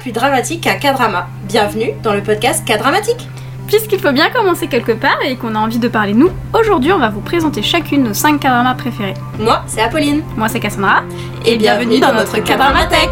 plus 0.00 0.12
dramatique 0.12 0.62
qu'un 0.62 0.76
K-drama. 0.76 1.28
Bienvenue 1.44 1.92
dans 2.02 2.14
le 2.14 2.22
podcast 2.22 2.66
K-dramatique. 2.66 3.28
Puisqu'il 3.66 4.00
faut 4.00 4.12
bien 4.12 4.30
commencer 4.30 4.66
quelque 4.66 4.92
part 4.92 5.18
et 5.22 5.36
qu'on 5.36 5.54
a 5.54 5.58
envie 5.58 5.78
de 5.78 5.88
parler 5.88 6.14
nous, 6.14 6.30
aujourd'hui 6.54 6.92
on 6.92 6.98
va 6.98 7.10
vous 7.10 7.20
présenter 7.20 7.62
chacune 7.62 8.02
nos 8.02 8.14
5 8.14 8.40
K-dramas 8.40 8.74
préférés. 8.74 9.14
Moi, 9.38 9.62
c'est 9.66 9.82
Apolline. 9.82 10.22
Moi 10.36 10.48
c'est 10.48 10.58
Cassandra. 10.58 11.02
Et, 11.44 11.56
bienvenue 11.56 12.00
dans 12.00 12.14
notre 12.14 12.38
K-dramathèque. 12.38 13.10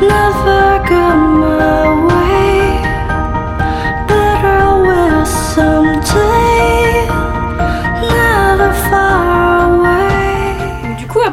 Never 0.00 0.80
my 0.88 2.06
way. 2.08 2.19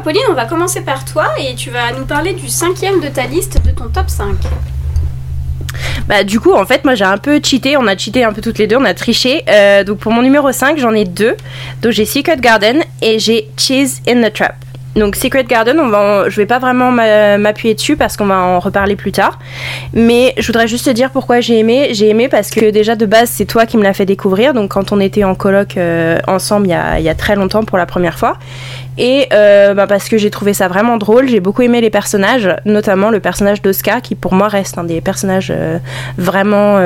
Apolline, 0.08 0.24
on 0.30 0.34
va 0.34 0.46
commencer 0.46 0.80
par 0.80 1.04
toi 1.04 1.26
et 1.38 1.54
tu 1.54 1.68
vas 1.68 1.92
nous 1.92 2.06
parler 2.06 2.32
du 2.32 2.48
cinquième 2.48 2.98
de 2.98 3.08
ta 3.08 3.26
liste 3.26 3.62
de 3.62 3.72
ton 3.72 3.88
top 3.88 4.08
5. 4.08 4.36
Bah 6.06 6.24
du 6.24 6.40
coup 6.40 6.54
en 6.54 6.64
fait 6.64 6.82
moi 6.86 6.94
j'ai 6.94 7.04
un 7.04 7.18
peu 7.18 7.40
cheaté, 7.44 7.76
on 7.76 7.86
a 7.86 7.94
cheaté 7.94 8.24
un 8.24 8.32
peu 8.32 8.40
toutes 8.40 8.56
les 8.56 8.66
deux, 8.66 8.76
on 8.76 8.86
a 8.86 8.94
triché. 8.94 9.44
Euh, 9.50 9.84
donc 9.84 9.98
pour 9.98 10.10
mon 10.10 10.22
numéro 10.22 10.50
5 10.50 10.78
j'en 10.78 10.94
ai 10.94 11.04
deux. 11.04 11.36
Donc 11.82 11.92
j'ai 11.92 12.06
Secret 12.06 12.38
Garden 12.38 12.82
et 13.02 13.18
j'ai 13.18 13.50
Cheese 13.58 14.00
in 14.08 14.26
the 14.26 14.32
Trap. 14.32 14.54
Donc 14.98 15.16
Secret 15.16 15.44
Garden, 15.44 15.78
on 15.80 15.88
va 15.88 15.98
en- 16.00 16.28
je 16.30 16.36
vais 16.36 16.46
pas 16.46 16.58
vraiment 16.58 16.90
m'a- 16.90 17.38
m'appuyer 17.38 17.74
dessus 17.74 17.96
parce 17.96 18.16
qu'on 18.16 18.26
va 18.26 18.36
en 18.38 18.58
reparler 18.58 18.96
plus 18.96 19.12
tard. 19.12 19.38
Mais 19.92 20.34
je 20.38 20.46
voudrais 20.46 20.68
juste 20.68 20.86
te 20.86 20.90
dire 20.90 21.10
pourquoi 21.10 21.40
j'ai 21.40 21.58
aimé. 21.58 21.90
J'ai 21.92 22.08
aimé 22.08 22.28
parce 22.28 22.50
que 22.50 22.70
déjà 22.70 22.96
de 22.96 23.06
base 23.06 23.30
c'est 23.30 23.44
toi 23.44 23.66
qui 23.66 23.76
me 23.76 23.82
l'as 23.82 23.94
fait 23.94 24.06
découvrir. 24.06 24.54
Donc 24.54 24.72
quand 24.72 24.92
on 24.92 25.00
était 25.00 25.24
en 25.24 25.34
coloc 25.34 25.76
euh, 25.76 26.18
ensemble 26.26 26.66
il 26.66 27.02
y, 27.02 27.08
a, 27.08 27.14
très 27.14 27.36
longtemps 27.36 27.64
pour 27.64 27.78
la 27.78 27.86
première 27.86 28.18
fois. 28.18 28.36
Et 28.98 29.28
euh, 29.32 29.74
bah, 29.74 29.86
parce 29.86 30.08
que 30.08 30.18
j'ai 30.18 30.30
trouvé 30.30 30.54
ça 30.54 30.66
vraiment 30.68 30.96
drôle, 30.96 31.28
j'ai 31.28 31.40
beaucoup 31.40 31.62
aimé 31.62 31.80
les 31.80 31.90
personnages, 31.90 32.48
notamment 32.64 33.10
le 33.10 33.20
personnage 33.20 33.62
d'Oscar 33.62 34.02
qui 34.02 34.16
pour 34.16 34.34
moi 34.34 34.48
reste 34.48 34.76
un 34.78 34.84
des 34.84 35.00
personnages 35.00 35.52
euh, 35.54 35.78
vraiment 36.16 36.78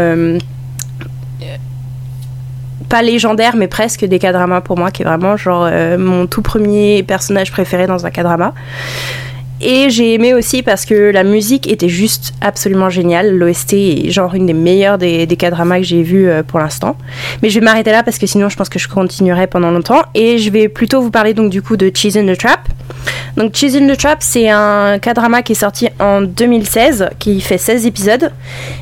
pas 2.93 3.01
légendaire 3.01 3.57
mais 3.57 3.69
presque 3.69 4.05
des 4.05 4.19
K-dramas 4.19 4.61
pour 4.61 4.77
moi 4.77 4.91
qui 4.91 5.01
est 5.01 5.07
vraiment 5.07 5.39
genre 5.39 5.67
euh, 5.67 5.97
mon 5.97 6.27
tout 6.27 6.43
premier 6.43 7.03
personnage 7.03 7.51
préféré 7.51 7.87
dans 7.87 8.05
un 8.05 8.11
K-drama. 8.11 8.53
Et 9.65 9.91
j'ai 9.91 10.15
aimé 10.15 10.35
aussi 10.35 10.65
parce 10.65 10.85
que 10.85 11.13
la 11.13 11.23
musique 11.23 11.71
était 11.71 11.89
juste 11.89 12.35
absolument 12.41 12.91
géniale. 12.91 13.37
L'OST 13.37 13.75
est 13.75 14.11
genre 14.11 14.35
une 14.35 14.47
des 14.47 14.55
meilleures 14.55 14.99
des, 14.99 15.25
des 15.25 15.37
K-dramas 15.37 15.79
que 15.79 15.85
j'ai 15.85 16.03
vues 16.03 16.29
euh, 16.29 16.43
pour 16.43 16.59
l'instant. 16.59 16.97
Mais 17.43 17.49
je 17.49 17.61
vais 17.61 17.65
m'arrêter 17.65 17.93
là 17.93 18.03
parce 18.03 18.19
que 18.19 18.27
sinon 18.27 18.49
je 18.49 18.57
pense 18.57 18.69
que 18.69 18.81
je 18.81 18.89
continuerai 18.89 19.47
pendant 19.47 19.71
longtemps. 19.71 20.03
Et 20.15 20.39
je 20.39 20.51
vais 20.51 20.69
plutôt 20.69 21.01
vous 21.01 21.13
parler 21.13 21.33
donc 21.33 21.51
du 21.51 21.63
coup 21.63 21.77
de 21.77 21.93
Cheese 21.95 22.19
in 22.19 22.27
the 22.27 22.37
Trap. 22.37 22.69
Donc 23.37 23.55
Cheese 23.55 23.77
in 23.77 23.87
the 23.87 23.97
Trap 23.97 24.19
c'est 24.21 24.49
un 24.49 24.99
K-drama 24.99 25.43
qui 25.43 25.53
est 25.53 25.57
sorti 25.57 25.89
en 26.01 26.23
2016, 26.23 27.11
qui 27.21 27.41
fait 27.41 27.59
16 27.59 27.87
épisodes 27.87 28.33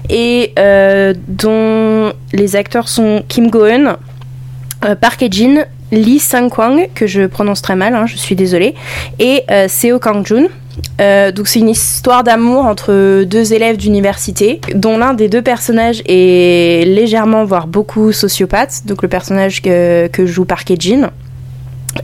et 0.09 0.55
euh, 0.59 1.13
dont 1.29 2.13
les 2.33 2.57
acteurs 2.57 2.89
sont 2.89 3.23
Kim 3.29 3.51
Go-eun, 3.51 3.99
euh, 4.85 4.95
Park 4.95 5.23
Hae-jin, 5.23 5.67
Lee 5.93 6.19
Sang-kwang, 6.19 6.89
que 6.95 7.07
je 7.07 7.27
prononce 7.27 7.63
très 7.63 7.77
mal, 7.77 7.95
hein, 7.95 8.07
je 8.07 8.17
suis 8.17 8.37
désolée, 8.37 8.75
et 9.19 9.45
euh, 9.51 9.69
Seo 9.69 9.99
Kang-joon. 9.99 10.49
Euh, 11.01 11.33
donc 11.33 11.49
c'est 11.49 11.59
une 11.59 11.69
histoire 11.69 12.25
d'amour 12.25 12.65
entre 12.65 13.25
deux 13.25 13.53
élèves 13.53 13.77
d'université, 13.77 14.61
dont 14.75 14.99
l'un 14.99 15.15
des 15.15 15.29
deux 15.29 15.43
personnages 15.43 16.03
est 16.07 16.87
légèrement, 16.87 17.45
voire 17.45 17.67
beaucoup 17.67 18.13
sociopathe, 18.13 18.83
donc 18.87 19.03
le 19.03 19.09
personnage 19.09 19.63
que, 19.63 20.09
joue 20.27 20.45
Park 20.45 20.71
Hae-jin. 20.71 21.11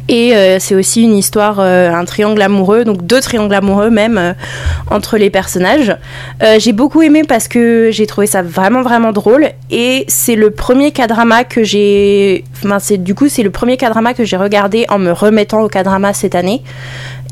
Et 0.08 0.34
euh, 0.34 0.58
c'est 0.60 0.74
aussi 0.74 1.02
une 1.02 1.16
histoire, 1.16 1.58
euh, 1.60 1.90
un 1.92 2.04
triangle 2.04 2.40
amoureux, 2.42 2.84
donc 2.84 3.04
deux 3.06 3.20
triangles 3.20 3.54
amoureux 3.54 3.90
même 3.90 4.18
euh, 4.18 4.32
entre 4.90 5.16
les 5.16 5.30
personnages. 5.30 5.96
J'ai 6.58 6.72
beaucoup 6.72 7.02
aimé 7.02 7.22
parce 7.26 7.48
que 7.48 7.90
j'ai 7.90 8.06
trouvé 8.06 8.26
ça 8.26 8.42
vraiment 8.42 8.82
vraiment 8.82 9.12
drôle 9.12 9.48
et 9.70 10.04
c'est 10.08 10.36
le 10.36 10.50
premier 10.50 10.92
K-drama 10.92 11.44
que 11.44 11.64
j'ai, 11.64 12.44
enfin 12.56 12.78
c'est 12.78 12.98
du 12.98 13.14
coup 13.14 13.28
c'est 13.28 13.42
le 13.42 13.50
premier 13.50 13.76
K-drama 13.76 14.14
que 14.14 14.24
j'ai 14.24 14.36
regardé 14.36 14.86
en 14.88 14.98
me 14.98 15.12
remettant 15.12 15.62
au 15.62 15.68
K-drama 15.68 16.12
cette 16.12 16.34
année. 16.34 16.62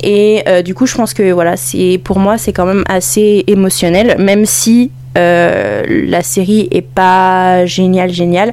Et 0.02 0.44
du 0.64 0.74
coup 0.74 0.86
je 0.86 0.94
pense 0.94 1.14
que 1.14 1.32
voilà 1.32 1.56
c'est 1.56 2.00
pour 2.02 2.18
moi 2.18 2.38
c'est 2.38 2.52
quand 2.52 2.66
même 2.66 2.84
assez 2.88 3.44
émotionnel, 3.46 4.16
même 4.18 4.46
si 4.46 4.90
euh, 5.16 5.84
la 5.88 6.22
série 6.22 6.68
est 6.70 6.82
pas 6.82 7.66
géniale 7.66 8.10
géniale, 8.10 8.52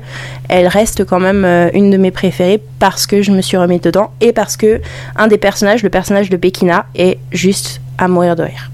elle 0.49 0.67
reste 0.67 1.05
quand 1.05 1.19
même 1.19 1.43
euh, 1.43 1.69
une 1.73 1.89
de 1.89 1.97
mes 1.97 2.11
préférées 2.11 2.61
parce 2.79 3.07
que 3.07 3.21
je 3.21 3.31
me 3.31 3.41
suis 3.41 3.57
remise 3.57 3.81
dedans 3.81 4.11
et 4.21 4.31
parce 4.31 4.57
que 4.57 4.81
un 5.15 5.27
des 5.27 5.37
personnages, 5.37 5.83
le 5.83 5.89
personnage 5.89 6.29
de 6.29 6.37
Bekina, 6.37 6.85
est 6.95 7.17
juste 7.31 7.81
à 7.97 8.07
mourir 8.07 8.35
de 8.35 8.43
rire. 8.43 8.69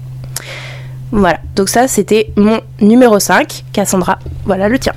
Voilà, 1.10 1.38
donc 1.56 1.68
ça 1.68 1.88
c'était 1.88 2.30
mon 2.36 2.60
numéro 2.80 3.18
5. 3.18 3.64
Cassandra, 3.72 4.18
voilà 4.44 4.68
le 4.68 4.78
tien. 4.78 4.92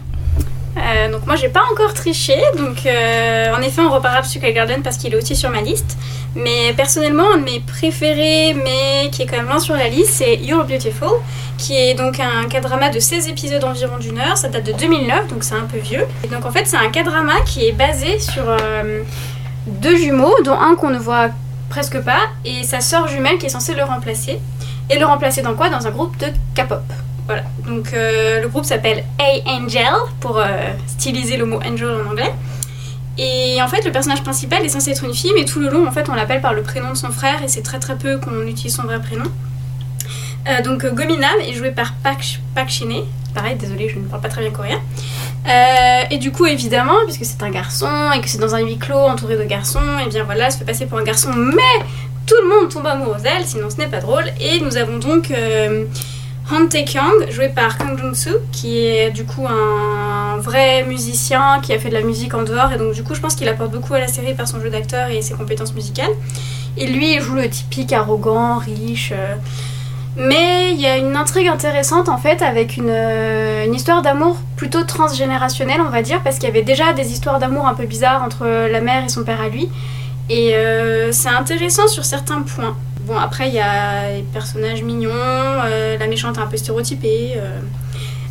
Euh, 1.01 1.11
donc 1.11 1.25
moi 1.25 1.35
j'ai 1.35 1.49
pas 1.49 1.63
encore 1.71 1.93
triché, 1.93 2.35
donc 2.57 2.85
euh, 2.85 3.53
en 3.55 3.61
effet 3.61 3.81
on 3.81 3.89
reparlera 3.89 4.21
de 4.21 4.51
Garden 4.51 4.81
parce 4.83 4.97
qu'il 4.97 5.13
est 5.13 5.17
aussi 5.17 5.35
sur 5.35 5.49
ma 5.49 5.61
liste. 5.61 5.97
Mais 6.35 6.73
personnellement 6.75 7.33
un 7.33 7.37
de 7.37 7.43
mes 7.43 7.59
préférés, 7.59 8.53
mais 8.53 9.09
qui 9.11 9.23
est 9.23 9.25
quand 9.25 9.37
même 9.37 9.47
loin 9.47 9.59
sur 9.59 9.75
la 9.75 9.87
liste, 9.87 10.11
c'est 10.13 10.35
You're 10.35 10.65
Beautiful, 10.65 11.09
qui 11.57 11.75
est 11.75 11.93
donc 11.93 12.19
un 12.19 12.47
K-drama 12.47 12.89
de 12.89 12.99
16 12.99 13.27
épisodes 13.29 13.63
environ 13.63 13.97
d'une 13.97 14.19
heure, 14.19 14.37
ça 14.37 14.47
date 14.47 14.65
de 14.65 14.73
2009, 14.73 15.27
donc 15.27 15.43
c'est 15.43 15.55
un 15.55 15.65
peu 15.71 15.77
vieux. 15.77 16.05
Et 16.23 16.27
donc 16.27 16.45
en 16.45 16.51
fait 16.51 16.65
c'est 16.65 16.77
un 16.77 16.89
K-drama 16.89 17.33
qui 17.45 17.67
est 17.67 17.73
basé 17.73 18.19
sur 18.19 18.43
euh, 18.47 19.01
deux 19.67 19.95
jumeaux, 19.95 20.35
dont 20.43 20.59
un 20.59 20.75
qu'on 20.75 20.89
ne 20.89 20.99
voit 20.99 21.29
presque 21.69 21.99
pas, 22.01 22.29
et 22.45 22.63
sa 22.63 22.81
sœur 22.81 23.07
jumelle 23.07 23.37
qui 23.37 23.47
est 23.47 23.49
censée 23.49 23.73
le 23.73 23.83
remplacer. 23.83 24.39
Et 24.89 24.99
le 24.99 25.05
remplacer 25.05 25.41
dans 25.41 25.53
quoi? 25.53 25.69
Dans 25.69 25.87
un 25.87 25.91
groupe 25.91 26.17
de 26.17 26.27
K-pop. 26.53 26.83
Voilà, 27.27 27.43
donc 27.65 27.93
euh, 27.93 28.41
le 28.41 28.47
groupe 28.47 28.65
s'appelle 28.65 29.03
A-Angel 29.19 29.93
pour 30.19 30.37
euh, 30.37 30.45
styliser 30.87 31.37
le 31.37 31.45
mot 31.45 31.59
angel 31.65 31.87
en 31.87 32.09
anglais. 32.09 32.33
Et 33.17 33.61
en 33.61 33.67
fait, 33.67 33.85
le 33.85 33.91
personnage 33.91 34.23
principal 34.23 34.65
est 34.65 34.69
censé 34.69 34.91
être 34.91 35.03
une 35.03 35.13
fille, 35.13 35.31
mais 35.35 35.45
tout 35.45 35.59
le 35.59 35.69
long, 35.69 35.87
en 35.87 35.91
fait, 35.91 36.09
on 36.09 36.15
l'appelle 36.15 36.41
par 36.41 36.53
le 36.53 36.61
prénom 36.61 36.89
de 36.89 36.97
son 36.97 37.11
frère 37.11 37.43
et 37.43 37.47
c'est 37.47 37.61
très 37.61 37.79
très 37.79 37.95
peu 37.95 38.17
qu'on 38.17 38.45
utilise 38.47 38.75
son 38.75 38.83
vrai 38.83 38.99
prénom. 38.99 39.25
Euh, 40.49 40.61
donc 40.63 40.85
Gominam 40.85 41.39
est 41.47 41.53
joué 41.53 41.71
par 41.71 41.93
Park, 42.03 42.39
Park 42.55 42.69
Shin-hye. 42.69 43.03
Pareil, 43.35 43.55
désolé, 43.55 43.87
je 43.87 43.99
ne 43.99 44.05
parle 44.05 44.21
pas 44.21 44.29
très 44.29 44.41
bien 44.41 44.51
coréen. 44.51 44.81
Et 46.09 46.17
du 46.17 46.31
coup, 46.31 46.45
évidemment, 46.45 46.97
puisque 47.05 47.23
c'est 47.23 47.41
un 47.43 47.49
garçon 47.49 48.11
et 48.13 48.19
que 48.19 48.27
c'est 48.27 48.39
dans 48.39 48.55
un 48.55 48.59
huis 48.59 48.77
clos 48.77 48.97
entouré 48.97 49.37
de 49.37 49.43
garçons, 49.45 49.79
et 50.05 50.09
bien 50.09 50.23
voilà, 50.25 50.47
elle 50.47 50.51
se 50.51 50.57
fait 50.57 50.65
passer 50.65 50.85
pour 50.85 50.97
un 50.97 51.03
garçon, 51.03 51.29
mais 51.33 51.85
tout 52.25 52.35
le 52.43 52.49
monde 52.49 52.69
tombe 52.69 52.85
amoureux 52.85 53.19
d'elle, 53.21 53.45
sinon 53.45 53.69
ce 53.69 53.77
n'est 53.77 53.87
pas 53.87 53.99
drôle. 54.01 54.25
Et 54.41 54.59
nous 54.59 54.75
avons 54.75 54.97
donc 54.97 55.31
Han 56.51 56.67
Tae-kyung, 56.67 57.29
joué 57.31 57.47
par 57.49 57.77
Kang 57.77 57.97
Jung-soo, 57.97 58.37
qui 58.51 58.85
est 58.85 59.11
du 59.11 59.23
coup 59.23 59.47
un 59.47 60.37
vrai 60.37 60.83
musicien 60.83 61.61
qui 61.61 61.71
a 61.73 61.79
fait 61.79 61.87
de 61.89 61.93
la 61.93 62.01
musique 62.01 62.33
en 62.33 62.43
dehors, 62.43 62.73
et 62.73 62.77
donc 62.77 62.93
du 62.93 63.03
coup, 63.03 63.15
je 63.15 63.21
pense 63.21 63.35
qu'il 63.35 63.47
apporte 63.47 63.71
beaucoup 63.71 63.93
à 63.93 63.99
la 63.99 64.07
série 64.07 64.33
par 64.33 64.47
son 64.47 64.59
jeu 64.59 64.69
d'acteur 64.69 65.09
et 65.09 65.21
ses 65.21 65.33
compétences 65.33 65.73
musicales. 65.73 66.11
Et 66.77 66.87
lui, 66.87 67.13
il 67.13 67.21
joue 67.21 67.35
le 67.35 67.49
typique 67.49 67.93
arrogant, 67.93 68.57
riche. 68.57 69.13
euh, 69.15 69.35
mais 70.17 70.73
il 70.73 70.81
y 70.81 70.87
a 70.87 70.97
une 70.97 71.15
intrigue 71.15 71.47
intéressante 71.47 72.09
en 72.09 72.17
fait 72.17 72.41
avec 72.41 72.75
une, 72.75 72.89
euh, 72.89 73.65
une 73.65 73.73
histoire 73.73 74.01
d'amour 74.01 74.35
plutôt 74.57 74.83
transgénérationnelle 74.83 75.79
on 75.79 75.89
va 75.89 76.01
dire 76.01 76.19
parce 76.21 76.35
qu'il 76.35 76.49
y 76.49 76.51
avait 76.51 76.63
déjà 76.63 76.91
des 76.91 77.13
histoires 77.13 77.39
d'amour 77.39 77.65
un 77.65 77.73
peu 77.73 77.85
bizarres 77.85 78.21
entre 78.21 78.45
la 78.45 78.81
mère 78.81 79.05
et 79.05 79.09
son 79.09 79.23
père 79.23 79.39
à 79.39 79.47
lui 79.47 79.69
et 80.29 80.55
euh, 80.55 81.13
c'est 81.13 81.29
intéressant 81.29 81.87
sur 81.87 82.03
certains 82.03 82.41
points. 82.41 82.75
Bon 83.11 83.17
après 83.17 83.49
il 83.49 83.53
y 83.53 83.59
a 83.59 84.09
les 84.09 84.21
personnages 84.21 84.83
mignons, 84.83 85.09
euh, 85.11 85.97
la 85.97 86.07
méchante 86.07 86.37
un 86.37 86.47
peu 86.47 86.55
stéréotypée. 86.55 87.33
euh. 87.35 87.59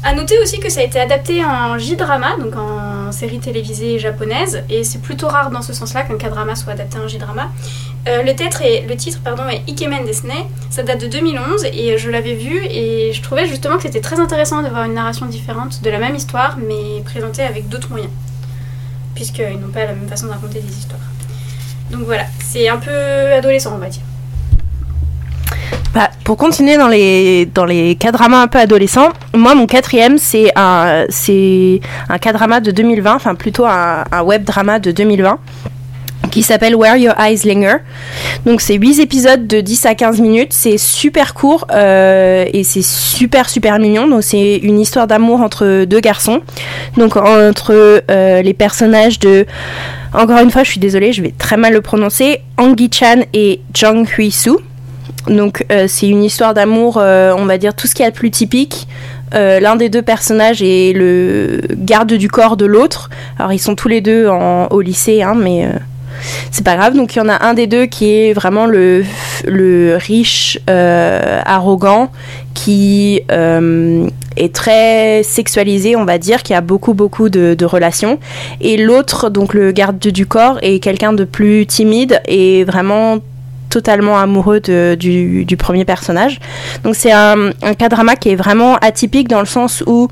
À 0.02 0.14
noter 0.14 0.38
aussi 0.38 0.58
que 0.58 0.70
ça 0.70 0.80
a 0.80 0.84
été 0.84 0.98
adapté 0.98 1.44
en 1.44 1.76
J-drama, 1.76 2.38
donc 2.40 2.56
en 2.56 3.12
série 3.12 3.40
télévisée 3.40 3.98
japonaise, 3.98 4.64
et 4.70 4.82
c'est 4.82 5.02
plutôt 5.02 5.28
rare 5.28 5.50
dans 5.50 5.60
ce 5.60 5.74
sens-là 5.74 6.04
qu'un 6.04 6.16
K-drama 6.16 6.56
soit 6.56 6.72
adapté 6.72 6.96
en 6.96 7.06
J-drama. 7.06 7.50
Euh, 8.08 8.22
le, 8.22 8.34
titre 8.34 8.62
est, 8.62 8.86
le 8.88 8.96
titre 8.96 9.20
pardon, 9.22 9.42
est 9.50 9.60
Ikemen 9.68 10.06
Disney, 10.06 10.46
ça 10.70 10.82
date 10.82 11.02
de 11.02 11.08
2011 11.08 11.66
et 11.74 11.98
je 11.98 12.08
l'avais 12.08 12.32
vu 12.32 12.64
et 12.64 13.12
je 13.12 13.20
trouvais 13.20 13.46
justement 13.46 13.76
que 13.76 13.82
c'était 13.82 14.00
très 14.00 14.18
intéressant 14.18 14.62
de 14.62 14.68
voir 14.68 14.84
une 14.84 14.94
narration 14.94 15.26
différente 15.26 15.82
de 15.82 15.90
la 15.90 15.98
même 15.98 16.14
histoire 16.14 16.56
mais 16.56 17.02
présentée 17.04 17.42
avec 17.42 17.68
d'autres 17.68 17.90
moyens, 17.90 18.12
puisqu'ils 19.14 19.60
n'ont 19.60 19.72
pas 19.74 19.84
la 19.84 19.92
même 19.92 20.08
façon 20.08 20.24
de 20.28 20.30
raconter 20.30 20.60
des 20.60 20.72
histoires. 20.72 21.02
Donc 21.90 22.04
voilà, 22.06 22.24
c'est 22.42 22.70
un 22.70 22.78
peu 22.78 23.34
adolescent 23.34 23.74
on 23.74 23.78
va 23.78 23.90
dire. 23.90 24.00
Bah, 25.94 26.08
pour 26.24 26.36
continuer 26.36 26.76
dans 26.76 26.86
les, 26.86 27.46
dans 27.46 27.64
les 27.64 27.96
K-dramas 27.96 28.42
un 28.42 28.46
peu 28.46 28.58
adolescents, 28.58 29.08
moi 29.34 29.56
mon 29.56 29.66
quatrième 29.66 30.18
c'est 30.18 30.52
un, 30.54 31.04
c'est 31.08 31.80
un 32.08 32.60
de 32.60 32.70
2020, 32.70 33.14
enfin 33.14 33.34
plutôt 33.34 33.66
un, 33.66 34.04
web 34.22 34.44
drama 34.44 34.78
de 34.78 34.92
2020 34.92 35.38
qui 36.30 36.44
s'appelle 36.44 36.76
Where 36.76 36.96
Your 36.96 37.14
Eyes 37.18 37.40
Linger. 37.44 37.78
Donc 38.46 38.60
c'est 38.60 38.74
8 38.74 39.00
épisodes 39.00 39.48
de 39.48 39.60
10 39.60 39.86
à 39.86 39.94
15 39.96 40.20
minutes, 40.20 40.52
c'est 40.52 40.78
super 40.78 41.34
court 41.34 41.66
euh, 41.72 42.44
et 42.52 42.62
c'est 42.62 42.84
super 42.84 43.48
super 43.48 43.80
mignon. 43.80 44.06
Donc 44.06 44.22
c'est 44.22 44.58
une 44.58 44.78
histoire 44.78 45.08
d'amour 45.08 45.40
entre 45.40 45.84
deux 45.86 46.00
garçons. 46.00 46.40
Donc 46.96 47.16
entre 47.16 47.72
euh, 48.10 48.42
les 48.42 48.54
personnages 48.54 49.18
de 49.18 49.44
encore 50.12 50.38
une 50.38 50.50
fois, 50.50 50.64
je 50.64 50.70
suis 50.70 50.80
désolée, 50.80 51.12
je 51.12 51.22
vais 51.22 51.32
très 51.36 51.56
mal 51.56 51.72
le 51.72 51.80
prononcer, 51.80 52.40
Angi 52.58 52.90
Chan 52.92 53.22
et 53.32 53.60
Jung 53.74 54.06
Hui 54.16 54.30
Soo. 54.30 54.60
Donc 55.26 55.64
euh, 55.70 55.86
c'est 55.88 56.08
une 56.08 56.24
histoire 56.24 56.54
d'amour, 56.54 56.98
euh, 56.98 57.32
on 57.36 57.46
va 57.46 57.58
dire 57.58 57.74
tout 57.74 57.86
ce 57.86 57.94
qu'il 57.94 58.04
y 58.04 58.08
a 58.08 58.10
de 58.10 58.16
plus 58.16 58.30
typique. 58.30 58.88
Euh, 59.34 59.60
L'un 59.60 59.76
des 59.76 59.88
deux 59.88 60.02
personnages 60.02 60.60
est 60.62 60.92
le 60.94 61.60
garde 61.72 62.12
du 62.12 62.28
corps 62.28 62.56
de 62.56 62.66
l'autre. 62.66 63.10
Alors 63.38 63.52
ils 63.52 63.58
sont 63.58 63.74
tous 63.74 63.88
les 63.88 64.00
deux 64.00 64.28
au 64.28 64.80
lycée, 64.80 65.22
hein, 65.22 65.34
mais 65.36 65.68
c'est 66.50 66.64
pas 66.64 66.74
grave. 66.74 66.96
Donc 66.96 67.14
il 67.14 67.18
y 67.18 67.22
en 67.22 67.28
a 67.28 67.46
un 67.46 67.54
des 67.54 67.68
deux 67.68 67.86
qui 67.86 68.10
est 68.10 68.32
vraiment 68.32 68.66
le, 68.66 69.04
riche, 69.96 70.58
arrogant, 70.66 72.10
qui 72.54 73.22
est 73.28 74.54
très 74.54 75.22
sexualisé, 75.22 75.94
on 75.94 76.04
va 76.04 76.18
dire, 76.18 76.42
qui 76.42 76.52
a 76.52 76.60
beaucoup 76.60 76.94
beaucoup 76.94 77.28
de 77.28 77.64
relations. 77.64 78.18
Et 78.60 78.76
l'autre, 78.78 79.30
donc 79.30 79.54
le 79.54 79.70
garde 79.70 79.98
du 80.00 80.26
corps, 80.26 80.58
est 80.62 80.80
quelqu'un 80.80 81.12
de 81.12 81.22
plus 81.22 81.66
timide 81.66 82.20
et 82.26 82.64
vraiment 82.64 83.20
totalement 83.70 84.18
amoureux 84.18 84.60
du, 84.60 85.56
premier 85.58 85.84
personnage. 85.84 86.38
Donc 86.84 86.94
c'est 86.94 87.12
un, 87.12 87.50
un 87.62 87.74
K-drama 87.74 88.16
qui 88.16 88.30
est 88.30 88.36
vraiment 88.36 88.76
atypique 88.76 89.28
dans 89.28 89.40
le 89.40 89.46
sens 89.46 89.82
où 89.86 90.08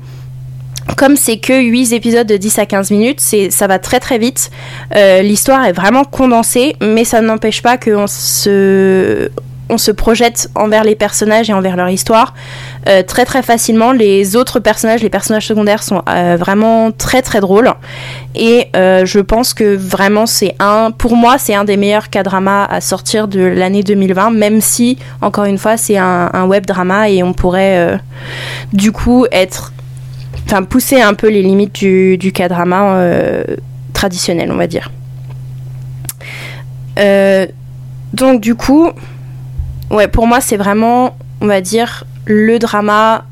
comme 0.95 1.15
c'est 1.15 1.37
que 1.37 1.61
8 1.61 1.93
épisodes 1.93 2.27
de 2.27 2.37
10 2.37 2.59
à 2.59 2.65
15 2.65 2.91
minutes, 2.91 3.21
ça 3.21 3.67
va 3.67 3.79
très 3.79 3.99
très 3.99 4.17
vite. 4.17 4.49
Euh, 4.95 5.21
l'histoire 5.21 5.65
est 5.65 5.71
vraiment 5.71 6.03
condensée, 6.03 6.75
mais 6.81 7.03
ça 7.05 7.21
n'empêche 7.21 7.61
pas 7.61 7.77
qu'on 7.77 8.05
on 9.71 9.77
se 9.77 9.91
projette 9.91 10.49
envers 10.55 10.83
les 10.83 10.95
personnages 10.95 11.49
et 11.49 11.53
envers 11.53 11.75
leur 11.75 11.89
histoire 11.89 12.33
euh, 12.89 13.03
très 13.03 13.23
très 13.23 13.43
facilement. 13.43 13.91
Les 13.91 14.35
autres 14.35 14.59
personnages, 14.59 15.03
les 15.03 15.11
personnages 15.11 15.45
secondaires 15.45 15.83
sont 15.83 16.01
euh, 16.09 16.37
vraiment 16.39 16.91
très 16.91 17.21
très 17.21 17.39
drôles. 17.39 17.71
Et 18.33 18.67
euh, 18.75 19.05
je 19.05 19.19
pense 19.19 19.53
que 19.53 19.75
vraiment 19.75 20.25
c'est 20.25 20.55
un, 20.59 20.89
pour 20.89 21.15
moi 21.15 21.37
c'est 21.37 21.53
un 21.53 21.65
des 21.65 21.77
meilleurs 21.77 22.09
K-dramas 22.09 22.65
à 22.65 22.81
sortir 22.81 23.27
de 23.27 23.41
l'année 23.41 23.83
2020, 23.83 24.31
même 24.31 24.59
si 24.59 24.97
encore 25.21 25.45
une 25.45 25.59
fois 25.59 25.77
c'est 25.77 25.97
un, 25.97 26.29
web 26.47 26.65
drama 26.65 27.09
et 27.09 27.21
on 27.21 27.33
pourrait 27.33 27.99
du 28.73 28.91
coup 28.91 29.27
être, 29.31 29.71
enfin 30.45 30.63
pousser 30.63 30.99
un 30.99 31.13
peu 31.13 31.29
les 31.29 31.43
limites 31.43 31.75
du, 31.75 32.17
du 32.17 32.31
K-drama 32.31 32.95
euh, 32.95 33.43
traditionnel, 33.93 34.51
on 34.51 34.57
va 34.57 34.67
dire. 34.67 34.91
Donc 38.13 38.41
du 38.41 38.55
coup, 38.55 38.89
ouais, 39.91 40.07
pour 40.07 40.25
moi 40.25 40.41
c'est 40.41 40.57
vraiment, 40.57 41.15
on 41.39 41.45
va 41.45 41.61
dire, 41.61 42.03
le 42.29 42.59
drama 42.59 43.25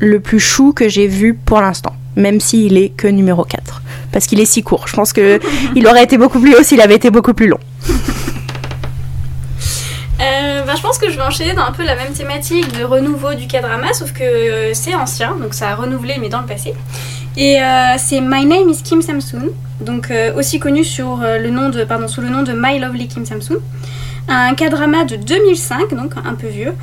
le 0.00 0.18
plus 0.18 0.40
chou 0.40 0.72
que 0.72 0.88
j'ai 0.88 1.06
vu 1.06 1.34
pour 1.34 1.60
l'instant, 1.60 1.94
même 2.16 2.40
s'il 2.40 2.76
est 2.76 2.88
que 2.88 3.06
numéro 3.06 3.44
4. 3.44 3.80
Parce 4.10 4.26
qu'il 4.26 4.40
est 4.40 4.44
si 4.44 4.64
court. 4.64 4.88
Je 4.88 4.94
pense 4.96 5.12
que 5.12 5.38
il 5.76 5.86
aurait 5.86 6.02
été 6.02 6.18
beaucoup 6.18 6.40
plus 6.40 6.54
haut 6.56 6.62
s'il 6.64 6.80
avait 6.80 6.96
été 6.96 7.10
beaucoup 7.10 7.32
plus 7.32 7.46
long. 7.46 7.60
Euh, 10.20 10.64
ben, 10.64 10.74
je 10.74 10.82
pense 10.82 10.98
que 10.98 11.08
je 11.10 11.16
vais 11.16 11.22
enchaîner 11.22 11.54
dans 11.54 11.62
un 11.62 11.70
peu 11.70 11.84
la 11.84 11.94
même 11.94 12.12
thématique 12.12 12.76
de 12.76 12.82
renouveau 12.82 13.34
du 13.34 13.46
K-drama, 13.46 13.92
sauf 13.92 14.12
que 14.12 14.24
euh, 14.24 14.74
c'est 14.74 14.96
ancien, 14.96 15.36
donc 15.36 15.54
ça 15.54 15.68
a 15.68 15.74
renouvelé 15.76 16.16
mais 16.20 16.28
dans 16.28 16.40
le 16.40 16.46
passé. 16.46 16.74
Et 17.36 17.62
euh, 17.62 17.94
c'est 17.98 18.20
My 18.20 18.44
Name 18.44 18.68
is 18.68 18.82
Kim 18.82 19.00
Samsoon, 19.00 19.50
donc 19.80 20.10
euh, 20.10 20.34
aussi 20.34 20.58
connu 20.58 20.82
sur, 20.82 21.18
le 21.18 21.50
nom 21.50 21.68
de, 21.68 21.84
pardon, 21.84 22.08
sous 22.08 22.20
le 22.20 22.30
nom 22.30 22.42
de 22.42 22.52
My 22.52 22.80
Lovely 22.80 23.06
Kim 23.06 23.24
Samsoon. 23.24 23.58
Un 24.26 24.54
K-drama 24.54 25.04
de 25.04 25.14
2005, 25.14 25.94
donc 25.94 26.14
un 26.16 26.34
peu 26.34 26.48
vieux. 26.48 26.74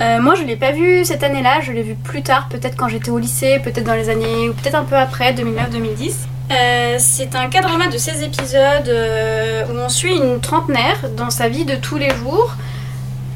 Euh, 0.00 0.20
moi 0.20 0.34
je 0.34 0.42
l'ai 0.42 0.56
pas 0.56 0.72
vu 0.72 1.04
cette 1.04 1.22
année-là, 1.22 1.60
je 1.60 1.70
l'ai 1.70 1.82
vu 1.82 1.94
plus 1.94 2.22
tard, 2.22 2.48
peut-être 2.48 2.76
quand 2.76 2.88
j'étais 2.88 3.10
au 3.10 3.18
lycée, 3.18 3.60
peut-être 3.62 3.84
dans 3.84 3.94
les 3.94 4.08
années, 4.08 4.48
ou 4.48 4.54
peut-être 4.54 4.74
un 4.74 4.84
peu 4.84 4.96
après, 4.96 5.32
2009-2010. 5.34 6.26
Euh, 6.50 6.96
c'est 6.98 7.34
un 7.34 7.48
K-drama 7.48 7.88
de 7.88 7.96
16 7.96 8.22
épisodes 8.22 8.88
euh, 8.88 9.64
où 9.66 9.78
on 9.78 9.88
suit 9.88 10.14
une 10.14 10.40
trentenaire 10.40 11.08
dans 11.16 11.30
sa 11.30 11.48
vie 11.48 11.64
de 11.64 11.76
tous 11.76 11.96
les 11.96 12.10
jours. 12.10 12.54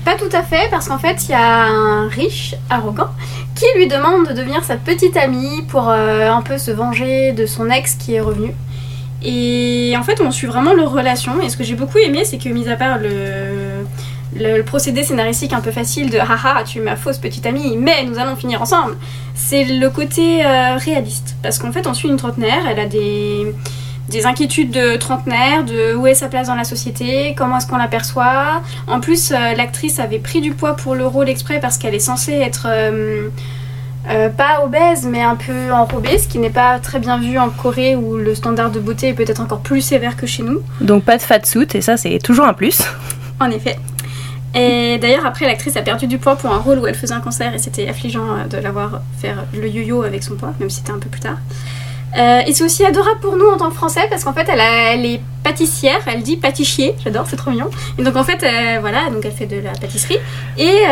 Pas 0.05 0.15
tout 0.17 0.29
à 0.33 0.43
fait, 0.43 0.69
parce 0.71 0.89
qu'en 0.89 0.99
fait, 0.99 1.25
il 1.25 1.31
y 1.31 1.35
a 1.35 1.65
un 1.67 2.09
riche, 2.09 2.55
arrogant, 2.71 3.11
qui 3.55 3.65
lui 3.77 3.89
demande 3.89 4.29
de 4.29 4.33
devenir 4.33 4.63
sa 4.65 4.77
petite 4.77 5.17
amie 5.17 5.63
pour 5.69 5.89
euh, 5.89 6.31
un 6.31 6.43
peu 6.43 6.59
se 6.59 6.71
venger 6.71 7.33
de 7.33 7.47
son 7.47 7.71
ex 7.71 7.95
qui 7.95 8.15
est 8.15 8.21
revenu. 8.21 8.55
Et 9.23 9.95
en 9.99 10.03
fait, 10.03 10.21
on 10.21 10.31
suit 10.31 10.47
vraiment 10.47 10.75
leur 10.75 10.93
relation. 10.93 11.41
Et 11.43 11.49
ce 11.49 11.57
que 11.57 11.65
j'ai 11.65 11.75
beaucoup 11.75 11.99
aimé, 11.99 12.25
c'est 12.25 12.39
que, 12.39 12.49
mis 12.49 12.69
à 12.69 12.77
part 12.77 12.99
le, 12.99 13.78
le, 14.39 14.57
le 14.59 14.63
procédé 14.63 15.03
scénaristique 15.03 15.53
un 15.53 15.61
peu 15.61 15.71
facile 15.71 16.11
de 16.11 16.19
haha, 16.19 16.65
tu 16.65 16.79
es 16.79 16.81
ma 16.83 16.97
fausse 16.97 17.19
petite 17.19 17.47
amie, 17.47 17.77
mais 17.77 18.05
nous 18.05 18.19
allons 18.19 18.37
finir 18.37 18.63
ensemble, 18.63 18.97
c'est 19.35 19.65
le 19.65 19.91
côté 19.91 20.45
euh, 20.45 20.77
réaliste. 20.77 21.37
Parce 21.43 21.59
qu'en 21.59 21.73
fait, 21.73 21.87
on 21.87 21.95
suit 21.95 22.09
une 22.09 22.17
trentenaire, 22.17 22.63
elle 22.69 22.81
a 22.81 22.87
des, 22.87 23.55
des 24.09 24.27
inquiétudes 24.27 24.71
de 24.71 24.97
trentenaire, 24.97 25.65
de 25.65 25.95
où 25.95 26.07
est 26.07 26.15
sa 26.15 26.29
place 26.29 26.47
dans 26.49 26.55
la 26.55 26.65
société, 26.65 27.35
comment 27.37 27.59
est-ce 27.59 27.67
qu'on 27.67 27.77
l'aperçoit. 27.77 28.63
En 28.87 29.01
plus, 29.01 29.33
euh, 29.33 29.55
l'actrice 29.55 29.99
avait 29.99 30.19
pris 30.19 30.41
du 30.41 30.53
poids 30.53 30.75
pour 30.75 30.95
le 30.95 31.07
rôle 31.07 31.29
exprès 31.29 31.61
parce 31.61 31.79
qu'elle 31.79 31.95
est 31.95 31.99
censée 32.01 32.33
être 32.33 32.67
euh, 32.69 33.29
euh, 34.11 34.31
pas 34.31 34.65
obèse, 34.65 35.05
mais 35.05 35.23
un 35.23 35.37
peu 35.37 35.71
enrobée, 35.73 36.19
ce 36.19 36.29
qui 36.29 36.39
n'est 36.39 36.51
pas 36.51 36.79
très 36.79 36.99
bien 36.99 37.19
vu 37.19 37.39
en 37.39 37.51
Corée 37.51 37.97
où 37.97 38.17
le 38.17 38.35
standard 38.35 38.71
de 38.71 38.81
beauté 38.81 39.09
est 39.09 39.15
peut-être 39.15 39.41
encore 39.43 39.61
plus 39.61 39.83
sévère 39.83 40.17
que 40.17 40.27
chez 40.27 40.43
nous. 40.43 40.61
Donc 40.81 41.05
pas 41.05 41.19
de 41.19 41.23
fat 41.23 41.45
suit 41.45 41.69
et 41.75 41.83
ça 41.83 41.97
c'est 41.97 42.19
toujours 42.19 42.47
un 42.47 42.55
plus. 42.55 42.83
En 43.41 43.51
effet. 43.51 43.77
Et 44.55 44.99
d'ailleurs, 44.99 45.27
après, 45.27 45.47
l'actrice 45.47 45.77
a 45.77 45.83
perdu 45.83 46.07
du 46.07 46.19
poids 46.19 46.37
pour 46.37 46.51
un 46.53 46.59
rôle 46.59 46.79
où 46.79 46.87
elle 46.87 46.95
faisait 46.95 47.15
un 47.15 47.21
concert 47.21 47.55
et 47.55 47.59
c'était 47.59 47.89
affligeant 47.89 48.25
euh, 48.25 48.45
de 48.45 48.57
la 48.57 48.71
voir 48.71 49.03
faire 49.21 49.45
le 49.55 49.69
yo-yo 49.69 50.03
avec 50.03 50.23
son 50.23 50.37
poids, 50.37 50.55
même 50.59 50.71
si 50.71 50.79
c'était 50.79 50.93
un 50.93 50.99
peu 50.99 51.09
plus 51.09 51.21
tard. 51.21 51.37
Euh, 52.17 52.41
et 52.47 52.55
c'est 52.55 52.65
aussi 52.65 52.87
adorable 52.87 53.21
pour 53.21 53.37
nous 53.37 53.47
en 53.47 53.59
tant 53.59 53.69
que 53.69 53.75
Français 53.75 54.07
parce 54.09 54.25
qu'en 54.25 54.33
fait, 54.33 54.49
elle, 54.49 55.05
est 55.05 55.21
pâtissière, 55.45 56.01
elle 56.07 56.23
dit 56.23 56.39
pâtissier, 56.39 56.95
j'adore, 57.05 57.27
c'est 57.29 57.37
trop 57.37 57.51
mignon. 57.51 57.69
Et 57.99 58.03
donc 58.03 58.17
en 58.17 58.25
fait, 58.25 58.43
euh, 58.43 58.79
voilà, 58.81 59.11
donc 59.11 59.25
elle 59.27 59.33
fait 59.33 59.47
de 59.47 59.61
la 59.61 59.73
pâtisserie 59.73 60.19
et 60.57 60.85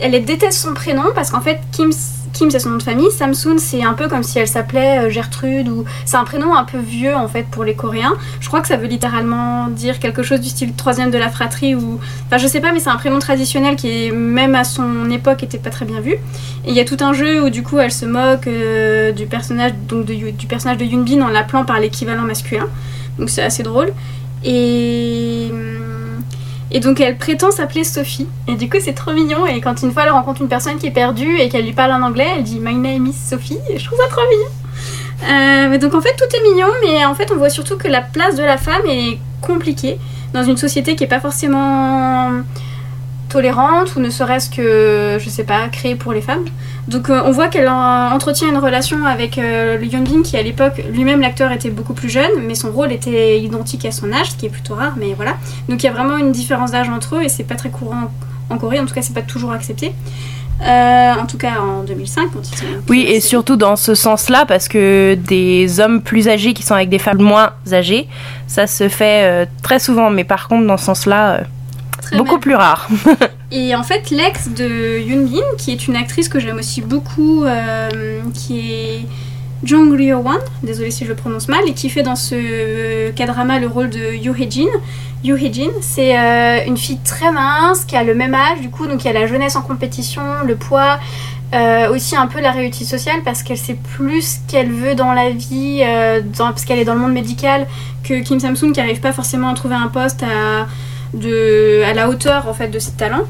elle 0.00 0.24
déteste 0.24 0.60
son 0.60 0.74
prénom 0.74 1.12
parce 1.14 1.30
qu'en 1.30 1.40
fait, 1.40 1.60
Kim, 1.72 1.90
Kim 2.32 2.50
c'est 2.50 2.60
son 2.60 2.70
nom 2.70 2.76
de 2.76 2.82
famille, 2.82 3.10
Samsoon 3.10 3.58
c'est 3.58 3.82
un 3.82 3.94
peu 3.94 4.08
comme 4.08 4.22
si 4.22 4.38
elle 4.38 4.48
s'appelait 4.48 5.06
euh, 5.06 5.10
Gertrude 5.10 5.68
ou 5.68 5.84
c'est 6.04 6.16
un 6.16 6.24
prénom 6.24 6.54
un 6.54 6.64
peu 6.64 6.78
vieux 6.78 7.14
en 7.14 7.28
fait 7.28 7.44
pour 7.50 7.64
les 7.64 7.74
Coréens. 7.74 8.14
Je 8.40 8.48
crois 8.48 8.60
que 8.60 8.68
ça 8.68 8.76
veut 8.76 8.86
littéralement 8.86 9.68
dire 9.68 9.98
quelque 9.98 10.22
chose 10.22 10.40
du 10.40 10.48
style 10.48 10.72
troisième 10.74 11.10
de 11.10 11.18
la 11.18 11.28
fratrie 11.28 11.74
ou 11.74 12.00
Enfin, 12.26 12.38
je 12.38 12.46
sais 12.46 12.60
pas, 12.60 12.72
mais 12.72 12.78
c'est 12.78 12.90
un 12.90 12.96
prénom 12.96 13.18
traditionnel 13.18 13.74
qui, 13.74 14.06
est, 14.06 14.10
même 14.12 14.54
à 14.54 14.62
son 14.62 15.10
époque, 15.10 15.42
était 15.42 15.58
pas 15.58 15.70
très 15.70 15.84
bien 15.84 16.00
vu. 16.00 16.12
Et 16.12 16.68
il 16.68 16.74
y 16.74 16.80
a 16.80 16.84
tout 16.84 16.98
un 17.00 17.12
jeu 17.12 17.42
où, 17.42 17.50
du 17.50 17.64
coup, 17.64 17.78
elle 17.78 17.90
se 17.90 18.06
moque 18.06 18.46
euh, 18.46 19.10
du 19.10 19.26
personnage 19.26 19.72
donc 19.88 20.06
de, 20.06 20.30
du 20.30 20.46
personnage 20.46 20.78
de 20.78 21.20
en 21.20 21.28
l'appelant 21.28 21.64
par 21.64 21.80
l'équivalent 21.80 22.22
masculin. 22.22 22.68
Donc 23.18 23.30
c'est 23.30 23.42
assez 23.42 23.62
drôle. 23.64 23.92
Et. 24.44 25.50
Et 26.72 26.80
donc 26.80 27.00
elle 27.00 27.16
prétend 27.16 27.50
s'appeler 27.50 27.84
Sophie. 27.84 28.28
Et 28.46 28.54
du 28.54 28.68
coup 28.68 28.78
c'est 28.80 28.94
trop 28.94 29.12
mignon. 29.12 29.46
Et 29.46 29.60
quand 29.60 29.82
une 29.82 29.92
fois 29.92 30.04
elle 30.04 30.10
rencontre 30.10 30.42
une 30.42 30.48
personne 30.48 30.78
qui 30.78 30.86
est 30.86 30.92
perdue 30.92 31.38
et 31.38 31.48
qu'elle 31.48 31.64
lui 31.64 31.72
parle 31.72 31.92
en 31.92 32.02
anglais, 32.02 32.28
elle 32.36 32.44
dit 32.44 32.60
My 32.60 32.74
name 32.74 33.06
is 33.06 33.12
Sophie. 33.12 33.58
Et 33.68 33.78
je 33.78 33.84
trouve 33.84 33.98
ça 33.98 34.08
trop 34.08 34.22
mignon. 34.30 34.50
Euh, 35.22 35.78
donc 35.78 35.94
en 35.94 36.00
fait 36.00 36.14
tout 36.16 36.36
est 36.36 36.42
mignon, 36.50 36.68
mais 36.82 37.04
en 37.04 37.14
fait 37.14 37.30
on 37.32 37.36
voit 37.36 37.50
surtout 37.50 37.76
que 37.76 37.88
la 37.88 38.00
place 38.00 38.36
de 38.36 38.42
la 38.42 38.56
femme 38.56 38.86
est 38.86 39.18
compliquée 39.42 39.98
dans 40.32 40.44
une 40.44 40.56
société 40.56 40.96
qui 40.96 41.04
est 41.04 41.08
pas 41.08 41.20
forcément 41.20 42.30
tolérante 43.30 43.96
ou 43.96 44.00
ne 44.00 44.10
serait-ce 44.10 44.50
que, 44.50 45.18
je 45.18 45.28
sais 45.30 45.44
pas, 45.44 45.68
créée 45.68 45.94
pour 45.94 46.12
les 46.12 46.20
femmes. 46.20 46.44
Donc 46.88 47.08
euh, 47.08 47.22
on 47.24 47.30
voit 47.30 47.48
qu'elle 47.48 47.68
en- 47.68 48.10
entretient 48.12 48.48
une 48.48 48.58
relation 48.58 49.04
avec 49.06 49.38
euh, 49.38 49.78
le 49.78 49.86
Yoon 49.86 50.02
Bin 50.02 50.22
qui 50.22 50.36
à 50.36 50.42
l'époque, 50.42 50.82
lui-même 50.92 51.20
l'acteur 51.20 51.52
était 51.52 51.70
beaucoup 51.70 51.94
plus 51.94 52.08
jeune, 52.10 52.30
mais 52.46 52.54
son 52.54 52.70
rôle 52.72 52.92
était 52.92 53.40
identique 53.40 53.84
à 53.84 53.92
son 53.92 54.12
âge, 54.12 54.32
ce 54.32 54.36
qui 54.36 54.46
est 54.46 54.50
plutôt 54.50 54.74
rare, 54.74 54.94
mais 54.98 55.14
voilà. 55.14 55.36
Donc 55.68 55.82
il 55.82 55.86
y 55.86 55.88
a 55.88 55.92
vraiment 55.92 56.16
une 56.16 56.32
différence 56.32 56.72
d'âge 56.72 56.88
entre 56.88 57.16
eux 57.16 57.22
et 57.22 57.28
c'est 57.28 57.44
pas 57.44 57.54
très 57.54 57.70
courant 57.70 58.10
en 58.50 58.58
Corée, 58.58 58.80
en 58.80 58.86
tout 58.86 58.94
cas 58.94 59.02
c'est 59.02 59.14
pas 59.14 59.22
toujours 59.22 59.52
accepté. 59.52 59.92
Euh, 60.62 61.12
en 61.14 61.24
tout 61.24 61.38
cas 61.38 61.52
en 61.60 61.84
2005 61.84 62.32
quand 62.34 62.40
ils 62.52 62.58
sont... 62.58 62.64
Oui, 62.90 63.06
et 63.08 63.20
surtout 63.20 63.56
dans 63.56 63.76
ce 63.76 63.94
sens-là, 63.94 64.44
parce 64.46 64.68
que 64.68 65.14
des 65.14 65.80
hommes 65.80 66.02
plus 66.02 66.28
âgés 66.28 66.52
qui 66.52 66.62
sont 66.62 66.74
avec 66.74 66.90
des 66.90 66.98
femmes 66.98 67.22
moins 67.22 67.52
âgées, 67.72 68.08
ça 68.46 68.66
se 68.66 68.88
fait 68.90 69.22
euh, 69.22 69.46
très 69.62 69.78
souvent, 69.78 70.10
mais 70.10 70.24
par 70.24 70.48
contre, 70.48 70.66
dans 70.66 70.76
ce 70.76 70.84
sens-là, 70.86 71.30
euh, 71.32 71.40
Très 72.00 72.16
beaucoup 72.16 72.38
plus 72.38 72.54
rare. 72.54 72.88
Et 73.52 73.74
en 73.74 73.82
fait, 73.82 74.10
l'ex 74.10 74.48
de 74.48 74.98
Yoon 75.00 75.26
Bin, 75.26 75.42
qui 75.58 75.72
est 75.72 75.86
une 75.88 75.96
actrice 75.96 76.28
que 76.28 76.38
j'aime 76.40 76.58
aussi 76.58 76.80
beaucoup, 76.82 77.44
euh, 77.44 78.20
qui 78.32 78.72
est 78.72 79.06
Jung 79.64 79.92
Ryo 79.96 80.18
Wan, 80.18 80.38
désolée 80.62 80.90
si 80.90 81.04
je 81.04 81.10
le 81.10 81.16
prononce 81.16 81.48
mal, 81.48 81.60
et 81.66 81.74
qui 81.74 81.90
fait 81.90 82.02
dans 82.02 82.16
ce 82.16 83.10
K-drama 83.10 83.58
le 83.58 83.66
rôle 83.66 83.90
de 83.90 84.14
Yoo 84.14 84.34
Hee-jin. 84.34 84.68
Yoo 85.24 85.36
Hee-jin, 85.36 85.70
c'est 85.82 86.16
euh, 86.18 86.64
une 86.66 86.76
fille 86.78 87.00
très 87.04 87.30
mince, 87.32 87.84
qui 87.84 87.96
a 87.96 88.04
le 88.04 88.14
même 88.14 88.34
âge, 88.34 88.60
du 88.60 88.70
coup, 88.70 88.86
donc 88.86 89.04
il 89.04 89.06
y 89.06 89.10
a 89.10 89.12
la 89.20 89.26
jeunesse 89.26 89.56
en 89.56 89.62
compétition, 89.62 90.22
le 90.46 90.56
poids, 90.56 90.98
euh, 91.52 91.92
aussi 91.92 92.16
un 92.16 92.28
peu 92.28 92.40
la 92.40 92.52
réussite 92.52 92.86
sociale, 92.88 93.20
parce 93.24 93.42
qu'elle 93.42 93.58
sait 93.58 93.76
plus 93.96 94.22
ce 94.22 94.50
qu'elle 94.50 94.70
veut 94.70 94.94
dans 94.94 95.12
la 95.12 95.30
vie, 95.30 95.82
euh, 95.84 96.20
dans- 96.38 96.46
parce 96.52 96.64
qu'elle 96.64 96.78
est 96.78 96.84
dans 96.84 96.94
le 96.94 97.00
monde 97.00 97.12
médical, 97.12 97.66
que 98.04 98.22
Kim 98.22 98.38
Samsung, 98.40 98.72
qui 98.72 98.80
n'arrive 98.80 99.00
pas 99.00 99.12
forcément 99.12 99.48
à 99.50 99.54
trouver 99.54 99.74
un 99.74 99.88
poste 99.88 100.22
à 100.22 100.66
de, 101.14 101.82
à 101.84 101.94
la 101.94 102.08
hauteur 102.08 102.48
en 102.48 102.54
fait 102.54 102.68
de 102.68 102.78
ses 102.78 102.92
talents. 102.92 103.26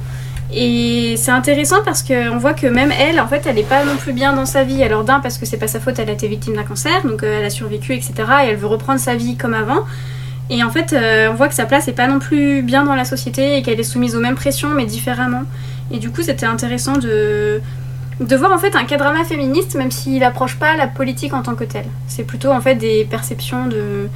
Et 0.53 1.15
c'est 1.17 1.31
intéressant 1.31 1.77
parce 1.85 2.03
qu'on 2.03 2.39
voit 2.39 2.55
que 2.55 2.67
même 2.67 2.93
elle, 2.99 3.21
en 3.21 3.29
fait, 3.29 3.47
elle 3.47 3.55
n'est 3.55 3.63
pas 3.63 3.85
non 3.85 3.97
plus 3.97 4.13
bien 4.13 4.33
dans 4.33 4.47
sa 4.47 4.65
vie. 4.65 4.83
Alors 4.83 5.05
d'un, 5.05 5.21
parce 5.21 5.39
que 5.39 5.47
c'est 5.47 5.59
pas 5.59 5.69
sa 5.69 5.79
faute, 5.79 5.99
elle 5.99 6.11
a 6.11 6.13
été 6.13 6.27
victime 6.27 6.57
d'un 6.57 6.65
cancer, 6.65 7.03
donc 7.05 7.23
euh, 7.23 7.39
elle 7.39 7.45
a 7.45 7.51
survécu, 7.51 7.95
etc. 7.95 8.13
Et 8.45 8.49
elle 8.49 8.57
veut 8.57 8.67
reprendre 8.67 8.99
sa 8.99 9.15
vie 9.15 9.37
comme 9.37 9.55
avant. 9.55 9.85
Et 10.49 10.65
en 10.65 10.71
fait, 10.71 10.93
euh, 10.93 11.29
on 11.31 11.35
voit 11.35 11.47
que 11.47 11.55
sa 11.55 11.67
place 11.67 11.87
est 11.87 11.93
pas 11.93 12.09
non 12.09 12.19
plus 12.19 12.63
bien 12.63 12.83
dans 12.83 12.97
la 12.97 13.05
société 13.05 13.57
et 13.57 13.63
qu'elle 13.63 13.79
est 13.79 13.85
soumise 13.85 14.17
aux 14.17 14.21
mêmes 14.21 14.35
pressions, 14.35 14.71
mais 14.71 14.87
différemment. 14.87 15.45
Et 15.93 15.99
du 15.99 16.11
coup, 16.11 16.23
c'était 16.23 16.47
intéressant 16.47 16.97
de, 16.97 17.61
de 18.19 18.37
voir 18.37 18.51
en 18.51 18.59
fait 18.59 18.75
un 18.75 18.85
cadrama 18.85 19.25
féministe, 19.25 19.77
même 19.77 19.93
s'il 19.93 20.25
approche 20.25 20.57
pas 20.57 20.77
la 20.77 20.89
politique 20.89 21.33
en 21.33 21.43
tant 21.43 21.55
que 21.55 21.65
telle. 21.65 21.87
C'est 22.09 22.25
plutôt 22.25 22.51
en 22.51 22.61
fait 22.61 22.75
des 22.75 23.05
perceptions 23.05 23.67
de, 23.69 24.09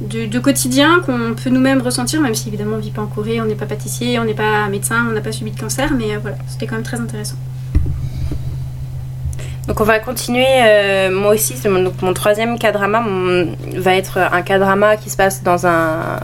de, 0.00 0.38
quotidien 0.38 1.00
qu'on 1.04 1.34
peut 1.34 1.50
nous-mêmes 1.50 1.80
ressentir, 1.80 2.20
même 2.20 2.34
si 2.34 2.48
évidemment 2.48 2.76
on 2.76 2.80
vit 2.80 2.90
pas 2.90 3.02
en 3.02 3.06
Corée, 3.06 3.40
on 3.40 3.46
n'est 3.46 3.54
pas 3.54 3.66
pâtissier, 3.66 4.18
on 4.18 4.24
n'est 4.24 4.34
pas 4.34 4.68
médecin, 4.68 5.06
on 5.08 5.12
n'a 5.12 5.20
pas 5.20 5.32
subi 5.32 5.50
de 5.50 5.58
cancer, 5.58 5.92
mais 5.96 6.14
euh, 6.14 6.18
voilà, 6.20 6.36
c'était 6.48 6.66
quand 6.66 6.74
même 6.74 6.84
très 6.84 7.00
intéressant. 7.00 7.36
Donc 9.66 9.80
on 9.80 9.84
va 9.84 9.98
continuer, 9.98 10.46
euh, 10.46 11.10
moi 11.10 11.34
aussi, 11.34 11.54
mon, 11.68 11.82
donc 11.82 12.00
mon 12.02 12.12
troisième 12.12 12.58
cadrama 12.58 13.02
va 13.74 13.94
être 13.96 14.18
un 14.18 14.42
cadrama 14.42 14.96
qui 14.96 15.10
se 15.10 15.16
passe 15.16 15.42
dans 15.42 15.66
un 15.66 16.20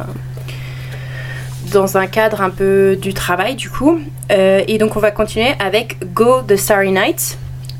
dans 1.72 1.96
un 1.96 2.06
cadre 2.06 2.42
un 2.42 2.50
peu 2.50 2.96
du 3.00 3.14
travail 3.14 3.56
du 3.56 3.68
coup. 3.68 3.98
Euh, 4.30 4.62
et 4.68 4.78
donc 4.78 4.94
on 4.96 5.00
va 5.00 5.10
continuer 5.10 5.54
avec 5.58 5.96
Go 6.12 6.42
the 6.42 6.56
Starry 6.56 6.92
Night, 6.92 7.36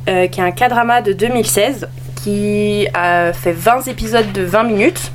qui 0.07 0.11
est 0.13 0.41
un 0.41 0.51
cadrama 0.51 1.01
de 1.01 1.13
2016 1.13 1.87
qui 2.25 2.89
a 2.95 3.33
fait 3.33 3.53
20 3.53 3.87
épisodes 3.87 4.33
de 4.33 4.43
20 4.43 4.65
minutes 4.65 5.13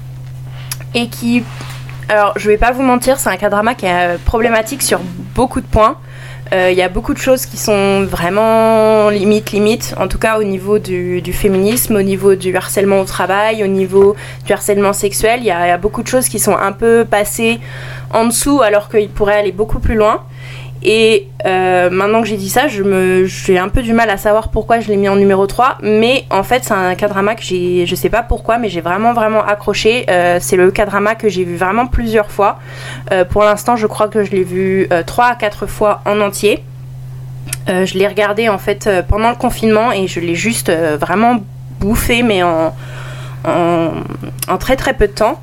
et 0.94 1.08
qui... 1.08 1.44
Alors 2.10 2.34
je 2.38 2.50
vais 2.50 2.58
pas 2.58 2.72
vous 2.72 2.84
mentir, 2.84 3.20
c'est 3.20 3.30
un 3.30 3.38
cadrama 3.38 3.76
qui 3.76 3.86
est 3.86 4.16
euh, 4.16 4.18
problématique 4.24 4.82
sur 4.82 5.00
beaucoup 5.36 5.60
de 5.60 5.66
points. 5.66 5.98
Euh, 6.54 6.72
Il 6.72 6.78
y 6.78 6.82
a 6.82 6.88
beaucoup 6.88 7.14
de 7.14 7.20
choses 7.20 7.46
qui 7.46 7.58
sont 7.58 8.04
vraiment 8.04 9.10
limite, 9.10 9.52
limite, 9.52 9.94
en 9.98 10.08
tout 10.08 10.18
cas 10.18 10.40
au 10.40 10.44
niveau 10.44 10.80
du, 10.80 11.22
féminisme, 11.34 11.98
au 11.98 12.02
niveau 12.02 12.36
du 12.36 12.56
harcèlement 12.56 13.02
au 13.02 13.06
travail, 13.06 13.64
au 13.64 13.68
niveau 13.68 14.16
du 14.46 14.54
harcèlement 14.54 14.94
sexuel. 14.94 15.40
Il 15.42 15.46
y, 15.46 15.52
a 15.52 15.66
il 15.66 15.70
y 15.70 15.72
a 15.72 15.78
beaucoup 15.78 16.04
de 16.04 16.08
choses 16.08 16.30
qui 16.30 16.40
sont 16.40 16.56
un 16.56 16.72
peu 16.72 17.06
passées 17.10 17.60
en 18.14 18.26
dessous 18.26 18.62
alors 18.62 18.90
qu'ils 18.90 19.10
pourraient 19.10 19.40
aller 19.40 19.52
beaucoup 19.52 19.80
plus 19.80 19.96
loin. 19.96 20.24
Et 20.84 21.28
euh, 21.46 21.90
maintenant 21.90 22.22
que 22.22 22.28
j'ai 22.28 22.38
dit 22.38 22.50
ça, 22.50 22.68
je 22.68 23.26
j'ai 23.26 23.58
un 23.58 23.70
peu 23.70 23.82
du 23.82 23.94
mal 23.94 24.10
à 24.10 24.18
savoir 24.18 24.50
pourquoi 24.50 24.80
je 24.80 24.88
l'ai 24.88 24.98
mis 24.98 25.10
en 25.10 25.16
numéro 25.16 25.48
3. 25.48 25.80
Mais 25.82 26.26
en 26.30 26.44
fait, 26.44 26.64
c'est 26.64 26.74
un 26.74 26.96
cadrama 26.96 27.36
que 27.36 27.44
j'ai, 27.44 27.86
je 27.86 27.96
sais 27.96 28.10
pas 28.10 28.24
pourquoi, 28.24 28.58
mais 28.58 28.70
j'ai 28.70 28.82
vraiment, 28.82 29.14
vraiment 29.14 29.44
accroché. 29.44 30.06
Euh, 30.10 30.38
c'est 30.40 30.56
le 30.56 30.72
cadrama 30.72 31.16
que 31.16 31.30
j'ai 31.30 31.44
vu 31.44 31.56
vraiment 31.56 31.88
plusieurs 31.88 32.32
fois. 32.32 32.60
Euh, 33.12 33.26
pour 33.26 33.44
l'instant, 33.44 33.76
je 33.76 33.88
crois 33.88 34.08
que 34.08 34.24
je 34.24 34.32
l'ai 34.32 34.44
vu 34.44 34.88
3 35.06 35.26
à 35.26 35.36
4 35.36 35.68
fois 35.68 36.02
en 36.06 36.22
entier. 36.22 36.64
Je 37.68 37.98
l'ai 37.98 38.08
regardé 38.08 38.48
en 38.48 38.58
fait 38.58 38.90
pendant 39.10 39.30
le 39.30 39.36
confinement 39.36 39.92
et 39.92 40.08
je 40.08 40.22
l'ai 40.22 40.36
juste 40.36 40.72
vraiment 40.72 41.42
bouffé, 41.82 42.24
mais 42.24 42.42
en, 42.42 42.74
en, 43.46 43.90
en 44.48 44.58
très 44.58 44.78
très 44.78 44.94
peu 44.94 45.08
de 45.08 45.12
temps. 45.12 45.42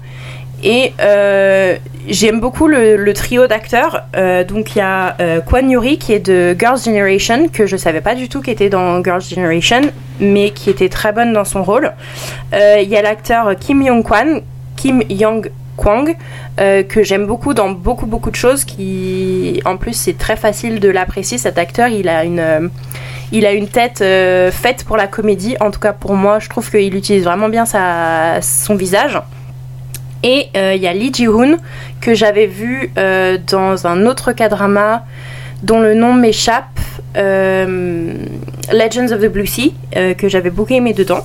Et 0.64 0.94
euh, 0.98 1.76
j'aime 2.08 2.40
beaucoup 2.40 2.66
le, 2.66 3.12
trio 3.12 3.46
d'acteurs. 3.46 4.04
Euh, 4.16 4.44
donc 4.44 4.74
il 4.74 4.78
y 4.78 4.80
a 4.80 5.14
euh, 5.20 5.40
Kwan 5.42 5.70
Yuri 5.70 5.98
qui 5.98 6.14
est 6.14 6.26
de 6.26 6.56
Girls' 6.58 6.80
Generation, 6.82 7.48
que 7.48 7.66
je 7.66 7.76
savais 7.76 8.00
pas 8.00 8.14
du 8.14 8.30
tout 8.30 8.40
qui 8.40 8.50
était 8.50 8.70
dans 8.70 9.04
Girls' 9.04 9.22
Generation, 9.22 9.82
mais 10.20 10.50
qui 10.50 10.70
était 10.70 10.88
très 10.88 11.12
bonne 11.12 11.34
dans 11.34 11.44
son 11.44 11.62
rôle. 11.62 11.92
Il 12.52 12.88
y 12.88 12.96
a 12.96 13.02
l'acteur 13.02 13.54
Kim 13.60 13.82
Young-kwan, 13.82 14.40
Kim 14.76 15.02
Young 15.10 15.50
Kwang, 15.76 16.16
que 16.56 17.02
j'aime 17.02 17.26
beaucoup 17.26 17.52
dans 17.52 17.70
beaucoup 17.70 18.06
beaucoup 18.06 18.30
de 18.30 18.36
choses. 18.36 18.64
Qui, 18.64 19.60
en 19.66 19.76
plus, 19.76 19.92
c'est 19.92 20.16
très 20.16 20.36
facile 20.36 20.80
de 20.80 20.88
l'apprécier. 20.88 21.36
Cet 21.36 21.58
acteur, 21.58 21.88
il 21.88 22.08
a 22.08 22.24
une, 22.24 22.70
il 23.32 23.44
a 23.44 23.52
une 23.52 23.68
tête 23.68 23.98
faite 23.98 24.84
pour 24.86 24.96
la 24.96 25.08
comédie. 25.08 25.56
En 25.60 25.70
tout 25.70 25.80
cas, 25.80 25.92
pour 25.92 26.14
moi, 26.14 26.38
je 26.38 26.48
trouve 26.48 26.70
qu'il 26.70 26.94
utilise 26.94 27.24
vraiment 27.24 27.48
bien 27.50 27.66
sa, 27.66 28.40
son 28.40 28.76
visage. 28.76 29.20
Et 30.24 30.48
euh, 30.56 30.72
il 30.74 30.82
y 30.82 30.88
a 30.88 30.94
Lee 30.94 31.12
Ji-hoon 31.12 31.58
que 32.00 32.14
j'avais 32.14 32.46
vu 32.46 32.90
euh, 32.96 33.38
dans 33.46 33.86
un 33.86 34.06
autre 34.06 34.32
cadrama 34.32 35.04
dont 35.62 35.80
le 35.80 35.94
nom 35.94 36.14
m'échappe, 36.14 36.80
euh, 37.16 38.14
Legends 38.72 39.12
of 39.12 39.20
the 39.20 39.30
Blue 39.30 39.46
Sea, 39.46 39.74
euh, 39.96 40.14
que 40.14 40.28
j'avais 40.28 40.50
beaucoup 40.50 40.72
aimé 40.72 40.94
dedans. 40.94 41.24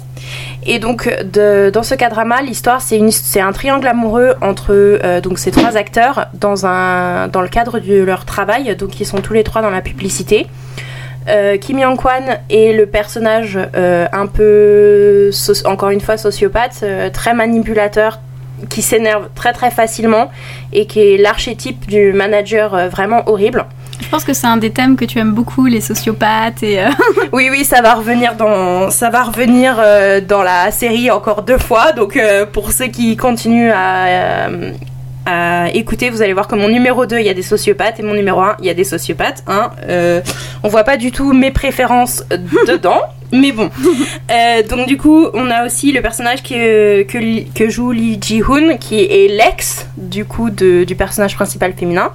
Et 0.65 0.79
donc 0.79 1.09
dans 1.33 1.83
ce 1.83 1.95
cadrama, 1.95 2.41
l'histoire 2.41 2.81
c'est 2.81 3.39
un 3.39 3.51
triangle 3.53 3.87
amoureux 3.87 4.35
entre 4.41 4.71
euh, 4.71 5.21
donc 5.21 5.39
ces 5.39 5.51
trois 5.51 5.77
acteurs 5.77 6.27
dans 6.33 6.51
le 6.53 7.47
cadre 7.47 7.79
de 7.79 8.03
leur 8.03 8.25
travail, 8.25 8.75
donc 8.75 8.99
ils 8.99 9.05
sont 9.05 9.21
tous 9.21 9.33
les 9.33 9.43
trois 9.43 9.61
dans 9.61 9.71
la 9.71 9.81
publicité. 9.81 10.47
Euh, 11.27 11.57
Kim 11.57 11.77
Young-kwan 11.77 12.39
est 12.49 12.73
le 12.73 12.85
personnage 12.85 13.59
euh, 13.75 14.07
un 14.11 14.25
peu, 14.25 15.29
encore 15.65 15.89
une 15.89 16.01
fois, 16.01 16.17
sociopathe, 16.17 16.79
euh, 16.83 17.09
très 17.09 17.33
manipulateur, 17.33 18.19
qui 18.69 18.81
s'énerve 18.81 19.29
très 19.35 19.53
très 19.53 19.71
facilement 19.71 20.31
et 20.73 20.85
qui 20.85 20.99
est 20.99 21.17
l'archétype 21.17 21.87
du 21.87 22.13
manager 22.13 22.73
euh, 22.75 22.89
vraiment 22.89 23.23
horrible. 23.27 23.65
Je 24.01 24.07
pense 24.07 24.23
que 24.23 24.33
c'est 24.33 24.47
un 24.47 24.57
des 24.57 24.71
thèmes 24.71 24.95
que 24.95 25.05
tu 25.05 25.19
aimes 25.19 25.33
beaucoup, 25.33 25.65
les 25.65 25.81
sociopathes 25.81 26.63
et 26.63 26.79
euh, 26.79 26.89
Oui, 27.33 27.49
oui, 27.51 27.65
ça 27.65 27.81
va 27.81 27.93
revenir 27.93 28.35
dans, 28.35 28.89
ça 28.89 29.09
va 29.09 29.23
revenir 29.23 29.75
euh, 29.79 30.21
dans 30.21 30.41
la 30.41 30.71
série 30.71 31.11
encore 31.11 31.43
deux 31.43 31.57
fois. 31.57 31.91
Donc 31.91 32.15
euh, 32.15 32.45
pour 32.45 32.71
ceux 32.71 32.87
qui 32.87 33.15
continuent 33.17 33.71
à, 33.71 34.47
euh, 35.29 35.65
à 35.65 35.69
écouter, 35.73 36.09
vous 36.09 36.21
allez 36.21 36.33
voir 36.33 36.47
que 36.47 36.55
mon 36.55 36.67
numéro 36.69 37.05
2, 37.05 37.19
il 37.19 37.25
y 37.25 37.29
a 37.29 37.33
des 37.33 37.41
sociopathes 37.43 37.99
et 37.99 38.03
mon 38.03 38.13
numéro 38.13 38.39
1, 38.41 38.57
il 38.59 38.65
y 38.65 38.69
a 38.69 38.73
des 38.73 38.83
sociopathes. 38.83 39.43
Hein. 39.47 39.71
Euh, 39.87 40.21
on 40.63 40.67
voit 40.69 40.83
pas 40.83 40.97
du 40.97 41.11
tout 41.11 41.33
mes 41.33 41.51
préférences 41.51 42.23
dedans. 42.67 43.01
Mais 43.31 43.51
bon. 43.51 43.69
Euh, 44.31 44.63
donc 44.63 44.87
du 44.87 44.97
coup, 44.97 45.27
on 45.35 45.51
a 45.51 45.65
aussi 45.65 45.91
le 45.91 46.01
personnage 46.01 46.41
que, 46.41 47.03
que, 47.03 47.17
Li- 47.19 47.45
que 47.53 47.69
joue 47.69 47.91
Lee 47.91 48.17
Ji-hoon, 48.19 48.77
qui 48.79 48.99
est 49.03 49.27
l'ex 49.29 49.85
du 49.97 50.25
coup 50.25 50.49
de- 50.49 50.83
du 50.83 50.95
personnage 50.95 51.35
principal 51.35 51.73
féminin. 51.73 52.11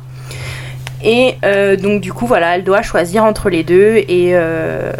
Et 1.06 1.34
euh, 1.44 1.76
donc 1.76 2.00
du 2.00 2.12
coup 2.14 2.26
voilà, 2.26 2.56
elle 2.56 2.64
doit 2.64 2.80
choisir 2.80 3.24
entre 3.24 3.50
les 3.50 3.62
deux 3.62 3.96
et, 4.08 4.30
euh, 4.32 4.90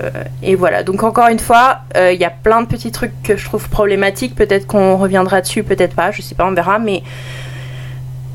et 0.42 0.54
voilà. 0.54 0.82
Donc 0.82 1.02
encore 1.02 1.28
une 1.28 1.38
fois, 1.38 1.78
euh, 1.96 2.12
il 2.12 2.20
y 2.20 2.24
a 2.26 2.30
plein 2.30 2.60
de 2.60 2.66
petits 2.66 2.92
trucs 2.92 3.22
que 3.22 3.36
je 3.38 3.44
trouve 3.46 3.68
problématiques. 3.70 4.34
Peut-être 4.34 4.66
qu'on 4.66 4.96
reviendra 4.98 5.40
dessus, 5.40 5.62
peut-être 5.62 5.94
pas, 5.96 6.10
je 6.10 6.20
sais 6.20 6.34
pas, 6.34 6.44
on 6.46 6.52
verra. 6.52 6.78
Mais 6.78 7.02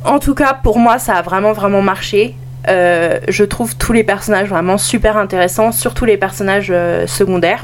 en 0.06 0.20
tout 0.20 0.36
cas, 0.36 0.54
pour 0.54 0.80
moi, 0.80 1.00
ça 1.00 1.16
a 1.16 1.22
vraiment 1.22 1.54
vraiment 1.54 1.82
marché. 1.82 2.36
Euh, 2.68 3.20
je 3.28 3.44
trouve 3.44 3.76
tous 3.78 3.94
les 3.94 4.04
personnages 4.04 4.50
vraiment 4.50 4.78
super 4.78 5.18
intéressants, 5.18 5.72
surtout 5.72 6.06
les 6.06 6.18
personnages 6.18 6.70
euh, 6.72 7.08
secondaires 7.08 7.64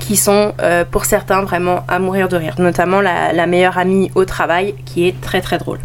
qui 0.00 0.16
sont 0.16 0.52
euh, 0.60 0.84
pour 0.84 1.04
certains 1.04 1.42
vraiment 1.42 1.84
à 1.88 1.98
mourir 1.98 2.28
de 2.28 2.36
rire, 2.36 2.54
notamment 2.58 3.00
la, 3.00 3.46
meilleure 3.46 3.78
amie 3.78 4.10
au 4.14 4.24
travail 4.24 4.74
qui 4.84 5.06
est 5.06 5.20
très 5.20 5.40
très 5.40 5.58
drôle. 5.58 5.78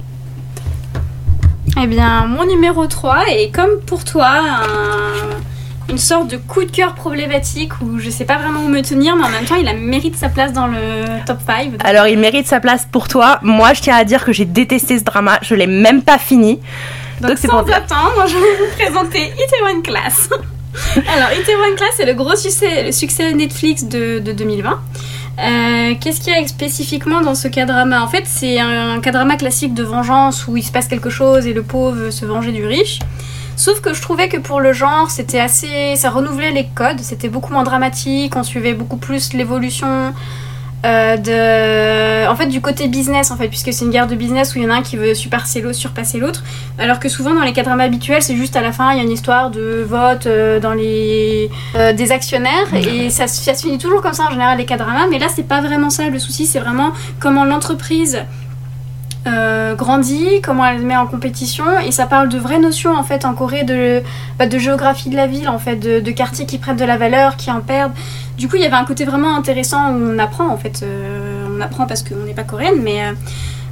Eh 1.81 1.87
bien, 1.87 2.25
mon 2.27 2.45
numéro 2.45 2.85
3 2.85 3.27
est 3.29 3.49
comme 3.53 3.79
pour 3.85 4.03
toi 4.03 4.41
une 5.89 5.97
sorte 5.97 6.27
de 6.29 6.37
coup 6.37 6.63
de 6.63 6.71
cœur 6.71 6.95
problématique 6.95 7.81
où 7.81 7.99
je 7.99 8.09
sais 8.09 8.25
pas 8.25 8.37
vraiment 8.37 8.61
où 8.61 8.67
me 8.69 8.81
tenir, 8.81 9.15
mais 9.15 9.23
en 9.23 9.29
même 9.29 9.45
temps, 9.45 9.55
il 9.55 9.67
a 9.67 9.73
mérite 9.73 10.15
sa 10.15 10.29
place 10.29 10.53
dans 10.53 10.67
le 10.67 11.25
top 11.25 11.39
5. 11.45 11.71
Alors 11.83 12.07
il 12.07 12.17
mérite 12.19 12.47
sa 12.47 12.59
place 12.59 12.87
pour 12.91 13.07
toi. 13.07 13.39
Moi 13.41 13.73
je 13.73 13.81
tiens 13.81 13.95
à 13.95 14.03
dire 14.03 14.23
que 14.25 14.31
j'ai 14.31 14.45
détesté 14.45 14.97
ce 14.99 15.03
drama, 15.03 15.39
je 15.41 15.55
l'ai 15.55 15.67
même 15.67 16.01
pas 16.01 16.17
fini. 16.17 16.59
Donc, 17.21 17.31
Donc, 17.31 17.39
sans 17.39 17.63
pour 17.63 17.73
attendre, 17.73 18.25
je 18.27 18.33
vais 18.33 18.57
vous 18.57 18.75
présenter 18.77 19.19
Itaewon 19.27 19.81
Class. 19.81 20.29
Alors, 21.15 21.29
Itaewon 21.39 21.75
Class, 21.77 21.91
c'est 21.95 22.05
le 22.05 22.15
gros 22.15 22.35
succès, 22.35 22.83
le 22.83 22.91
succès 22.91 23.31
Netflix 23.33 23.83
de, 23.85 24.19
de 24.19 24.31
2020. 24.31 24.71
Euh, 25.39 25.93
Qu'est-ce 26.01 26.19
qu'il 26.19 26.33
y 26.33 26.35
a 26.35 26.47
spécifiquement 26.47 27.21
dans 27.21 27.35
ce 27.35 27.47
cadrama 27.47 28.01
En 28.01 28.07
fait, 28.07 28.23
c'est 28.25 28.59
un 28.59 28.99
cadrama 28.99 29.35
classique 29.35 29.73
de 29.73 29.83
vengeance 29.83 30.47
où 30.47 30.57
il 30.57 30.63
se 30.63 30.71
passe 30.71 30.87
quelque 30.87 31.09
chose 31.09 31.47
et 31.47 31.53
le 31.53 31.63
pauvre 31.63 32.09
se 32.09 32.25
venger 32.25 32.51
du 32.51 32.65
riche. 32.65 32.99
Sauf 33.55 33.81
que 33.81 33.93
je 33.93 34.01
trouvais 34.01 34.29
que 34.29 34.37
pour 34.37 34.59
le 34.59 34.73
genre, 34.73 35.09
c'était 35.11 35.39
assez. 35.39 35.95
Ça 35.95 36.09
renouvelait 36.09 36.51
les 36.51 36.67
codes, 36.75 36.99
c'était 37.01 37.29
beaucoup 37.29 37.53
moins 37.53 37.63
dramatique, 37.63 38.35
on 38.35 38.43
suivait 38.43 38.73
beaucoup 38.73 38.97
plus 38.97 39.33
l'évolution 39.33 40.13
euh, 40.85 41.15
de. 41.17 42.27
En 42.29 42.35
fait, 42.35 42.47
du 42.47 42.59
côté 42.61 42.87
business, 42.87 43.31
en 43.31 43.37
fait, 43.37 43.47
puisque 43.47 43.71
c'est 43.71 43.85
une 43.85 43.91
guerre 43.91 44.07
de 44.07 44.15
business 44.15 44.53
où 44.53 44.57
il 44.57 44.63
y 44.63 44.67
en 44.67 44.69
a 44.71 44.75
un 44.75 44.81
qui 44.81 44.97
veut 44.97 45.13
surpasser 45.13 45.61
l'autre, 45.61 45.77
surpasser 45.77 46.17
l'autre. 46.17 46.43
Alors 46.79 46.99
que 46.99 47.07
souvent, 47.09 47.33
dans 47.33 47.43
les 47.43 47.53
cadramas 47.53 47.83
habituels, 47.85 48.21
c'est 48.23 48.35
juste 48.35 48.55
à 48.55 48.61
la 48.61 48.71
fin, 48.73 48.91
il 48.91 48.97
y 48.97 48.99
a 48.99 49.03
une 49.03 49.11
histoire 49.11 49.49
de 49.51 49.85
vote 49.87 50.25
euh, 50.25 50.59
dans 50.59 50.73
les. 50.73 51.49
euh, 51.75 51.93
des 51.93 52.11
actionnaires, 52.11 52.73
et 52.73 53.09
ça, 53.11 53.27
se- 53.27 53.41
ça 53.41 53.53
se 53.53 53.63
finit 53.65 53.77
toujours 53.77 54.01
comme 54.01 54.13
ça 54.13 54.23
en 54.23 54.31
général, 54.31 54.57
les 54.57 54.65
cadramas. 54.65 55.07
Mais 55.09 55.19
là, 55.19 55.27
c'est 55.33 55.47
pas 55.47 55.61
vraiment 55.61 55.89
ça 55.89 56.09
le 56.09 56.19
souci, 56.19 56.47
c'est 56.47 56.59
vraiment 56.59 56.91
comment 57.19 57.45
l'entreprise 57.45 58.19
euh, 59.25 59.73
grandit, 59.75 60.41
comment 60.41 60.65
elle 60.65 60.81
met 60.81 60.97
en 60.97 61.07
compétition, 61.07 61.79
et 61.79 61.91
ça 61.91 62.07
parle 62.07 62.27
de 62.27 62.37
vraies 62.37 62.59
notions 62.59 62.93
en 62.93 63.03
fait 63.03 63.23
en 63.23 63.33
Corée 63.33 63.63
de, 63.63 64.01
bah, 64.37 64.47
de 64.47 64.57
géographie 64.57 65.09
de 65.09 65.15
la 65.15 65.27
ville, 65.27 65.47
en 65.47 65.59
fait, 65.59 65.77
de, 65.77 66.11
quartiers 66.11 66.45
qui 66.45 66.57
prennent 66.57 66.75
de 66.75 66.83
la 66.83 66.97
valeur, 66.97 67.37
qui 67.37 67.49
en 67.49 67.61
perdent. 67.61 67.93
Du 68.37 68.49
coup, 68.49 68.57
il 68.57 68.63
y 68.63 68.65
avait 68.65 68.75
un 68.75 68.83
côté 68.83 69.05
vraiment 69.05 69.35
intéressant 69.35 69.93
où 69.93 70.13
on 70.13 70.19
apprend 70.19 70.49
en 70.49 70.57
fait, 70.57 70.81
euh, 70.83 71.47
on 71.49 71.61
apprend 71.61 71.87
parce 71.87 72.03
qu'on 72.03 72.25
n'est 72.25 72.33
pas 72.33 72.43
coréenne, 72.43 72.81
mais 72.81 73.01
euh, 73.01 73.13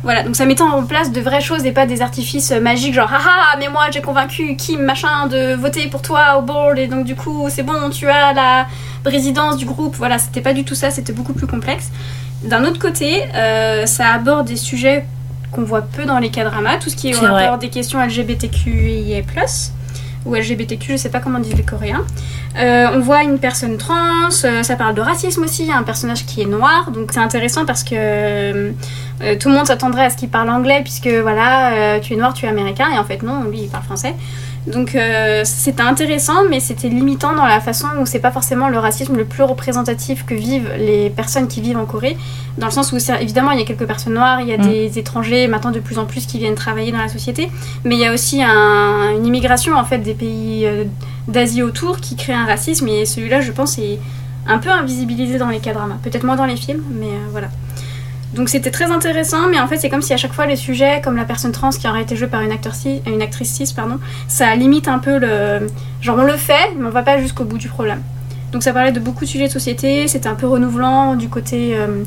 voilà, 0.04 0.24
donc 0.24 0.38
ça 0.38 0.46
mettait 0.46 0.64
en 0.64 0.84
place 0.86 1.12
de 1.12 1.20
vraies 1.20 1.42
choses 1.42 1.66
et 1.66 1.74
pas 1.74 1.86
des 1.86 2.02
artifices 2.02 2.52
magiques 2.52 2.94
genre 2.94 3.12
haha, 3.12 3.58
mais 3.60 3.68
moi 3.68 3.84
j'ai 3.92 4.02
convaincu 4.02 4.56
Kim 4.56 4.82
machin 4.82 5.28
de 5.28 5.54
voter 5.54 5.88
pour 5.88 6.02
toi 6.02 6.38
au 6.40 6.42
board 6.42 6.80
et 6.80 6.88
donc 6.88 7.06
du 7.06 7.16
coup 7.16 7.48
c'est 7.50 7.64
bon, 7.64 7.90
tu 7.92 8.08
as 8.08 8.34
la 8.34 8.68
présidence 9.04 9.58
du 9.58 9.66
groupe. 9.66 9.96
Voilà, 9.98 10.18
c'était 10.18 10.42
pas 10.42 10.54
du 10.54 10.64
tout 10.64 10.76
ça, 10.76 10.92
c'était 10.92 11.14
beaucoup 11.14 11.34
plus 11.34 11.48
complexe. 11.48 11.92
D'un 12.44 12.64
autre 12.64 12.80
côté, 12.80 13.24
ça 13.86 14.08
aborde 14.14 14.48
des 14.48 14.56
sujets 14.56 15.06
qu'on 15.52 15.64
voit 15.64 15.82
peu 15.82 16.06
dans 16.06 16.20
les 16.20 16.30
K-dramas, 16.30 16.78
tout 16.78 16.90
ce 16.90 16.96
qui 16.96 17.12
est 17.12 17.16
au 17.16 17.22
rapport 17.22 17.58
des 17.58 17.70
questions 17.70 18.04
LGBTQIA+, 18.04 19.22
ou 20.26 20.36
LGBTQ, 20.36 20.94
je 20.94 20.98
sais 20.98 21.10
pas 21.10 21.20
comment 21.20 21.40
disent 21.40 21.56
les 21.56 21.64
Coréens. 21.64 22.06
Euh, 22.58 22.88
on 22.94 23.00
voit 23.00 23.24
une 23.24 23.40
personne 23.40 23.78
trans, 23.78 24.30
euh, 24.44 24.62
ça 24.64 24.76
parle 24.76 24.94
de 24.94 25.02
racisme 25.02 25.44
aussi, 25.44 25.64
il 25.64 25.70
y 25.70 25.72
a 25.72 25.78
un 25.78 25.84
personnage 25.84 26.26
qui 26.26 26.42
est 26.42 26.46
noir, 26.46 26.92
donc 26.92 27.12
c'est 27.12 27.20
intéressant 27.20 27.66
parce 27.66 27.84
que 27.84 27.96
euh, 27.96 28.72
tout 29.40 29.50
le 29.50 29.56
monde 29.56 29.66
s'attendrait 29.68 30.06
à 30.06 30.10
ce 30.10 30.18
qu'il 30.18 30.30
parle 30.30 30.50
anglais, 30.50 30.82
puisque 30.84 31.08
voilà, 31.08 32.00
tu 32.02 32.14
es 32.14 32.16
noir, 32.18 32.34
tu 32.34 32.46
es 32.46 32.50
américain, 32.50 32.88
et 32.94 33.00
en 33.00 33.04
fait 33.04 33.24
non, 33.24 33.44
lui 33.44 33.62
il 33.62 33.70
parle 33.70 33.84
français. 33.84 34.16
Donc 34.68 34.94
euh, 34.96 35.42
c'était 35.44 35.82
intéressant, 35.82 36.44
mais 36.50 36.60
c'était 36.60 36.88
limitant 36.88 37.34
dans 37.36 37.46
la 37.48 37.60
façon 37.60 37.88
où 38.00 38.06
c'est 38.06 38.20
pas 38.20 38.30
forcément 38.32 38.70
le 38.70 38.78
racisme 38.78 39.16
le 39.18 39.26
plus 39.26 39.42
représentatif 39.44 40.24
que 40.26 40.36
vivent 40.36 40.70
les 40.78 41.10
personnes 41.10 41.48
qui 41.48 41.62
vivent 41.62 41.78
en 41.80 41.86
Corée, 41.86 42.16
dans 42.60 42.68
le 42.68 42.72
sens 42.72 42.92
où 42.92 42.98
évidemment 43.20 43.52
il 43.52 43.60
y 43.60 43.64
a 43.64 43.66
quelques 43.66 43.88
personnes 43.88 44.14
noires, 44.14 44.40
il 44.40 44.48
y 44.48 44.54
a 44.54 44.58
Mm. 44.60 44.62
des 44.62 45.00
étrangers 45.00 45.48
maintenant 45.48 45.72
de 45.72 45.80
plus 45.80 45.98
en 45.98 46.06
plus 46.06 46.28
qui 46.28 46.38
viennent 46.38 46.54
travailler 46.56 46.92
dans 46.92 47.00
la 47.00 47.10
société, 47.10 47.50
mais 47.86 47.96
il 47.96 48.02
y 48.02 48.06
a 48.06 48.14
aussi 48.14 48.44
un- 48.44 49.12
une 49.16 49.26
immigration 49.26 49.76
en 49.76 49.84
fait 49.84 49.98
des 49.98 50.14
pays 50.14 50.66
euh, 50.68 50.84
d'Asie 51.28 51.64
autour 51.64 52.00
qui 52.00 52.16
crée 52.16 52.34
un 52.34 52.46
racisme 52.46 52.88
et 52.88 53.06
celui-là 53.08 53.42
je 53.42 53.52
pense 53.52 53.80
est 53.80 54.00
un 54.48 54.60
peu 54.60 54.70
invisibilisé 54.70 55.40
dans 55.40 55.50
les 55.50 55.60
K-dramas, 55.60 55.98
peut-être 56.04 56.24
moins 56.24 56.36
dans 56.36 56.46
les 56.46 56.56
films, 56.56 56.84
mais 56.92 57.08
euh, 57.08 57.28
voilà. 57.32 57.48
Donc 58.34 58.48
c'était 58.48 58.72
très 58.72 58.90
intéressant, 58.92 59.48
mais 59.50 59.60
en 59.60 59.68
fait 59.68 59.78
c'est 59.78 59.90
comme 59.90 60.02
si 60.02 60.14
à 60.14 60.18
chaque 60.18 60.32
fois 60.32 60.46
les 60.46 60.56
sujets, 60.56 61.02
comme 61.04 61.18
la 61.18 61.26
personne 61.26 61.52
trans 61.52 61.70
qui 61.72 61.88
aurait 61.88 62.04
été 62.04 62.16
jouée 62.16 62.28
par 62.28 62.42
une, 62.42 62.52
acteur 62.52 62.74
cis- 62.74 63.02
une 63.06 63.22
actrice 63.22 63.52
cis, 63.54 63.76
ça 64.28 64.56
limite 64.56 64.88
un 64.88 65.00
peu 65.00 65.18
le... 65.20 65.68
Genre 66.02 66.18
on 66.18 66.24
le 66.24 66.38
fait, 66.38 66.72
mais 66.78 66.88
on 66.88 66.92
va 66.92 67.04
pas 67.04 67.20
jusqu'au 67.20 67.44
bout 67.44 67.58
du 67.58 67.68
problème. 67.68 68.02
Donc 68.54 68.64
ça 68.64 68.72
parlait 68.72 68.94
de 68.94 69.00
beaucoup 69.02 69.26
de 69.26 69.30
sujets 69.30 69.48
de 69.48 69.52
société, 69.52 70.08
c'était 70.08 70.30
un 70.30 70.36
peu 70.36 70.48
renouvelant 70.48 71.16
du 71.16 71.28
côté 71.28 71.76
euh, 71.76 72.04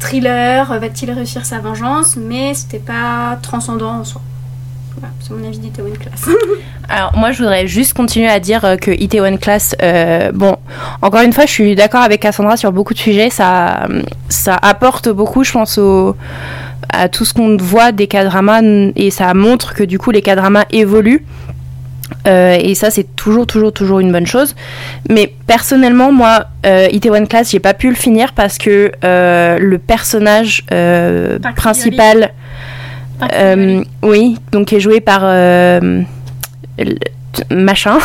thriller, 0.00 0.72
euh, 0.72 0.78
va-t-il 0.78 1.10
réussir 1.12 1.46
sa 1.46 1.58
vengeance, 1.60 2.16
mais 2.16 2.54
c'était 2.54 2.78
pas 2.78 3.38
transcendant 3.40 4.00
en 4.00 4.04
soi. 4.04 4.20
Voilà, 4.96 5.12
c'est 5.20 5.32
mon 5.32 5.46
avis 5.46 5.58
d'Itaewon 5.58 5.92
Class. 5.98 6.28
Alors 6.88 7.16
moi 7.16 7.32
je 7.32 7.38
voudrais 7.38 7.66
juste 7.66 7.94
continuer 7.94 8.28
à 8.28 8.40
dire 8.40 8.64
euh, 8.64 8.76
que 8.76 8.90
Itaewon 8.90 9.36
Class, 9.36 9.76
euh, 9.82 10.32
bon, 10.32 10.56
encore 11.02 11.22
une 11.22 11.32
fois 11.32 11.46
je 11.46 11.52
suis 11.52 11.74
d'accord 11.74 12.02
avec 12.02 12.22
Cassandra 12.22 12.56
sur 12.56 12.72
beaucoup 12.72 12.94
de 12.94 12.98
sujets, 12.98 13.30
ça, 13.30 13.86
ça 14.28 14.56
apporte 14.60 15.08
beaucoup 15.08 15.44
je 15.44 15.52
pense 15.52 15.78
au, 15.78 16.16
à 16.88 17.08
tout 17.08 17.24
ce 17.24 17.34
qu'on 17.34 17.56
voit 17.56 17.92
des 17.92 18.06
K-dramas 18.06 18.62
et 18.96 19.10
ça 19.10 19.32
montre 19.34 19.74
que 19.74 19.84
du 19.84 19.98
coup 19.98 20.10
les 20.10 20.22
K-dramas 20.22 20.64
évoluent. 20.70 21.24
Euh, 22.26 22.58
et 22.60 22.74
ça 22.74 22.90
c'est 22.90 23.14
toujours 23.14 23.46
toujours 23.46 23.72
toujours 23.72 24.00
une 24.00 24.10
bonne 24.10 24.26
chose 24.26 24.56
mais 25.08 25.32
personnellement 25.46 26.10
moi 26.10 26.46
euh, 26.66 26.88
Itaewon 26.90 27.24
Class 27.24 27.52
j'ai 27.52 27.60
pas 27.60 27.72
pu 27.72 27.88
le 27.88 27.94
finir 27.94 28.32
parce 28.32 28.58
que 28.58 28.90
euh, 29.04 29.58
le 29.58 29.78
personnage 29.78 30.64
principal 31.54 32.32
euh, 33.32 33.82
oui, 34.02 34.36
donc 34.52 34.68
qui 34.68 34.76
est 34.76 34.80
joué 34.80 35.00
par 35.00 35.20
euh, 35.24 36.02
le- 36.78 36.96
machin. 37.50 37.98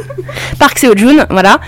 Park 0.58 0.78
Seo-joon, 0.78 1.26
voilà. 1.30 1.60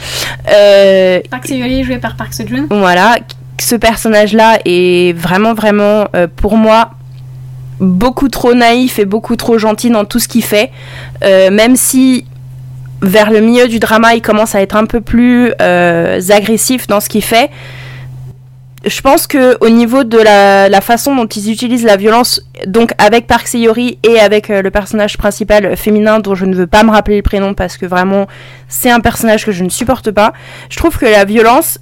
Euh, 0.53 1.21
Park 1.31 1.47
Seo-yoon 1.47 1.83
joué 1.85 1.99
par 1.99 2.17
Park 2.17 2.33
Seo-joon. 2.35 2.67
voilà, 2.71 3.17
ce 3.61 3.75
personnage-là 3.77 4.59
est 4.65 5.17
vraiment, 5.17 5.55
vraiment, 5.55 6.07
pour 6.37 6.57
moi, 6.57 6.91
beaucoup 7.81 8.29
trop 8.29 8.55
naïf 8.55 8.99
et 8.99 9.05
beaucoup 9.05 9.37
trop 9.37 9.59
gentil 9.59 9.91
dans 9.91 10.05
tout 10.05 10.19
ce 10.19 10.29
qu'il 10.29 10.45
fait. 10.45 10.71
Même 11.23 11.77
si, 11.77 12.25
vers 13.03 13.31
le 13.31 13.41
milieu 13.41 13.69
du 13.69 13.79
drama, 13.79 14.15
il 14.15 14.23
commence 14.23 14.55
à 14.55 14.61
être 14.63 14.77
un 14.77 14.85
peu 14.87 15.01
plus 15.01 15.53
agressif 15.59 16.87
dans 16.87 17.01
ce 17.01 17.09
qu'il 17.09 17.23
fait. 17.25 17.51
Je 18.85 19.01
pense 19.01 19.27
que 19.27 19.57
au 19.61 19.71
niveau 19.71 20.05
de 20.05 20.19
la, 20.19 20.69
la 20.69 20.81
façon 20.81 21.17
dont 21.17 21.27
ils 21.27 21.51
utilisent 21.51 21.85
la 21.85 21.97
violence, 21.97 22.41
donc 22.67 22.93
avec 22.99 23.27
Park 23.27 23.49
Seyori 23.49 23.99
et 24.05 24.21
avec 24.21 24.51
euh, 24.51 24.63
le 24.63 24.71
personnage 24.71 25.17
principal 25.17 25.77
féminin 25.77 26.21
dont 26.21 26.37
je 26.37 26.45
ne 26.45 26.55
veux 26.55 26.69
pas 26.69 26.85
me 26.85 26.91
rappeler 26.91 27.17
le 27.17 27.23
prénom 27.23 27.55
parce 27.55 27.77
que 27.77 27.87
vraiment 27.87 28.29
c'est 28.69 28.91
un 28.91 29.01
personnage 29.01 29.45
que 29.45 29.51
je 29.51 29.65
ne 29.65 29.69
supporte 29.69 30.13
pas, 30.13 30.33
je 30.71 30.77
trouve 30.77 30.97
que 30.97 31.07
la 31.07 31.25
violence 31.25 31.81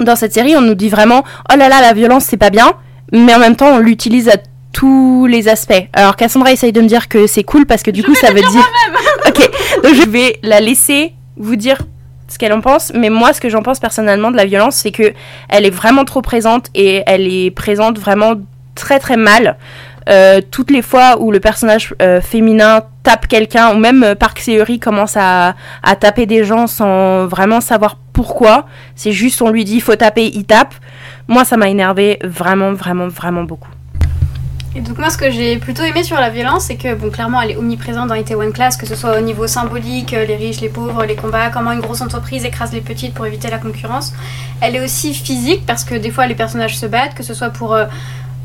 dans 0.00 0.16
cette 0.16 0.32
série, 0.32 0.56
on 0.56 0.62
nous 0.62 0.74
dit 0.74 0.88
vraiment 0.88 1.24
oh 1.52 1.56
là 1.56 1.68
là, 1.68 1.80
la 1.80 1.92
violence 1.92 2.24
c'est 2.24 2.36
pas 2.36 2.50
bien, 2.50 2.72
mais 3.12 3.34
en 3.34 3.38
même 3.38 3.54
temps 3.54 3.68
on 3.68 3.78
l'utilise 3.78 4.28
à 4.28 4.36
tous 4.72 5.26
les 5.26 5.48
aspects. 5.48 5.88
Alors 5.92 6.16
Cassandra 6.16 6.52
essaye 6.52 6.72
de 6.72 6.80
me 6.80 6.88
dire 6.88 7.08
que 7.08 7.26
c'est 7.26 7.44
cool 7.44 7.66
parce 7.66 7.82
que 7.82 7.90
du 7.90 8.02
coup 8.02 8.14
ça 8.14 8.32
veut 8.32 8.40
dire. 8.40 8.68
ok, 9.28 9.50
donc 9.84 9.94
je 9.94 10.08
vais 10.08 10.38
la 10.42 10.60
laisser 10.60 11.14
vous 11.36 11.56
dire 11.56 11.78
ce 12.30 12.38
qu'elle 12.38 12.52
en 12.52 12.60
pense, 12.60 12.92
mais 12.94 13.10
moi 13.10 13.32
ce 13.32 13.40
que 13.40 13.48
j'en 13.48 13.62
pense 13.62 13.80
personnellement 13.80 14.30
de 14.30 14.36
la 14.36 14.44
violence, 14.44 14.76
c'est 14.76 14.92
que 14.92 15.12
elle 15.48 15.66
est 15.66 15.70
vraiment 15.70 16.04
trop 16.04 16.22
présente 16.22 16.68
et 16.74 17.02
elle 17.06 17.26
est 17.26 17.50
présente 17.50 17.98
vraiment 17.98 18.34
très 18.74 18.98
très 18.98 19.16
mal. 19.16 19.56
Euh, 20.08 20.40
toutes 20.50 20.70
les 20.70 20.80
fois 20.80 21.20
où 21.20 21.30
le 21.30 21.40
personnage 21.40 21.94
euh, 22.00 22.20
féminin 22.20 22.82
tape 23.02 23.26
quelqu'un, 23.28 23.74
ou 23.74 23.78
même 23.78 24.02
euh, 24.02 24.14
Park 24.14 24.38
Seori 24.38 24.78
commence 24.78 25.16
à, 25.16 25.54
à 25.82 25.96
taper 25.96 26.26
des 26.26 26.44
gens 26.44 26.66
sans 26.66 27.26
vraiment 27.26 27.60
savoir 27.60 27.98
pourquoi, 28.12 28.66
c'est 28.94 29.12
juste 29.12 29.42
on 29.42 29.50
lui 29.50 29.64
dit 29.64 29.80
faut 29.80 29.94
taper, 29.96 30.30
il 30.34 30.44
tape. 30.44 30.74
Moi 31.28 31.44
ça 31.44 31.56
m'a 31.56 31.68
énervé 31.68 32.18
vraiment 32.22 32.72
vraiment 32.72 33.08
vraiment 33.08 33.42
beaucoup. 33.44 33.70
Et 34.76 34.82
donc 34.82 34.98
moi 34.98 35.10
ce 35.10 35.18
que 35.18 35.32
j'ai 35.32 35.56
plutôt 35.58 35.82
aimé 35.82 36.04
sur 36.04 36.16
la 36.16 36.30
violence 36.30 36.66
c'est 36.66 36.76
que 36.76 36.94
bon 36.94 37.10
clairement 37.10 37.42
elle 37.42 37.50
est 37.50 37.56
omniprésente 37.56 38.08
dans 38.08 38.14
Itaewon 38.14 38.52
Class 38.52 38.76
que 38.76 38.86
ce 38.86 38.94
soit 38.94 39.18
au 39.18 39.20
niveau 39.20 39.48
symbolique, 39.48 40.14
euh, 40.14 40.24
les 40.24 40.36
riches, 40.36 40.60
les 40.60 40.68
pauvres, 40.68 41.04
les 41.04 41.16
combats, 41.16 41.50
comment 41.50 41.72
une 41.72 41.80
grosse 41.80 42.02
entreprise 42.02 42.44
écrase 42.44 42.72
les 42.72 42.80
petites 42.80 43.12
pour 43.12 43.26
éviter 43.26 43.50
la 43.50 43.58
concurrence. 43.58 44.12
Elle 44.60 44.76
est 44.76 44.84
aussi 44.84 45.12
physique 45.12 45.66
parce 45.66 45.82
que 45.82 45.96
des 45.96 46.12
fois 46.12 46.26
les 46.26 46.36
personnages 46.36 46.78
se 46.78 46.86
battent, 46.86 47.14
que 47.14 47.24
ce 47.24 47.34
soit 47.34 47.50
pour 47.50 47.74
euh, 47.74 47.86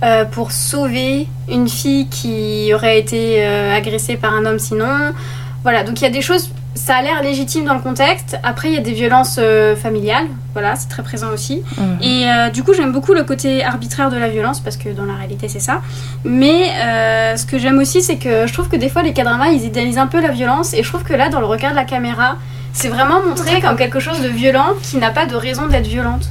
euh, 0.03 0.25
pour 0.25 0.51
sauver 0.51 1.27
une 1.47 1.69
fille 1.69 2.07
qui 2.09 2.71
aurait 2.73 2.99
été 2.99 3.45
agressée 3.45 4.17
par 4.17 4.33
un 4.33 4.45
homme 4.45 4.59
sinon. 4.59 5.13
Voilà, 5.61 5.83
donc 5.83 6.01
il 6.01 6.03
y 6.03 6.07
a 6.07 6.11
des 6.11 6.21
choses, 6.21 6.49
ça 6.75 6.97
a 6.97 7.01
l'air 7.01 7.23
légitime 7.23 7.63
dans 7.63 7.73
le 7.73 7.79
contexte. 7.79 8.37
Après, 8.43 8.67
il 8.67 8.73
y 8.73 8.77
a 8.77 8.81
des 8.81 8.91
violences 8.91 9.37
euh, 9.39 9.75
familiales, 9.75 10.27
voilà, 10.53 10.75
c'est 10.75 10.89
très 10.89 11.03
présent 11.03 11.31
aussi. 11.31 11.63
Et 12.01 12.27
euh, 12.29 12.49
du 12.49 12.63
coup, 12.63 12.73
j'aime 12.73 12.91
beaucoup 12.91 13.13
le 13.13 13.23
côté 13.23 13.63
arbitraire 13.63 14.11
de 14.11 14.17
la 14.17 14.27
violence 14.27 14.59
parce 14.59 14.75
que 14.75 14.89
dans 14.89 15.05
la 15.05 15.15
réalité, 15.15 15.47
c'est 15.47 15.61
ça. 15.61 15.81
Mais 16.25 16.69
euh, 16.83 17.37
ce 17.37 17.45
que 17.45 17.57
j'aime 17.57 17.79
aussi, 17.79 18.01
c'est 18.01 18.17
que 18.17 18.45
je 18.45 18.53
trouve 18.53 18.67
que 18.67 18.75
des 18.75 18.89
fois, 18.89 19.03
les 19.03 19.13
K-dramas, 19.13 19.51
ils 19.51 19.63
idéalisent 19.63 19.97
un 19.97 20.07
peu 20.07 20.21
la 20.21 20.31
violence. 20.31 20.73
Et 20.73 20.83
je 20.83 20.89
trouve 20.89 21.03
que 21.03 21.13
là, 21.13 21.29
dans 21.29 21.39
le 21.39 21.45
regard 21.45 21.71
de 21.71 21.77
la 21.77 21.85
caméra, 21.85 22.35
c'est 22.73 22.89
vraiment 22.89 23.21
montré 23.25 23.61
comme 23.61 23.77
quelque 23.77 24.01
chose 24.01 24.21
de 24.21 24.27
violent 24.27 24.73
qui 24.83 24.97
n'a 24.97 25.11
pas 25.11 25.25
de 25.25 25.35
raison 25.35 25.67
d'être 25.67 25.87
violente. 25.87 26.29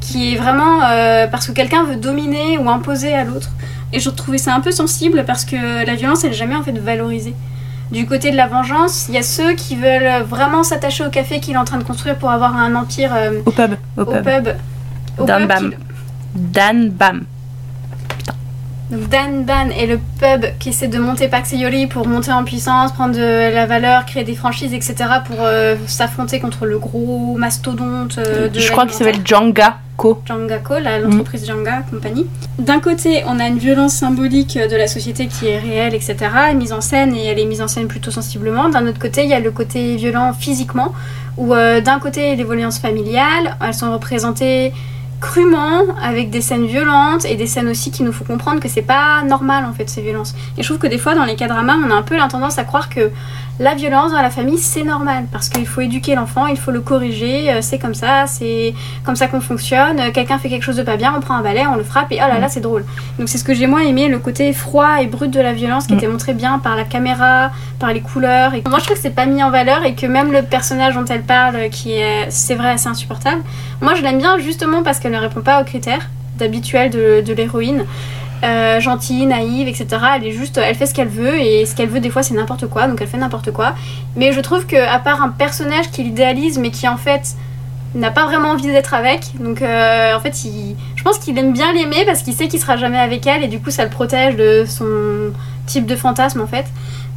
Qui 0.00 0.34
est 0.34 0.36
vraiment 0.36 0.80
parce 1.30 1.46
que 1.46 1.52
quelqu'un 1.52 1.84
veut 1.84 1.96
dominer 1.96 2.58
ou 2.58 2.70
imposer 2.70 3.12
à 3.12 3.24
l'autre. 3.24 3.50
Et 3.92 3.98
je 3.98 4.08
trouvais 4.08 4.38
ça 4.38 4.54
un 4.54 4.60
peu 4.60 4.70
sensible 4.70 5.24
parce 5.26 5.44
que 5.44 5.84
la 5.84 5.94
violence, 5.94 6.24
elle 6.24 6.30
est 6.30 6.34
jamais 6.34 6.54
en 6.54 6.62
fait 6.62 6.78
valorisée. 6.78 7.34
Du 7.90 8.06
côté 8.06 8.30
de 8.30 8.36
la 8.36 8.46
vengeance, 8.46 9.06
il 9.08 9.14
y 9.14 9.18
a 9.18 9.22
ceux 9.22 9.54
qui 9.54 9.74
veulent 9.76 10.22
vraiment 10.22 10.62
s'attacher 10.62 11.04
au 11.04 11.10
café 11.10 11.40
qu'il 11.40 11.54
est 11.54 11.58
en 11.58 11.64
train 11.64 11.78
de 11.78 11.82
construire 11.84 12.16
pour 12.16 12.30
avoir 12.30 12.56
un 12.56 12.74
empire 12.76 13.10
euh, 13.14 13.40
Au 13.44 13.50
pub, 13.50 13.72
au 13.96 14.02
au 14.02 14.04
pub. 14.06 14.22
pub. 14.24 14.48
Au 15.18 15.24
Dan 15.24 15.40
pub 15.40 15.48
Bam. 15.48 15.70
qui- 15.70 15.76
Dan 16.34 16.88
Bam. 16.90 17.22
Donc 18.90 19.08
Dan 19.08 19.44
Ban 19.44 19.68
est 19.70 19.86
le 19.86 19.98
pub 20.18 20.46
qui 20.58 20.70
essaie 20.70 20.88
de 20.88 20.98
monter 20.98 21.28
Seo-yoon 21.44 21.86
pour 21.88 22.08
monter 22.08 22.32
en 22.32 22.42
puissance, 22.44 22.92
prendre 22.92 23.14
de 23.14 23.54
la 23.54 23.66
valeur, 23.66 24.04
créer 24.04 24.24
des 24.24 24.34
franchises, 24.34 24.74
etc. 24.74 24.94
pour 25.24 25.36
euh, 25.40 25.76
s'affronter 25.86 26.40
contre 26.40 26.66
le 26.66 26.78
gros 26.78 27.36
mastodonte 27.38 28.18
euh, 28.18 28.48
de 28.48 28.58
Je 28.58 28.70
crois 28.72 28.86
qu'il 28.86 28.94
s'appelle 28.94 29.20
Janga 29.24 29.76
Ko. 29.96 30.20
Jangako, 30.26 30.78
la- 30.80 30.98
l'entreprise 30.98 31.46
Janga 31.46 31.82
compagnie. 31.90 32.26
D'un 32.58 32.80
côté, 32.80 33.22
on 33.26 33.38
a 33.38 33.46
une 33.46 33.58
violence 33.58 33.92
symbolique 33.92 34.58
de 34.58 34.76
la 34.76 34.86
société 34.88 35.26
qui 35.28 35.46
est 35.46 35.58
réelle, 35.58 35.94
etc., 35.94 36.16
mise 36.56 36.72
en 36.72 36.80
scène, 36.80 37.14
et 37.14 37.26
elle 37.26 37.38
est 37.38 37.44
mise 37.44 37.60
en 37.62 37.68
scène 37.68 37.86
plutôt 37.86 38.10
sensiblement. 38.10 38.70
D'un 38.70 38.86
autre 38.88 38.98
côté, 38.98 39.22
il 39.24 39.28
y 39.30 39.34
a 39.34 39.40
le 39.40 39.50
côté 39.50 39.96
violent 39.96 40.32
physiquement, 40.32 40.92
où 41.36 41.54
euh, 41.54 41.80
d'un 41.80 41.98
côté, 42.00 42.34
les 42.34 42.44
violences 42.44 42.78
familiales, 42.78 43.56
elles 43.64 43.74
sont 43.74 43.92
représentées 43.92 44.72
crûment, 45.20 45.84
avec 46.02 46.30
des 46.30 46.40
scènes 46.40 46.66
violentes, 46.66 47.24
et 47.24 47.36
des 47.36 47.46
scènes 47.46 47.68
aussi 47.68 47.90
qui 47.90 48.02
nous 48.02 48.12
font 48.12 48.24
comprendre 48.24 48.60
que 48.60 48.68
c'est 48.68 48.82
pas 48.82 49.22
normal, 49.22 49.64
en 49.64 49.72
fait, 49.72 49.88
ces 49.88 50.02
violences. 50.02 50.34
Et 50.56 50.62
je 50.62 50.68
trouve 50.68 50.78
que 50.78 50.86
des 50.86 50.98
fois, 50.98 51.14
dans 51.14 51.24
les 51.24 51.36
cas 51.36 51.46
on 51.50 51.68
a 51.68 51.94
un 51.94 52.02
peu 52.02 52.16
la 52.16 52.28
tendance 52.28 52.58
à 52.58 52.64
croire 52.64 52.88
que 52.88 53.10
la 53.60 53.74
violence 53.74 54.10
dans 54.10 54.22
la 54.22 54.30
famille, 54.30 54.56
c'est 54.56 54.84
normal, 54.84 55.26
parce 55.30 55.50
qu'il 55.50 55.66
faut 55.66 55.82
éduquer 55.82 56.14
l'enfant, 56.14 56.46
il 56.46 56.56
faut 56.56 56.70
le 56.70 56.80
corriger, 56.80 57.52
euh, 57.52 57.58
c'est 57.60 57.78
comme 57.78 57.94
ça, 57.94 58.26
c'est 58.26 58.72
comme 59.04 59.16
ça 59.16 59.26
qu'on 59.28 59.42
fonctionne. 59.42 60.00
Euh, 60.00 60.10
Quelqu'un 60.12 60.38
fait 60.38 60.48
quelque 60.48 60.62
chose 60.62 60.76
de 60.76 60.82
pas 60.82 60.96
bien, 60.96 61.12
on 61.14 61.20
prend 61.20 61.34
un 61.34 61.42
balai, 61.42 61.66
on 61.66 61.76
le 61.76 61.84
frappe 61.84 62.10
et 62.10 62.16
oh 62.24 62.26
là 62.26 62.38
là, 62.38 62.48
c'est 62.48 62.60
drôle. 62.60 62.86
Donc 63.18 63.28
c'est 63.28 63.36
ce 63.36 63.44
que 63.44 63.52
j'ai 63.52 63.66
moins 63.66 63.82
aimé, 63.82 64.08
le 64.08 64.18
côté 64.18 64.50
froid 64.54 65.02
et 65.02 65.06
brut 65.06 65.30
de 65.30 65.40
la 65.40 65.52
violence 65.52 65.86
qui 65.86 65.92
Mm. 65.92 65.98
était 65.98 66.08
montré 66.08 66.32
bien 66.32 66.58
par 66.58 66.74
la 66.74 66.84
caméra, 66.84 67.50
par 67.78 67.92
les 67.92 68.00
couleurs. 68.00 68.54
Et 68.54 68.62
moi 68.66 68.78
je 68.78 68.84
trouve 68.86 68.96
que 68.96 69.02
c'est 69.02 69.14
pas 69.14 69.26
mis 69.26 69.42
en 69.42 69.50
valeur 69.50 69.84
et 69.84 69.94
que 69.94 70.06
même 70.06 70.32
le 70.32 70.42
personnage 70.42 70.94
dont 70.94 71.04
elle 71.04 71.22
parle, 71.22 71.56
euh, 71.56 71.68
qui 71.68 71.92
est, 71.92 72.30
c'est 72.30 72.54
vrai, 72.54 72.70
assez 72.70 72.88
insupportable. 72.88 73.42
Moi 73.82 73.94
je 73.94 74.00
l'aime 74.02 74.18
bien 74.18 74.38
justement 74.38 74.82
parce 74.82 74.98
qu'elle 75.00 75.12
ne 75.12 75.18
répond 75.18 75.42
pas 75.42 75.60
aux 75.60 75.64
critères 75.64 76.08
d'habituel 76.38 76.88
de, 76.88 77.20
de 77.20 77.32
l'héroïne. 77.34 77.84
Euh, 78.42 78.80
gentille, 78.80 79.26
naïve, 79.26 79.68
etc. 79.68 79.86
Elle 80.16 80.26
est 80.26 80.30
juste, 80.32 80.56
elle 80.56 80.74
fait 80.74 80.86
ce 80.86 80.94
qu'elle 80.94 81.08
veut 81.08 81.38
et 81.38 81.66
ce 81.66 81.74
qu'elle 81.74 81.90
veut 81.90 82.00
des 82.00 82.08
fois 82.08 82.22
c'est 82.22 82.32
n'importe 82.32 82.66
quoi, 82.68 82.88
donc 82.88 82.98
elle 83.02 83.06
fait 83.06 83.18
n'importe 83.18 83.50
quoi. 83.50 83.74
Mais 84.16 84.32
je 84.32 84.40
trouve 84.40 84.64
que 84.64 84.76
à 84.76 84.98
part 84.98 85.22
un 85.22 85.28
personnage 85.28 85.90
qui 85.90 86.02
l'idéalise 86.02 86.58
mais 86.58 86.70
qui 86.70 86.88
en 86.88 86.96
fait 86.96 87.36
n'a 87.94 88.10
pas 88.10 88.24
vraiment 88.24 88.50
envie 88.50 88.66
d'être 88.66 88.94
avec. 88.94 89.26
Donc 89.38 89.60
euh, 89.60 90.14
en 90.14 90.20
fait, 90.20 90.34
Je 90.96 91.02
pense 91.02 91.18
qu'il 91.18 91.36
aime 91.38 91.52
bien 91.52 91.72
l'aimer 91.74 92.04
parce 92.06 92.22
qu'il 92.22 92.32
sait 92.32 92.48
qu'il 92.48 92.60
sera 92.60 92.78
jamais 92.78 92.98
avec 92.98 93.26
elle 93.26 93.44
et 93.44 93.48
du 93.48 93.60
coup 93.60 93.70
ça 93.70 93.84
le 93.84 93.90
protège 93.90 94.36
de 94.36 94.64
son 94.66 95.32
type 95.66 95.84
de 95.84 95.96
fantasme 95.96 96.40
en 96.40 96.46
fait. 96.46 96.64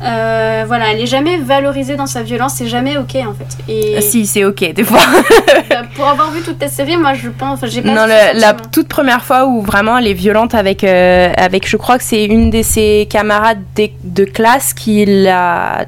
Euh, 0.03 0.63
voilà, 0.67 0.91
elle 0.91 0.99
est 1.01 1.05
jamais 1.07 1.37
valorisée 1.37 1.95
dans 1.95 2.05
sa 2.07 2.23
violence, 2.23 2.55
c'est 2.55 2.67
jamais 2.67 2.97
ok 2.97 3.15
en 3.27 3.33
fait. 3.33 3.71
Et 3.71 4.01
Si, 4.01 4.25
c'est 4.25 4.43
ok, 4.43 4.73
des 4.73 4.83
fois. 4.83 4.99
euh, 4.99 5.83
pour 5.95 6.07
avoir 6.07 6.31
vu 6.31 6.41
toute 6.41 6.59
ta 6.59 6.67
série, 6.67 6.97
moi 6.97 7.13
je 7.13 7.29
pense, 7.29 7.63
enfin, 7.63 7.81
pas 7.81 7.87
Non, 7.87 8.05
le- 8.05 8.39
la 8.39 8.49
sentiment. 8.49 8.69
toute 8.71 8.87
première 8.87 9.23
fois 9.23 9.45
où 9.45 9.61
vraiment 9.61 9.97
elle 9.97 10.07
est 10.07 10.13
violente 10.13 10.55
avec, 10.55 10.83
euh, 10.83 11.31
avec 11.37 11.67
je 11.67 11.77
crois 11.77 11.97
que 11.97 12.03
c'est 12.03 12.25
une 12.25 12.49
de 12.49 12.61
ses 12.61 13.07
camarades 13.09 13.61
de, 13.75 13.89
de 14.03 14.25
classe 14.25 14.73
qui 14.73 15.05
l'a, 15.05 15.85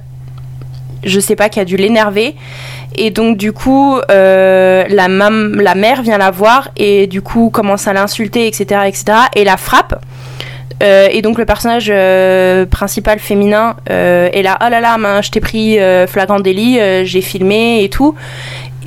je 1.03 1.19
sais 1.19 1.35
pas, 1.35 1.49
qui 1.49 1.59
a 1.59 1.65
dû 1.65 1.75
l'énerver. 1.75 2.35
Et 2.97 3.09
donc 3.11 3.35
du 3.37 3.51
coup, 3.51 3.97
euh, 4.09 4.85
la, 4.87 5.09
mam- 5.09 5.59
la 5.59 5.75
mère 5.75 6.01
vient 6.01 6.17
la 6.17 6.31
voir 6.31 6.69
et 6.77 7.07
du 7.07 7.21
coup 7.21 7.49
commence 7.49 7.87
à 7.89 7.93
l'insulter, 7.93 8.47
etc., 8.47 8.81
etc., 8.87 9.03
et 9.35 9.43
la 9.43 9.57
frappe. 9.57 9.99
Euh, 10.83 11.07
et 11.09 11.21
donc 11.21 11.37
le 11.37 11.45
personnage 11.45 11.89
euh, 11.89 12.65
principal 12.65 13.19
féminin 13.19 13.77
euh, 13.89 14.29
est 14.33 14.41
là, 14.41 14.57
oh 14.61 14.69
là 14.69 14.81
là, 14.81 15.21
je 15.21 15.31
t'ai 15.31 15.39
pris 15.39 15.77
flagrant 16.07 16.39
délit, 16.39 16.79
j'ai 17.05 17.21
filmé 17.21 17.83
et 17.83 17.89
tout. 17.89 18.15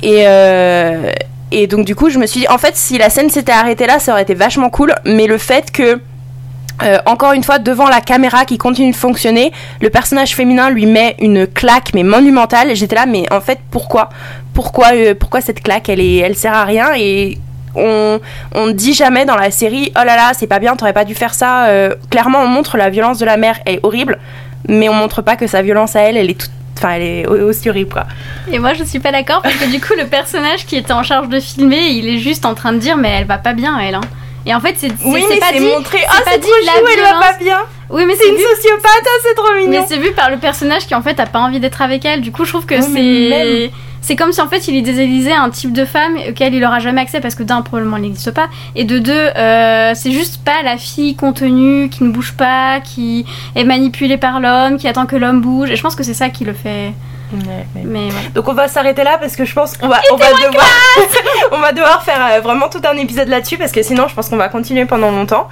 Et, 0.03 0.25
et 1.51 1.67
donc 1.67 1.85
du 1.85 1.95
coup 1.95 2.09
je 2.09 2.19
me 2.19 2.27
suis 2.27 2.41
dit, 2.41 2.47
en 2.47 2.57
fait 2.57 2.75
si 2.75 2.97
la 2.97 3.09
scène 3.09 3.29
s'était 3.29 3.51
arrêtée 3.51 3.87
là, 3.87 3.99
ça 3.99 4.11
aurait 4.11 4.21
été 4.21 4.35
vachement 4.35 4.69
cool, 4.69 4.93
mais 5.05 5.27
le 5.27 5.37
fait 5.37 5.71
que... 5.71 5.99
encore 7.05 7.33
une 7.33 7.43
fois, 7.43 7.59
devant 7.59 7.89
la 7.89 8.01
caméra 8.01 8.45
qui 8.45 8.57
continue 8.57 8.91
de 8.91 8.95
fonctionner, 8.95 9.51
le 9.81 9.89
personnage 9.89 10.35
féminin 10.35 10.69
lui 10.69 10.85
met 10.85 11.15
une 11.19 11.47
claque 11.47 11.91
mais 11.93 12.03
monumentale. 12.03 12.73
J'étais 12.75 12.95
là, 12.95 13.05
mais 13.05 13.25
en 13.33 13.41
fait, 13.41 13.59
pourquoi? 13.71 14.09
Pourquoi, 14.53 14.87
pourquoi 15.19 15.41
cette 15.41 15.61
claque? 15.61 15.89
Elle 15.89 15.99
est, 15.99 16.17
elle 16.17 16.35
sert 16.35 16.53
à 16.53 16.63
rien 16.63 16.89
et 16.95 17.37
on, 17.75 18.19
on 18.55 18.65
ne 18.67 18.71
dit 18.71 18.93
jamais 18.93 19.25
dans 19.25 19.35
la 19.35 19.51
série, 19.51 19.91
oh 19.95 20.03
là 20.05 20.15
là, 20.15 20.31
c'est 20.37 20.47
pas 20.47 20.59
bien, 20.59 20.75
t'aurais 20.75 20.93
pas 20.93 21.05
dû 21.05 21.15
faire 21.15 21.33
ça. 21.33 21.65
Euh, 21.67 21.93
clairement, 22.09 22.39
on 22.41 22.47
montre 22.47 22.77
la 22.77 22.89
violence 22.89 23.17
de 23.19 23.25
la 23.25 23.37
mère, 23.37 23.59
elle 23.65 23.75
est 23.75 23.79
horrible, 23.83 24.17
mais 24.67 24.89
on 24.89 24.93
montre 24.93 25.21
pas 25.21 25.35
que 25.35 25.47
sa 25.47 25.61
violence 25.61 25.95
à 25.95 26.01
elle, 26.01 26.17
elle 26.17 26.29
est 26.29 26.39
toute, 26.39 26.51
enfin, 26.77 26.91
elle 26.91 27.01
est 27.03 27.27
au- 27.27 27.49
aussi 27.49 27.69
horrible 27.69 27.91
quoi. 27.93 28.05
Et 28.51 28.59
moi, 28.59 28.73
je 28.73 28.83
suis 28.83 28.99
pas 28.99 29.11
d'accord 29.11 29.41
parce 29.41 29.55
que 29.55 29.65
du 29.69 29.79
coup, 29.79 29.93
le 29.97 30.05
personnage 30.07 30.65
qui 30.65 30.75
était 30.77 30.93
en 30.93 31.03
charge 31.03 31.29
de 31.29 31.39
filmer, 31.39 31.87
il 31.89 32.07
est 32.07 32.19
juste 32.19 32.45
en 32.45 32.55
train 32.55 32.73
de 32.73 32.77
dire, 32.79 32.97
mais 32.97 33.09
elle 33.09 33.25
va 33.25 33.37
pas 33.37 33.53
bien, 33.53 33.77
elle. 33.79 33.95
Hein. 33.95 34.01
Et 34.45 34.53
en 34.55 34.61
fait, 34.61 34.75
c'est 34.77 34.87
c'est- 34.89 35.21
c'est 35.29 35.39
pas 35.39 35.51
dit. 35.51 35.59
montré. 35.59 35.97
c'est 35.99 36.23
pas 36.31 36.37
dit 36.37 36.47
la 36.65 36.73
violence. 36.73 37.25
bien. 37.41 37.59
Oui, 37.91 38.03
mais 38.05 38.13
C'est 38.15 38.23
c'est 38.23 38.29
une 38.29 38.35
vu, 38.35 38.43
sociopathe, 38.55 39.01
ah, 39.03 39.19
c'est 39.27 39.33
trop 39.35 39.47
mais 39.55 39.65
mignon. 39.67 39.85
c'est 39.87 39.97
vu 39.97 40.11
par 40.11 40.29
le 40.29 40.37
personnage 40.37 40.85
qui 40.87 40.93
en 40.95 41.01
fait 41.01 41.19
a 41.19 41.25
pas 41.25 41.39
envie 41.39 41.59
d'être 41.59 41.81
avec 41.81 42.05
elle. 42.05 42.21
Du 42.21 42.31
coup, 42.31 42.45
je 42.45 42.51
trouve 42.51 42.65
que 42.65 42.75
Oui, 42.75 42.85
mais 42.93 43.29
c'est 43.31 43.71
c'est 44.01 44.15
comme 44.15 44.31
si 44.31 44.41
en 44.41 44.47
fait 44.47 44.67
il 44.67 44.75
idéalisait 44.75 45.33
un 45.33 45.49
type 45.49 45.73
de 45.73 45.85
femme 45.85 46.15
auquel 46.29 46.53
il 46.53 46.63
aura 46.63 46.79
jamais 46.79 47.01
accès 47.01 47.19
parce 47.19 47.35
que 47.35 47.43
d'un 47.43 47.61
probablement 47.61 47.97
il 47.97 48.03
n'existe 48.03 48.31
pas 48.31 48.47
et 48.75 48.83
de 48.83 48.99
deux 48.99 49.11
euh, 49.13 49.91
c'est 49.95 50.11
juste 50.11 50.43
pas 50.43 50.63
la 50.63 50.77
fille 50.77 51.15
contenue 51.15 51.89
qui 51.89 52.03
ne 52.03 52.11
bouge 52.11 52.33
pas, 52.33 52.79
qui 52.79 53.25
est 53.55 53.63
manipulée 53.63 54.17
par 54.17 54.39
l'homme, 54.39 54.77
qui 54.77 54.87
attend 54.87 55.05
que 55.05 55.15
l'homme 55.15 55.41
bouge. 55.41 55.69
Et 55.71 55.75
je 55.75 55.81
pense 55.81 55.95
que 55.95 56.03
c'est 56.03 56.13
ça 56.13 56.29
qui 56.29 56.45
le 56.45 56.53
fait. 56.53 56.93
Mais. 57.31 58.09
Donc 58.33 58.47
on 58.47 58.53
va 58.53 58.67
s'arrêter 58.67 59.03
là 59.03 59.17
parce 59.19 59.35
que 59.35 59.45
je 59.45 59.53
pense 59.53 59.77
qu'on 59.77 59.87
va, 59.87 59.99
on 60.11 60.15
va 60.15 60.31
devoir, 60.31 60.65
on 61.51 61.57
va 61.57 61.71
devoir 61.71 62.03
faire 62.03 62.19
euh, 62.31 62.39
vraiment 62.41 62.69
tout 62.69 62.81
un 62.89 62.97
épisode 62.97 63.27
là-dessus 63.27 63.57
parce 63.57 63.71
que 63.71 63.83
sinon 63.83 64.07
je 64.07 64.15
pense 64.15 64.29
qu'on 64.29 64.37
va 64.37 64.49
continuer 64.49 64.85
pendant 64.85 65.11
longtemps. 65.11 65.47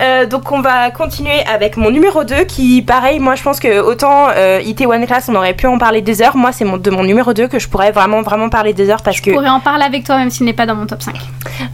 Euh, 0.00 0.26
donc 0.26 0.50
on 0.52 0.60
va 0.60 0.90
continuer 0.90 1.44
avec 1.46 1.76
mon 1.76 1.90
numéro 1.90 2.24
2 2.24 2.44
qui 2.44 2.82
pareil 2.82 3.18
moi 3.18 3.34
je 3.34 3.42
pense 3.42 3.60
que 3.60 3.80
autant 3.80 4.28
euh, 4.34 4.60
IT 4.64 4.80
One 4.86 5.06
Class 5.06 5.28
on 5.28 5.34
aurait 5.34 5.54
pu 5.54 5.66
en 5.66 5.78
parler 5.78 6.00
des 6.00 6.22
heures, 6.22 6.36
moi 6.36 6.52
c'est 6.52 6.64
mon, 6.64 6.76
de 6.76 6.90
mon 6.90 7.04
numéro 7.04 7.32
2 7.32 7.48
que 7.48 7.58
je 7.58 7.68
pourrais 7.68 7.92
vraiment 7.92 8.22
vraiment 8.22 8.48
parler 8.48 8.72
des 8.72 8.90
heures 8.90 9.02
parce 9.02 9.20
que 9.20 9.30
Je 9.30 9.36
pourrais 9.36 9.48
en 9.48 9.60
parler 9.60 9.84
avec 9.84 10.04
toi 10.04 10.16
même 10.16 10.30
s'il 10.30 10.46
n'est 10.46 10.52
pas 10.52 10.66
dans 10.66 10.74
mon 10.74 10.86
top 10.86 11.02
5. 11.02 11.14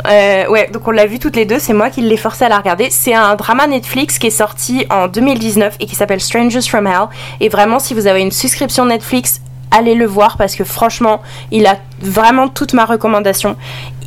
Euh, 0.07 0.47
ouais, 0.49 0.69
donc 0.73 0.87
on 0.87 0.91
l'a 0.91 1.07
vu 1.07 1.19
toutes 1.19 1.37
les 1.37 1.45
deux, 1.45 1.59
c'est 1.59 1.73
moi 1.73 1.91
qui 1.91 2.01
l'ai 2.01 2.17
forcé 2.17 2.45
à 2.45 2.49
la 2.49 2.59
regarder. 2.59 2.89
C'est 2.91 3.15
un 3.15 3.35
drama 3.37 3.67
Netflix 3.67 4.19
qui 4.19 4.29
est 4.29 4.31
sorti 4.31 4.87
en 4.91 5.09
2019 5.09 5.77
et 5.81 5.87
qui 5.87 5.95
s'appelle 5.95 6.21
Strangers 6.21 6.63
from 6.63 6.87
Hell. 6.87 7.09
Et 7.41 7.49
vraiment, 7.49 7.79
si 7.79 7.95
vous 7.95 8.07
avez 8.07 8.21
une 8.21 8.33
souscription 8.33 8.87
Netflix, 8.87 9.41
allez 9.75 9.95
le 9.95 10.07
voir 10.07 10.37
parce 10.37 10.55
que 10.55 10.65
franchement, 10.65 11.23
il 11.51 11.67
a 11.67 11.77
vraiment 12.01 12.49
toute 12.49 12.73
ma 12.73 12.85
recommandation. 12.85 13.57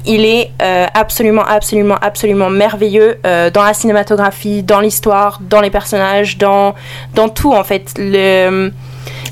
Il 0.06 0.26
est 0.26 0.52
euh, 0.62 0.86
absolument, 0.94 1.44
absolument, 1.44 1.98
absolument 2.02 2.50
merveilleux 2.50 3.18
euh, 3.26 3.50
dans 3.50 3.64
la 3.64 3.74
cinématographie, 3.74 4.64
dans 4.64 4.80
l'histoire, 4.80 5.40
dans 5.42 5.60
les 5.60 5.70
personnages, 5.70 6.38
dans, 6.38 6.76
dans 7.14 7.28
tout 7.28 7.54
en 7.54 7.64
fait. 7.64 7.94
Le, 7.98 8.72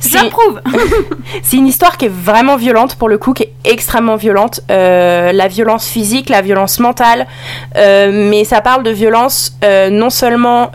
J'approuve 0.10 0.62
c'est 1.44 1.58
une 1.58 1.68
histoire 1.68 1.98
qui 1.98 2.06
est 2.06 2.14
vraiment 2.14 2.56
violente 2.56 2.96
pour 2.96 3.10
le 3.10 3.18
coup, 3.18 3.34
qui 3.34 3.44
est 3.44 3.54
extrêmement 3.64 4.16
violente. 4.16 4.62
Euh, 4.70 5.32
la 5.32 5.48
violence 5.48 5.88
physique, 5.88 6.30
la 6.30 6.42
violence 6.42 6.80
mentale, 6.80 7.28
euh, 7.76 8.30
mais 8.30 8.44
ça 8.44 8.62
parle 8.62 8.84
de 8.84 8.92
violence 8.92 9.58
euh, 9.64 9.90
non 9.90 10.10
seulement. 10.10 10.72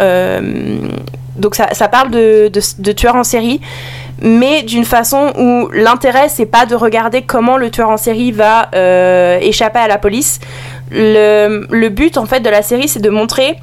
donc 1.37 1.55
ça, 1.55 1.73
ça 1.73 1.89
parle 1.89 2.11
de, 2.11 2.49
de, 2.49 2.61
de 2.79 2.93
tueurs 2.93 3.17
en 3.17 3.25
série, 3.25 3.61
mais 4.21 4.63
d'une 4.63 4.85
façon 4.85 5.33
où 5.39 5.69
l'intérêt 5.73 6.29
c'est 6.29 6.47
pas 6.47 6.67
de 6.67 6.75
regarder 6.75 7.23
comment 7.23 7.57
le 7.57 7.71
tueur 7.71 7.91
en 7.91 7.97
série 7.97 8.33
va 8.33 8.69
euh, 8.75 9.39
échapper 9.41 9.79
à 9.79 9.89
la 9.89 9.99
police. 9.99 10.41
Le, 10.91 11.89
but 11.89 12.17
en 12.19 12.27
fait 12.27 12.41
de 12.41 12.51
la 12.51 12.63
série 12.63 12.89
c'est 12.89 13.01
de 13.01 13.11
montrer 13.11 13.57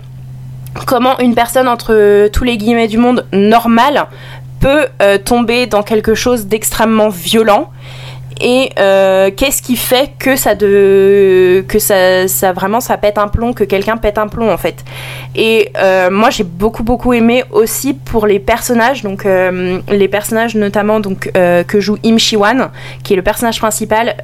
comment 0.86 1.18
une 1.20 1.36
personne 1.36 1.68
entre 1.68 2.28
tous 2.30 2.44
les 2.44 2.58
guillemets 2.58 2.88
du 2.88 2.98
monde 2.98 3.26
normale 3.34 4.08
peut 4.60 4.88
euh, 5.02 5.18
tomber 5.18 5.68
dans 5.68 5.84
quelque 5.84 6.16
chose 6.16 6.48
d'extrêmement 6.48 7.10
violent 7.10 7.70
et 8.40 8.72
euh, 8.78 9.32
qu'est-ce 9.36 9.62
qui 9.62 9.76
fait 9.76 10.12
que 10.20 10.36
ça 10.36 10.56
de 10.56 11.66
que 11.68 11.80
ça, 11.80 12.54
vraiment 12.54 12.80
ça 12.80 12.98
pète 12.98 13.18
un 13.18 13.28
plomb 13.28 13.54
que 13.54 13.64
quelqu'un 13.64 13.98
pète 13.98 14.18
un 14.18 14.28
plomb 14.28 14.52
en 14.52 14.58
fait. 14.58 14.84
Et 15.36 15.72
euh, 15.78 16.10
moi 16.10 16.30
j'ai 16.30 16.44
beaucoup 16.44 16.84
beaucoup 16.84 17.14
aimé 17.14 17.44
aussi 17.52 17.94
pour 17.94 18.28
les 18.28 18.40
personnages 18.40 19.04
donc 19.04 19.26
euh, 19.26 19.80
les 19.90 20.08
personnages 20.08 20.56
notamment 20.56 21.00
donc 21.00 21.32
que 21.32 21.80
joue 21.80 21.98
Im 22.06 22.18
Shi-wan 22.18 22.70
qui 23.04 23.14
est 23.14 23.16
le 23.16 23.22
personnage 23.22 23.60
principal 23.60 24.16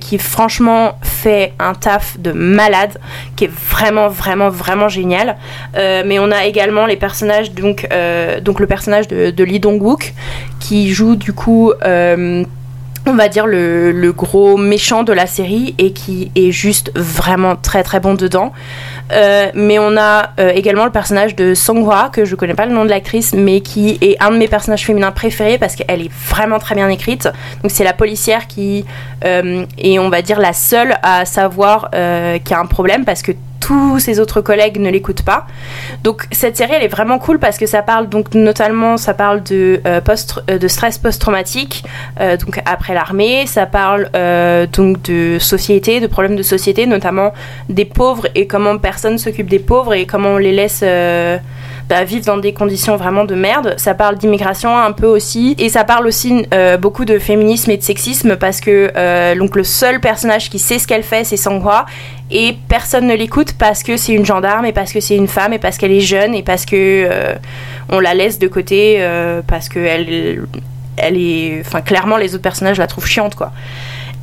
qui 0.00 0.18
franchement 0.18 0.98
fait 1.02 1.52
un 1.58 1.74
taf 1.74 2.18
de 2.18 2.32
malade 2.32 2.98
qui 3.36 3.44
est 3.44 3.50
vraiment 3.50 4.08
vraiment 4.08 4.48
vraiment 4.48 4.88
génial. 4.88 5.36
Mais 5.76 6.18
on 6.18 6.30
a 6.30 6.44
également 6.44 6.86
les 6.86 6.96
personnages 6.96 7.52
donc 7.52 7.88
donc 8.42 8.60
le 8.60 8.66
personnage 8.66 9.08
de, 9.08 9.30
de 9.30 9.44
Lee 9.44 9.60
Dong-wook 9.60 10.14
qui 10.58 10.90
joue 10.90 11.16
du 11.16 11.32
coup 11.32 11.72
on 13.06 13.14
va 13.14 13.28
dire 13.28 13.46
le, 13.46 14.12
gros 14.12 14.56
méchant 14.56 15.02
de 15.02 15.12
la 15.12 15.26
série 15.26 15.74
et 15.78 15.92
qui 15.92 16.30
est 16.34 16.50
juste 16.50 16.92
vraiment 16.94 17.56
très 17.56 17.82
très 17.82 18.00
bon 18.00 18.14
dedans. 18.14 18.52
Euh, 19.12 19.50
mais 19.54 19.78
on 19.78 19.96
a 19.96 20.30
euh, 20.38 20.50
également 20.54 20.84
le 20.84 20.92
personnage 20.92 21.34
de 21.34 21.54
Songhwa, 21.54 22.10
que 22.12 22.24
je 22.24 22.36
connais 22.36 22.54
pas 22.54 22.66
le 22.66 22.72
nom 22.72 22.84
de 22.84 22.90
l'actrice, 22.90 23.34
mais 23.34 23.60
qui 23.60 23.98
est 24.00 24.16
un 24.22 24.30
de 24.30 24.36
mes 24.36 24.46
personnages 24.46 24.84
féminins 24.84 25.10
préférés 25.10 25.58
parce 25.58 25.74
qu'elle 25.74 26.02
est 26.02 26.12
vraiment 26.28 26.58
très 26.58 26.74
bien 26.74 26.88
écrite. 26.88 27.28
Donc 27.62 27.70
c'est 27.72 27.84
la 27.84 27.92
policière 27.92 28.46
qui 28.46 28.84
euh, 29.24 29.64
est, 29.78 29.98
on 29.98 30.10
va 30.10 30.22
dire, 30.22 30.38
la 30.38 30.52
seule 30.52 30.94
à 31.02 31.24
savoir 31.24 31.90
qu'il 31.90 32.50
y 32.50 32.54
a 32.54 32.60
un 32.60 32.66
problème 32.66 33.04
parce 33.04 33.22
que 33.22 33.32
tous 33.60 33.98
ses 33.98 34.18
autres 34.18 34.40
collègues 34.40 34.78
ne 34.80 34.90
l'écoutent 34.90 35.22
pas. 35.22 35.46
Donc 36.02 36.26
cette 36.32 36.56
série 36.56 36.72
elle 36.76 36.82
est 36.82 36.88
vraiment 36.88 37.18
cool 37.18 37.38
parce 37.38 37.58
que 37.58 37.66
ça 37.66 37.82
parle 37.82 38.08
donc 38.08 38.34
notamment 38.34 38.96
ça 38.96 39.14
parle 39.14 39.42
de 39.42 39.80
euh, 39.86 40.00
post 40.00 40.42
euh, 40.50 40.58
de 40.58 40.68
stress 40.68 40.98
post-traumatique 40.98 41.84
euh, 42.20 42.36
donc 42.36 42.60
après 42.64 42.94
l'armée, 42.94 43.46
ça 43.46 43.66
parle 43.66 44.10
donc 44.72 45.02
de 45.02 45.38
société, 45.38 46.00
de 46.00 46.06
problèmes 46.06 46.36
de 46.36 46.42
société 46.42 46.86
notamment 46.86 47.32
des 47.68 47.84
pauvres 47.84 48.26
et 48.34 48.46
comment 48.46 48.78
personne 48.78 49.18
s'occupe 49.18 49.48
des 49.48 49.58
pauvres 49.58 49.94
et 49.94 50.06
comment 50.06 50.30
on 50.30 50.38
les 50.38 50.52
laisse 50.52 50.82
bah, 51.90 52.04
vivre 52.04 52.24
dans 52.24 52.36
des 52.36 52.52
conditions 52.52 52.96
vraiment 52.96 53.24
de 53.24 53.34
merde. 53.34 53.74
Ça 53.76 53.94
parle 53.94 54.16
d'immigration 54.16 54.78
un 54.78 54.92
peu 54.92 55.08
aussi. 55.08 55.56
Et 55.58 55.68
ça 55.68 55.82
parle 55.82 56.06
aussi 56.06 56.46
euh, 56.54 56.76
beaucoup 56.76 57.04
de 57.04 57.18
féminisme 57.18 57.68
et 57.72 57.76
de 57.76 57.82
sexisme 57.82 58.36
parce 58.36 58.60
que 58.60 58.92
euh, 58.96 59.34
donc 59.34 59.56
le 59.56 59.64
seul 59.64 59.98
personnage 60.00 60.50
qui 60.50 60.60
sait 60.60 60.78
ce 60.78 60.86
qu'elle 60.86 61.02
fait 61.02 61.24
c'est 61.24 61.36
Sanghwa 61.36 61.86
et 62.30 62.56
personne 62.68 63.08
ne 63.08 63.14
l'écoute 63.16 63.54
parce 63.54 63.82
que 63.82 63.96
c'est 63.96 64.12
une 64.12 64.24
gendarme 64.24 64.66
et 64.66 64.72
parce 64.72 64.92
que 64.92 65.00
c'est 65.00 65.16
une 65.16 65.26
femme 65.26 65.52
et 65.52 65.58
parce 65.58 65.78
qu'elle 65.78 65.90
est 65.90 65.98
jeune 65.98 66.32
et 66.32 66.44
parce 66.44 66.64
que 66.64 66.76
euh, 66.76 67.34
on 67.88 67.98
la 67.98 68.14
laisse 68.14 68.38
de 68.38 68.46
côté 68.46 69.04
parce 69.48 69.68
que 69.68 69.80
elle 69.80 70.46
elle 70.96 71.16
est 71.16 71.60
enfin 71.66 71.80
clairement 71.80 72.18
les 72.18 72.34
autres 72.34 72.42
personnages 72.42 72.78
la 72.78 72.86
trouvent 72.86 73.06
chiante 73.06 73.34
quoi 73.34 73.50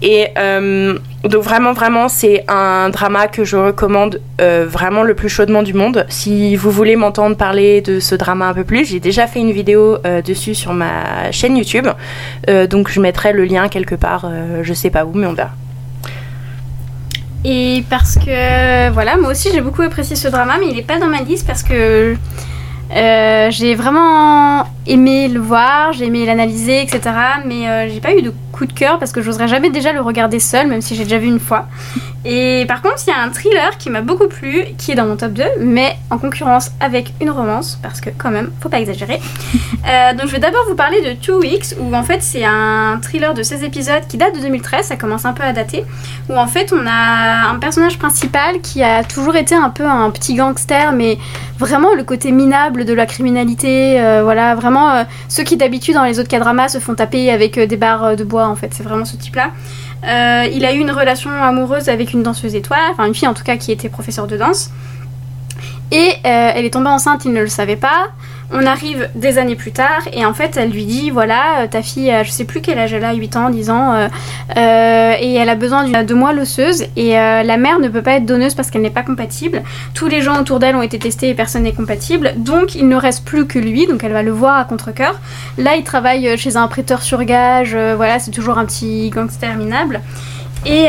et 0.01 0.27
euh, 0.37 0.97
donc 1.23 1.43
vraiment 1.43 1.73
vraiment 1.73 2.07
c'est 2.07 2.43
un 2.47 2.89
drama 2.89 3.27
que 3.27 3.43
je 3.43 3.57
recommande 3.57 4.21
euh, 4.39 4.67
vraiment 4.69 5.01
le 5.03 5.15
plus 5.15 5.29
chaudement 5.29 5.63
du 5.63 5.73
monde. 5.73 6.05
Si 6.07 6.55
vous 6.55 6.69
voulez 6.69 6.95
m'entendre 6.95 7.35
parler 7.35 7.81
de 7.81 7.99
ce 7.99 8.13
drama 8.13 8.47
un 8.47 8.53
peu 8.53 8.63
plus 8.63 8.85
j'ai 8.85 8.99
déjà 8.99 9.25
fait 9.25 9.39
une 9.39 9.51
vidéo 9.51 9.97
euh, 10.05 10.21
dessus 10.21 10.53
sur 10.53 10.73
ma 10.73 11.31
chaîne 11.31 11.57
YouTube. 11.57 11.87
Donc 12.69 12.89
je 12.89 12.99
mettrai 12.99 13.33
le 13.33 13.45
lien 13.45 13.67
quelque 13.69 13.95
part 13.95 14.29
je 14.61 14.73
sais 14.73 14.89
pas 14.89 15.05
où 15.05 15.13
mais 15.13 15.27
on 15.27 15.33
verra. 15.33 15.51
Et 17.45 17.83
parce 17.89 18.15
que, 18.15 18.89
voilà, 18.89 19.15
moi 19.15 19.31
aussi 19.31 19.49
j'ai 19.53 19.61
beaucoup 19.61 19.81
apprécié 19.81 20.15
ce 20.15 20.27
drama, 20.27 20.55
mais 20.59 20.67
il 20.69 20.75
n'est 20.75 20.81
pas 20.81 20.99
dans 20.99 21.07
ma 21.07 21.21
liste 21.21 21.47
parce 21.47 21.63
que 21.63 22.15
j'ai 22.91 23.75
vraiment 23.75 24.65
aimé 24.87 25.27
le 25.27 25.39
voir, 25.39 25.93
j'ai 25.93 26.05
aimé 26.05 26.25
l'analyser, 26.25 26.81
etc. 26.81 27.01
Mais 27.45 27.67
euh, 27.67 27.89
j'ai 27.89 27.99
pas 27.99 28.15
eu 28.15 28.21
de 28.21 28.31
coup 28.51 28.65
de 28.65 28.73
cœur 28.73 28.97
parce 28.99 29.11
que 29.11 29.21
j'oserais 29.21 29.47
jamais 29.47 29.69
déjà 29.69 29.93
le 29.93 30.01
regarder 30.01 30.39
seul, 30.39 30.67
même 30.67 30.81
si 30.81 30.95
j'ai 30.95 31.03
déjà 31.03 31.19
vu 31.19 31.27
une 31.27 31.39
fois. 31.39 31.67
Et 32.25 32.65
par 32.67 32.81
contre, 32.81 32.95
il 33.05 33.11
y 33.11 33.13
a 33.13 33.21
un 33.21 33.29
thriller 33.29 33.77
qui 33.77 33.89
m'a 33.89 34.01
beaucoup 34.01 34.27
plu, 34.27 34.65
qui 34.77 34.91
est 34.91 34.95
dans 34.95 35.05
mon 35.05 35.15
top 35.15 35.33
2, 35.33 35.43
mais 35.59 35.95
en 36.09 36.17
concurrence 36.17 36.71
avec 36.79 37.13
une 37.21 37.29
romance, 37.29 37.79
parce 37.81 38.01
que 38.01 38.09
quand 38.17 38.31
même, 38.31 38.51
faut 38.59 38.69
pas 38.69 38.79
exagérer. 38.79 39.19
Euh, 39.87 40.13
donc 40.13 40.27
je 40.27 40.33
vais 40.33 40.39
d'abord 40.39 40.65
vous 40.67 40.75
parler 40.75 41.01
de 41.01 41.13
Two 41.13 41.39
Weeks, 41.39 41.75
où 41.79 41.95
en 41.95 42.03
fait 42.03 42.21
c'est 42.21 42.43
un 42.43 42.99
thriller 43.01 43.33
de 43.33 43.41
16 43.41 43.63
épisodes 43.63 44.05
qui 44.09 44.17
date 44.17 44.35
de 44.35 44.41
2013, 44.41 44.87
ça 44.87 44.97
commence 44.97 45.23
un 45.23 45.31
peu 45.31 45.43
à 45.43 45.53
dater, 45.53 45.85
où 46.29 46.35
en 46.35 46.47
fait 46.47 46.73
on 46.73 46.85
a 46.85 47.49
un 47.49 47.55
personnage 47.55 47.97
principal 47.97 48.59
qui 48.59 48.83
a 48.83 49.05
toujours 49.05 49.37
été 49.37 49.55
un 49.55 49.69
peu 49.69 49.85
un 49.85 50.09
petit 50.09 50.33
gangster, 50.33 50.91
mais 50.91 51.17
vraiment 51.57 51.93
le 51.93 52.03
côté 52.03 52.31
minable 52.31 52.83
de 52.83 52.93
la 52.93 53.05
criminalité, 53.05 54.01
euh, 54.01 54.23
voilà, 54.23 54.55
vraiment 54.55 54.76
euh, 54.77 55.03
ceux 55.27 55.43
qui 55.43 55.57
d'habitude 55.57 55.93
dans 55.93 56.03
les 56.03 56.19
autres 56.19 56.29
k 56.29 56.69
se 56.69 56.79
font 56.79 56.95
taper 56.95 57.31
avec 57.31 57.57
euh, 57.57 57.65
des 57.65 57.77
barres 57.77 58.03
euh, 58.03 58.15
de 58.15 58.23
bois 58.23 58.47
en 58.47 58.55
fait, 58.55 58.73
c'est 58.73 58.83
vraiment 58.83 59.05
ce 59.05 59.15
type-là. 59.15 59.51
Il 60.51 60.65
a 60.65 60.73
eu 60.73 60.79
une 60.79 60.91
relation 60.91 61.31
amoureuse 61.31 61.89
avec 61.89 62.13
une 62.13 62.23
danseuse 62.23 62.55
étoile, 62.55 62.79
enfin 62.91 63.05
une 63.05 63.15
fille 63.15 63.27
en 63.27 63.33
tout 63.33 63.43
cas 63.43 63.57
qui 63.57 63.71
était 63.71 63.89
professeure 63.89 64.27
de 64.27 64.37
danse. 64.37 64.69
Et 65.91 66.13
elle 66.23 66.65
est 66.65 66.73
tombée 66.73 66.89
enceinte, 66.89 67.25
il 67.25 67.31
ne 67.33 67.41
le 67.41 67.47
savait 67.47 67.77
pas. 67.77 68.09
On 68.51 68.65
arrive 68.65 69.09
des 69.13 69.37
années 69.39 69.57
plus 69.57 69.73
tard 69.73 70.07
et 70.13 70.25
en 70.25 70.33
fait 70.33 70.55
elle 70.55 70.69
lui 70.69 70.85
dit 70.85 71.09
voilà 71.09 71.63
euh, 71.63 71.67
ta 71.67 71.81
fille 71.81 72.13
je 72.23 72.31
sais 72.31 72.45
plus 72.45 72.61
quel 72.61 72.79
âge 72.79 72.93
elle 72.93 73.03
a 73.03 73.13
8 73.13 73.35
ans 73.35 73.49
10 73.49 73.69
ans 73.69 73.93
euh, 73.93 74.07
euh, 74.55 75.13
et 75.19 75.33
elle 75.33 75.49
a 75.49 75.55
besoin 75.55 75.83
de 75.83 76.13
moelle 76.13 76.39
osseuse 76.39 76.85
et 76.95 77.11
la 77.11 77.57
mère 77.57 77.79
ne 77.79 77.89
peut 77.89 78.01
pas 78.01 78.13
être 78.13 78.25
donneuse 78.25 78.55
parce 78.55 78.71
qu'elle 78.71 78.81
n'est 78.81 78.89
pas 78.89 79.03
compatible. 79.03 79.63
Tous 79.93 80.07
les 80.07 80.21
gens 80.21 80.39
autour 80.39 80.59
d'elle 80.59 80.75
ont 80.75 80.81
été 80.81 80.97
testés 80.97 81.29
et 81.29 81.33
personne 81.33 81.63
n'est 81.63 81.73
compatible. 81.73 82.33
Donc 82.37 82.75
il 82.75 82.87
ne 82.87 82.95
reste 82.95 83.25
plus 83.25 83.45
que 83.45 83.59
lui 83.59 83.85
donc 83.85 84.03
elle 84.03 84.13
va 84.13 84.23
le 84.23 84.31
voir 84.31 84.57
à 84.57 84.63
contre-coeur. 84.63 85.19
Là 85.57 85.75
il 85.75 85.83
travaille 85.83 86.37
chez 86.37 86.55
un 86.55 86.67
prêteur 86.67 87.01
sur 87.01 87.23
gage 87.25 87.75
voilà 87.75 88.19
c'est 88.19 88.31
toujours 88.31 88.57
un 88.57 88.65
petit 88.65 89.09
gangster 89.09 89.55
minable. 89.55 90.01
Et 90.65 90.87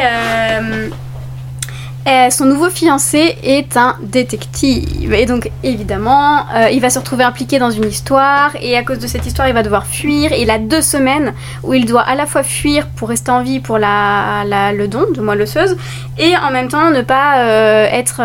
euh, 2.07 2.31
son 2.31 2.47
nouveau 2.47 2.71
fiancé 2.71 3.37
est 3.43 3.77
un 3.77 3.97
détective. 4.03 5.13
Et 5.13 5.27
donc 5.27 5.51
évidemment 5.63 6.47
euh, 6.55 6.71
il 6.71 6.81
va 6.81 6.89
se 6.91 6.99
retrouver 6.99 7.25
impliqué 7.25 7.59
dans 7.59 7.71
une 7.71 7.85
histoire. 7.87 8.51
Et 8.63 8.77
à 8.79 8.83
cause 8.83 8.99
de 8.99 9.07
cette 9.07 9.27
histoire 9.27 9.47
il 9.49 9.53
va 9.55 9.63
devoir 9.63 9.87
fuir. 9.87 10.33
Et 10.33 10.41
il 10.43 10.51
a 10.51 10.59
deux 10.59 10.81
semaines 10.81 11.35
où 11.65 11.75
il 11.75 11.85
doit 11.85 12.03
à 12.03 12.15
la 12.15 12.25
fois 12.27 12.43
fuir 12.43 12.87
pour 12.97 13.09
rester 13.11 13.31
en 13.31 13.43
vie 13.43 13.61
pour 13.61 13.79
la, 13.79 14.45
la- 14.47 14.73
le 14.73 14.89
don 14.89 15.05
de 15.15 15.21
moelle 15.21 15.43
osseuse 15.43 15.77
et 16.19 16.35
en 16.37 16.51
même 16.51 16.69
temps 16.69 16.91
ne 16.91 17.03
pas 17.03 17.41
euh, 17.41 17.87
être 17.91 18.21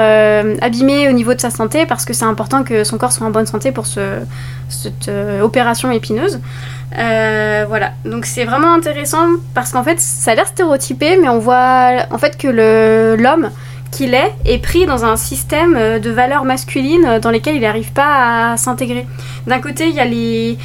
abîmé 0.61 1.09
au 1.09 1.11
niveau 1.11 1.33
de 1.33 1.41
sa 1.41 1.49
santé 1.49 1.85
parce 1.85 2.05
que 2.05 2.13
c'est 2.13 2.25
important 2.25 2.63
que 2.63 2.83
son 2.83 2.97
corps 2.97 3.11
soit 3.11 3.27
en 3.27 3.31
bonne 3.31 3.47
santé 3.47 3.71
pour 3.71 3.85
ce, 3.85 4.01
cette 4.69 5.09
opération 5.41 5.91
épineuse. 5.91 6.39
Voilà, 6.95 7.91
donc 8.05 8.25
c'est 8.25 8.45
vraiment 8.45 8.73
intéressant 8.73 9.25
parce 9.55 9.71
qu'en 9.71 9.83
fait 9.83 9.99
ça 9.99 10.31
a 10.31 10.35
l'air 10.35 10.47
stéréotypé 10.47 11.17
mais 11.19 11.27
on 11.27 11.39
voit 11.39 12.05
en 12.11 12.17
fait 12.19 12.37
que 12.37 12.47
l'homme 13.15 13.49
qu'il 13.93 14.13
est 14.13 14.33
est 14.45 14.57
pris 14.57 14.85
dans 14.85 15.05
un 15.05 15.15
système 15.15 15.75
euh, 15.77 15.99
de 15.99 16.09
valeurs 16.09 16.43
masculines 16.43 17.05
euh, 17.05 17.19
dans 17.19 17.29
lesquelles 17.29 17.55
il 17.55 17.61
n'arrive 17.61 17.91
pas 17.93 18.51
à 18.51 18.57
s'intégrer. 18.57 19.05
D'un 19.47 19.59
côté, 19.59 19.87
il 19.87 19.95
y 19.95 19.99
a 19.99 20.05
les 20.05 20.57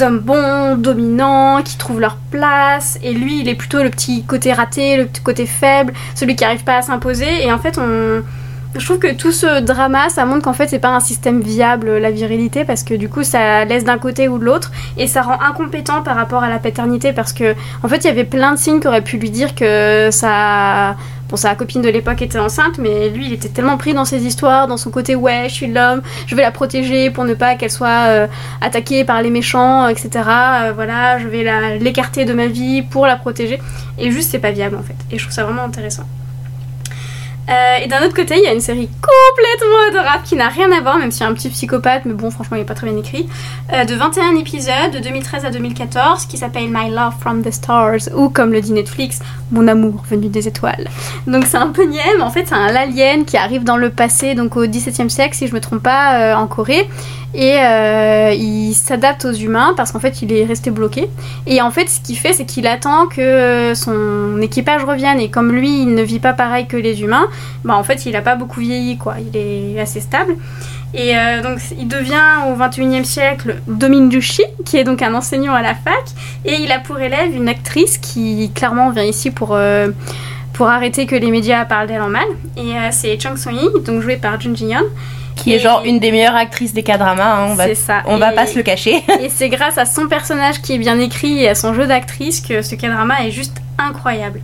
hommes 0.00 0.18
bons, 0.18 0.76
dominants, 0.76 1.62
qui 1.62 1.76
trouvent 1.78 2.00
leur 2.00 2.16
place, 2.30 2.98
et 3.02 3.14
lui, 3.14 3.40
il 3.40 3.48
est 3.48 3.54
plutôt 3.54 3.82
le 3.82 3.90
petit 3.90 4.24
côté 4.24 4.52
raté, 4.52 4.96
le 4.96 5.06
petit 5.06 5.22
côté 5.22 5.46
faible, 5.46 5.92
celui 6.14 6.36
qui 6.36 6.44
n'arrive 6.44 6.64
pas 6.64 6.76
à 6.76 6.82
s'imposer. 6.82 7.44
Et 7.44 7.52
en 7.52 7.58
fait, 7.58 7.78
on... 7.78 8.22
je 8.76 8.84
trouve 8.84 8.98
que 8.98 9.14
tout 9.14 9.32
ce 9.32 9.60
drama, 9.60 10.08
ça 10.08 10.24
montre 10.24 10.42
qu'en 10.42 10.52
fait, 10.52 10.68
c'est 10.68 10.78
pas 10.78 10.88
un 10.88 11.00
système 11.00 11.40
viable, 11.40 11.98
la 11.98 12.10
virilité, 12.10 12.64
parce 12.64 12.82
que 12.82 12.94
du 12.94 13.08
coup, 13.08 13.22
ça 13.22 13.64
laisse 13.64 13.84
d'un 13.84 13.98
côté 13.98 14.28
ou 14.28 14.38
de 14.38 14.44
l'autre, 14.44 14.70
et 14.96 15.06
ça 15.06 15.22
rend 15.22 15.40
incompétent 15.40 16.02
par 16.02 16.16
rapport 16.16 16.42
à 16.42 16.48
la 16.48 16.58
paternité, 16.58 17.12
parce 17.12 17.32
que 17.32 17.54
en 17.82 17.88
fait, 17.88 17.98
il 17.98 18.04
y 18.04 18.10
avait 18.10 18.24
plein 18.24 18.52
de 18.52 18.58
signes 18.58 18.80
qui 18.80 18.88
auraient 18.88 19.02
pu 19.02 19.18
lui 19.18 19.30
dire 19.30 19.54
que 19.54 20.08
ça 20.10 20.96
Bon, 21.28 21.36
sa 21.36 21.54
copine 21.54 21.80
de 21.80 21.88
l'époque 21.88 22.20
était 22.20 22.38
enceinte, 22.38 22.76
mais 22.78 23.08
lui, 23.08 23.26
il 23.26 23.32
était 23.32 23.48
tellement 23.48 23.78
pris 23.78 23.94
dans 23.94 24.04
ses 24.04 24.26
histoires, 24.26 24.66
dans 24.66 24.76
son 24.76 24.90
côté 24.90 25.14
ouais, 25.14 25.46
je 25.48 25.54
suis 25.54 25.66
l'homme, 25.66 26.02
je 26.26 26.36
vais 26.36 26.42
la 26.42 26.50
protéger 26.50 27.10
pour 27.10 27.24
ne 27.24 27.32
pas 27.32 27.54
qu'elle 27.54 27.70
soit 27.70 28.08
euh, 28.08 28.26
attaquée 28.60 29.04
par 29.04 29.22
les 29.22 29.30
méchants, 29.30 29.88
etc. 29.88 30.10
Euh, 30.16 30.72
voilà, 30.74 31.18
je 31.18 31.26
vais 31.26 31.78
l'écarter 31.78 32.26
de 32.26 32.34
ma 32.34 32.46
vie 32.46 32.82
pour 32.82 33.06
la 33.06 33.16
protéger. 33.16 33.58
Et 33.98 34.10
juste, 34.10 34.32
c'est 34.32 34.38
pas 34.38 34.50
viable 34.50 34.76
en 34.76 34.82
fait. 34.82 34.96
Et 35.10 35.18
je 35.18 35.24
trouve 35.24 35.34
ça 35.34 35.44
vraiment 35.44 35.64
intéressant. 35.64 36.04
Euh, 37.48 37.84
et 37.84 37.88
d'un 37.88 38.02
autre 38.04 38.14
côté, 38.14 38.36
il 38.36 38.42
y 38.42 38.46
a 38.46 38.52
une 38.52 38.60
série 38.60 38.88
complètement 38.88 39.78
adorable 39.88 40.24
qui 40.24 40.36
n'a 40.36 40.48
rien 40.48 40.72
à 40.72 40.80
voir, 40.80 40.98
même 40.98 41.10
a 41.18 41.24
un 41.24 41.34
petit 41.34 41.48
psychopathe, 41.50 42.04
mais 42.04 42.14
bon, 42.14 42.30
franchement, 42.30 42.56
il 42.56 42.60
est 42.60 42.66
pas 42.66 42.74
très 42.74 42.88
bien 42.88 42.96
écrit, 42.98 43.28
euh, 43.72 43.84
de 43.84 43.94
21 43.94 44.36
épisodes 44.36 44.90
de 44.92 44.98
2013 44.98 45.44
à 45.44 45.50
2014, 45.50 46.26
qui 46.26 46.38
s'appelle 46.38 46.68
My 46.68 46.90
Love 46.90 47.14
from 47.20 47.42
the 47.42 47.50
Stars, 47.50 48.08
ou 48.16 48.28
comme 48.28 48.52
le 48.52 48.60
dit 48.60 48.72
Netflix, 48.72 49.20
Mon 49.52 49.68
amour 49.68 50.02
venu 50.10 50.28
des 50.28 50.48
étoiles. 50.48 50.88
Donc 51.26 51.44
c'est 51.46 51.58
un 51.58 51.68
peu 51.68 51.84
niais, 51.84 52.00
mais 52.16 52.22
en 52.22 52.30
fait, 52.30 52.46
c'est 52.48 52.54
un 52.54 52.74
alien 52.74 53.24
qui 53.24 53.36
arrive 53.36 53.64
dans 53.64 53.76
le 53.76 53.90
passé, 53.90 54.34
donc 54.34 54.56
au 54.56 54.66
XVIIe 54.66 55.10
siècle, 55.10 55.36
si 55.36 55.46
je 55.46 55.54
me 55.54 55.60
trompe 55.60 55.82
pas, 55.82 56.18
euh, 56.18 56.34
en 56.34 56.46
Corée. 56.46 56.88
Et 57.34 57.58
euh, 57.58 58.32
il 58.32 58.74
s'adapte 58.74 59.24
aux 59.24 59.32
humains 59.32 59.74
parce 59.76 59.90
qu'en 59.90 60.00
fait 60.00 60.22
il 60.22 60.32
est 60.32 60.44
resté 60.44 60.70
bloqué. 60.70 61.08
Et 61.46 61.60
en 61.60 61.70
fait 61.70 61.88
ce 61.88 62.00
qu'il 62.00 62.16
fait 62.16 62.32
c'est 62.32 62.44
qu'il 62.44 62.66
attend 62.66 63.06
que 63.06 63.72
son 63.74 64.40
équipage 64.40 64.84
revienne 64.84 65.18
et 65.18 65.30
comme 65.30 65.52
lui 65.52 65.82
il 65.82 65.94
ne 65.94 66.02
vit 66.02 66.20
pas 66.20 66.32
pareil 66.32 66.66
que 66.66 66.76
les 66.76 67.02
humains, 67.02 67.28
bah 67.64 67.74
en 67.76 67.82
fait 67.82 68.06
il 68.06 68.14
a 68.16 68.22
pas 68.22 68.36
beaucoup 68.36 68.60
vieilli 68.60 68.96
quoi, 68.98 69.16
il 69.20 69.36
est 69.36 69.80
assez 69.80 70.00
stable. 70.00 70.36
Et 70.94 71.16
euh, 71.16 71.42
donc 71.42 71.58
il 71.76 71.88
devient 71.88 72.22
au 72.48 72.56
21e 72.56 73.04
siècle 73.04 73.56
Domin 73.66 74.06
Dushi, 74.06 74.44
qui 74.64 74.76
est 74.76 74.84
donc 74.84 75.02
un 75.02 75.12
enseignant 75.14 75.52
à 75.52 75.60
la 75.60 75.74
fac, 75.74 76.04
et 76.44 76.54
il 76.62 76.70
a 76.70 76.78
pour 76.78 77.00
élève 77.00 77.34
une 77.34 77.48
actrice 77.48 77.98
qui 77.98 78.50
clairement 78.54 78.90
vient 78.90 79.02
ici 79.02 79.32
pour, 79.32 79.50
euh, 79.54 79.88
pour 80.52 80.68
arrêter 80.68 81.06
que 81.06 81.16
les 81.16 81.32
médias 81.32 81.64
parlent 81.64 81.88
d'elle 81.88 82.00
en 82.02 82.10
mal. 82.10 82.26
Et 82.56 82.60
euh, 82.60 82.88
c'est 82.92 83.18
Chang 83.20 83.36
Sung-yi, 83.36 83.68
donc 83.84 84.02
jouée 84.02 84.16
par 84.16 84.40
Jun 84.40 84.54
Ji-yeon. 84.54 84.84
Qui 85.36 85.52
est 85.54 85.58
genre 85.58 85.82
une 85.84 85.98
des 85.98 86.10
meilleures 86.12 86.36
actrices 86.36 86.72
des 86.72 86.82
K-dramas, 86.82 87.22
hein, 87.24 87.46
on 87.50 87.54
va, 87.54 87.64
C'est 87.66 87.74
ça. 87.74 88.02
on 88.06 88.16
va 88.18 88.32
Et- 88.32 88.34
pas 88.36 88.46
se 88.46 88.56
le 88.56 88.62
cacher. 88.62 89.02
Et 89.20 89.28
c'est 89.28 89.48
grâce 89.48 89.78
à 89.78 89.84
son 89.84 90.06
personnage 90.08 90.62
qui 90.62 90.74
est 90.74 90.78
bien 90.78 90.98
écrit 90.98 91.42
et 91.42 91.48
à 91.48 91.54
son 91.54 91.74
jeu 91.74 91.86
d'actrice 91.86 92.40
que 92.40 92.62
ce 92.62 92.74
K-drama 92.76 93.26
est 93.26 93.30
juste 93.30 93.56
incroyable. 93.78 94.40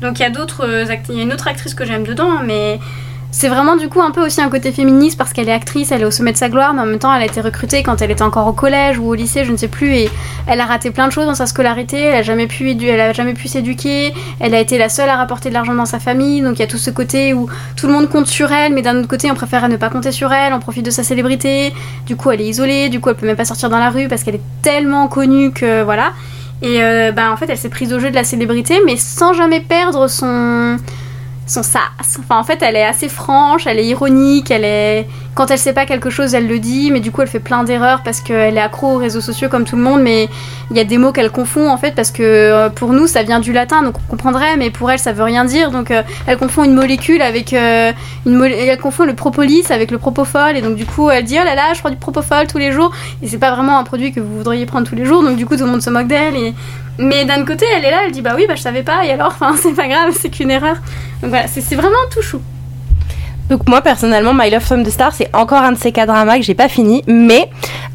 Donc 0.00 0.18
il 0.18 0.22
y 0.22 0.24
a 0.24 0.30
d'autres 0.30 0.64
euh, 0.66 0.84
il 1.10 1.16
y 1.16 1.20
a 1.20 1.22
une 1.22 1.32
autre 1.32 1.46
actrice 1.46 1.74
que 1.74 1.84
j'aime 1.84 2.04
dedans, 2.04 2.38
mais 2.42 2.80
c'est 3.32 3.48
vraiment 3.48 3.76
du 3.76 3.88
coup 3.88 4.00
un 4.00 4.10
peu 4.10 4.24
aussi 4.24 4.40
un 4.40 4.48
côté 4.48 4.72
féministe 4.72 5.16
parce 5.16 5.32
qu'elle 5.32 5.48
est 5.48 5.52
actrice, 5.52 5.92
elle 5.92 6.02
est 6.02 6.04
au 6.04 6.10
sommet 6.10 6.32
de 6.32 6.36
sa 6.36 6.48
gloire, 6.48 6.74
mais 6.74 6.82
en 6.82 6.86
même 6.86 6.98
temps 6.98 7.14
elle 7.14 7.22
a 7.22 7.26
été 7.26 7.40
recrutée 7.40 7.82
quand 7.82 8.02
elle 8.02 8.10
était 8.10 8.22
encore 8.22 8.46
au 8.46 8.52
collège 8.52 8.98
ou 8.98 9.08
au 9.08 9.14
lycée, 9.14 9.44
je 9.44 9.52
ne 9.52 9.56
sais 9.56 9.68
plus, 9.68 9.94
et 9.94 10.10
elle 10.46 10.60
a 10.60 10.64
raté 10.64 10.90
plein 10.90 11.06
de 11.06 11.12
choses 11.12 11.26
dans 11.26 11.34
sa 11.34 11.46
scolarité, 11.46 11.98
elle 11.98 12.18
a 12.18 12.22
jamais 12.22 12.46
pu, 12.46 13.48
s'éduquer, 13.48 14.12
elle 14.40 14.54
a 14.54 14.60
été 14.60 14.78
la 14.78 14.88
seule 14.88 15.08
à 15.08 15.16
rapporter 15.16 15.48
de 15.48 15.54
l'argent 15.54 15.74
dans 15.74 15.86
sa 15.86 16.00
famille, 16.00 16.42
donc 16.42 16.58
il 16.58 16.60
y 16.60 16.64
a 16.64 16.66
tout 16.66 16.78
ce 16.78 16.90
côté 16.90 17.32
où 17.32 17.48
tout 17.76 17.86
le 17.86 17.92
monde 17.92 18.08
compte 18.08 18.26
sur 18.26 18.50
elle, 18.52 18.72
mais 18.72 18.82
d'un 18.82 18.96
autre 18.96 19.08
côté 19.08 19.30
on 19.30 19.34
préfère 19.34 19.68
ne 19.68 19.76
pas 19.76 19.90
compter 19.90 20.12
sur 20.12 20.32
elle, 20.32 20.52
on 20.52 20.60
profite 20.60 20.84
de 20.84 20.90
sa 20.90 21.04
célébrité, 21.04 21.72
du 22.06 22.16
coup 22.16 22.30
elle 22.30 22.40
est 22.40 22.48
isolée, 22.48 22.88
du 22.88 23.00
coup 23.00 23.10
elle 23.10 23.16
peut 23.16 23.26
même 23.26 23.36
pas 23.36 23.44
sortir 23.44 23.70
dans 23.70 23.78
la 23.78 23.90
rue 23.90 24.08
parce 24.08 24.24
qu'elle 24.24 24.36
est 24.36 24.62
tellement 24.62 25.08
connue 25.08 25.52
que 25.52 25.82
voilà. 25.82 26.12
Et 26.62 26.82
euh, 26.82 27.10
bah 27.12 27.32
en 27.32 27.36
fait 27.38 27.46
elle 27.48 27.56
s'est 27.56 27.70
prise 27.70 27.92
au 27.92 28.00
jeu 28.00 28.10
de 28.10 28.14
la 28.14 28.24
célébrité, 28.24 28.80
mais 28.84 28.96
sans 28.96 29.32
jamais 29.32 29.60
perdre 29.60 30.08
son 30.08 30.76
son 31.50 31.62
sas. 31.62 31.80
Enfin, 32.20 32.38
en 32.38 32.44
fait, 32.44 32.62
elle 32.62 32.76
est 32.76 32.84
assez 32.84 33.08
franche, 33.08 33.66
elle 33.66 33.78
est 33.78 33.86
ironique, 33.86 34.50
elle 34.50 34.64
est. 34.64 35.06
Quand 35.34 35.50
elle 35.50 35.58
sait 35.58 35.72
pas 35.72 35.86
quelque 35.86 36.10
chose, 36.10 36.34
elle 36.34 36.46
le 36.46 36.58
dit, 36.58 36.90
mais 36.90 37.00
du 37.00 37.10
coup, 37.10 37.22
elle 37.22 37.28
fait 37.28 37.40
plein 37.40 37.64
d'erreurs 37.64 38.02
parce 38.04 38.20
qu'elle 38.20 38.56
est 38.56 38.60
accro 38.60 38.94
aux 38.94 38.98
réseaux 38.98 39.20
sociaux 39.20 39.48
comme 39.48 39.64
tout 39.64 39.76
le 39.76 39.82
monde, 39.82 40.00
mais 40.02 40.28
il 40.70 40.76
y 40.76 40.80
a 40.80 40.84
des 40.84 40.98
mots 40.98 41.12
qu'elle 41.12 41.30
confond 41.30 41.68
en 41.70 41.76
fait 41.76 41.94
parce 41.94 42.10
que 42.10 42.22
euh, 42.22 42.68
pour 42.68 42.92
nous, 42.92 43.06
ça 43.06 43.22
vient 43.22 43.40
du 43.40 43.52
latin, 43.52 43.82
donc 43.82 43.96
on 43.96 44.10
comprendrait, 44.10 44.56
mais 44.56 44.70
pour 44.70 44.90
elle, 44.90 44.98
ça 44.98 45.12
veut 45.12 45.22
rien 45.24 45.44
dire, 45.44 45.70
donc 45.70 45.90
euh, 45.90 46.02
elle 46.26 46.36
confond 46.36 46.64
une 46.64 46.74
molécule 46.74 47.22
avec 47.22 47.52
euh, 47.52 47.92
une 48.26 48.40
elle 48.44 48.78
confond 48.78 49.04
le 49.04 49.14
propolis 49.14 49.64
avec 49.70 49.90
le 49.90 49.98
propofol, 49.98 50.56
et 50.56 50.62
donc 50.62 50.76
du 50.76 50.86
coup, 50.86 51.10
elle 51.10 51.24
dit 51.24 51.38
oh 51.40 51.44
là 51.44 51.54
là, 51.54 51.72
je 51.74 51.80
prends 51.80 51.90
du 51.90 51.96
propofol 51.96 52.46
tous 52.46 52.58
les 52.58 52.72
jours, 52.72 52.92
et 53.22 53.28
c'est 53.28 53.38
pas 53.38 53.54
vraiment 53.54 53.78
un 53.78 53.84
produit 53.84 54.12
que 54.12 54.20
vous 54.20 54.36
voudriez 54.36 54.66
prendre 54.66 54.86
tous 54.86 54.96
les 54.96 55.04
jours, 55.04 55.22
donc 55.22 55.36
du 55.36 55.46
coup, 55.46 55.56
tout 55.56 55.64
le 55.64 55.70
monde 55.70 55.82
se 55.82 55.90
moque 55.90 56.08
d'elle, 56.08 56.34
mais 57.00 57.24
d'un 57.24 57.44
côté, 57.44 57.64
elle 57.74 57.84
est 57.84 57.90
là, 57.90 58.02
elle 58.04 58.12
dit 58.12 58.20
bah 58.20 58.34
oui, 58.36 58.44
bah 58.46 58.54
je 58.56 58.62
savais 58.62 58.82
pas, 58.82 59.04
et 59.04 59.12
alors, 59.12 59.28
enfin, 59.40 59.54
c'est 59.56 59.74
pas 59.74 59.88
grave, 59.88 60.14
c'est 60.18 60.28
qu'une 60.28 60.50
erreur. 60.50 60.76
Donc 61.22 61.30
voilà, 61.30 61.39
c'est 61.48 61.60
c'est 61.60 61.76
vraiment 61.76 61.96
tout 62.10 62.22
chou. 62.22 62.40
Donc 63.50 63.68
moi 63.68 63.80
personnellement, 63.80 64.32
My 64.32 64.48
Love 64.48 64.62
from 64.62 64.84
the 64.84 64.90
Star, 64.90 65.12
c'est 65.12 65.28
encore 65.34 65.58
un 65.58 65.72
de 65.72 65.76
ces 65.76 65.90
K-dramas 65.90 66.36
que 66.36 66.42
j'ai 66.42 66.54
pas 66.54 66.68
fini, 66.68 67.02
mais 67.08 67.50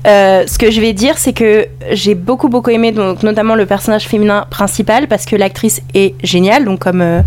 euh, 0.06 0.44
ce 0.46 0.58
que 0.58 0.70
je 0.70 0.82
vais 0.82 0.92
dire, 0.92 1.18
c'est 1.18 1.32
que 1.32 1.66
j'ai 1.92 2.14
beaucoup 2.14 2.50
beaucoup 2.50 2.72
aimé 2.72 2.92
donc 2.92 3.24
notamment 3.24 3.56
le 3.56 3.66
personnage 3.66 4.06
féminin 4.06 4.46
principal 4.50 5.08
parce 5.08 5.26
que 5.26 5.38
l'actrice 5.38 5.82
est 5.94 6.14
géniale, 6.26 6.66
donc 6.66 6.80
comme 6.80 7.02
euh, 7.02 7.22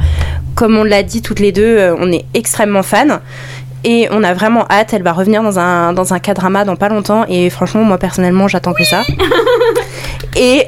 comme 0.54 0.76
on 0.76 0.84
l'a 0.84 1.02
dit 1.02 1.22
toutes 1.22 1.40
les 1.40 1.52
deux, 1.52 1.78
euh, 1.78 1.96
on 1.98 2.12
est 2.12 2.26
extrêmement 2.34 2.82
fans. 2.82 3.18
Et 3.84 4.08
on 4.10 4.24
a 4.24 4.34
vraiment 4.34 4.66
hâte, 4.68 4.92
elle 4.92 5.04
va 5.04 5.12
revenir 5.12 5.42
dans 5.42 5.58
un, 5.58 5.92
dans 5.92 6.12
un 6.12 6.18
K-drama 6.18 6.64
dans 6.64 6.74
pas 6.74 6.88
longtemps. 6.88 7.24
Et 7.28 7.48
franchement, 7.48 7.84
moi 7.84 7.96
personnellement, 7.96 8.48
j'attends 8.48 8.74
que 8.74 8.84
ça. 8.84 9.02
et, 10.36 10.66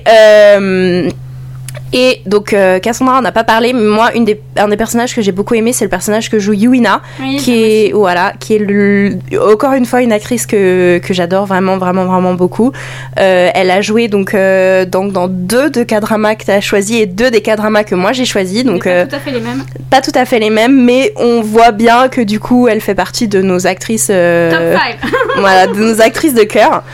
Et 1.93 2.21
donc 2.27 2.53
euh, 2.53 2.79
Cassandra, 2.79 3.19
on 3.19 3.23
n'a 3.23 3.33
pas 3.33 3.43
parlé, 3.45 3.73
mais 3.73 3.81
moi, 3.83 4.11
une 4.15 4.25
des, 4.25 4.41
un 4.57 4.69
des 4.69 4.77
personnages 4.77 5.15
que 5.15 5.23
j'ai 5.23 5.33
beaucoup 5.33 5.55
aimé, 5.55 5.73
c'est 5.73 5.85
le 5.85 5.91
personnage 5.91 6.31
que 6.31 6.39
joue 6.39 6.53
Yuina, 6.53 7.03
Oui, 7.21 7.37
qui 7.39 7.63
est 7.65 7.93
voilà, 7.93 8.33
qui 8.39 8.55
est 8.55 8.59
le- 8.59 9.19
encore 9.53 9.73
une 9.73 9.87
fois 9.87 10.01
une 10.03 10.13
actrice 10.13 10.47
que, 10.47 10.99
que 10.99 11.13
j'adore 11.13 11.47
vraiment, 11.47 11.79
vraiment, 11.79 12.05
vraiment 12.05 12.35
beaucoup. 12.35 12.71
Euh, 13.19 13.51
elle 13.55 13.71
a 13.73 13.81
joué 13.81 14.07
donc, 14.07 14.35
euh, 14.35 14.85
donc 14.85 15.13
dans 15.13 15.27
deux 15.27 15.69
de 15.71 15.83
K-dramas 15.83 16.37
que 16.37 16.45
tu 16.45 16.51
as 16.53 16.61
choisi 16.61 16.97
et 16.99 17.07
deux 17.07 17.31
des 17.33 17.41
K-dramas 17.41 17.83
que 17.83 17.97
moi 17.97 18.13
j'ai 18.13 18.25
choisi. 18.25 18.63
Donc, 18.63 18.87
euh, 18.87 19.07
tout 19.07 19.17
à 19.17 19.19
fait 19.19 19.33
les 19.33 19.41
mêmes. 19.41 19.65
pas 19.91 20.01
tout 20.01 20.13
à 20.15 20.25
fait 20.25 20.39
les 20.39 20.51
mêmes, 20.51 20.85
mais 20.85 21.13
on 21.17 21.41
voit 21.41 21.73
bien 21.73 22.09
que 22.09 22.21
du 22.21 22.39
coup, 22.39 22.69
elle 22.69 22.81
fait 22.81 22.95
partie 22.95 23.27
de 23.27 23.43
nos 23.43 23.67
actrices. 23.67 24.07
Top 24.07 24.15
5. 24.15 25.11
voilà, 25.39 25.67
de 25.67 25.75
nos 25.75 26.01
actrices 26.01 26.35
de 26.35 26.45
cœur. 26.45 26.85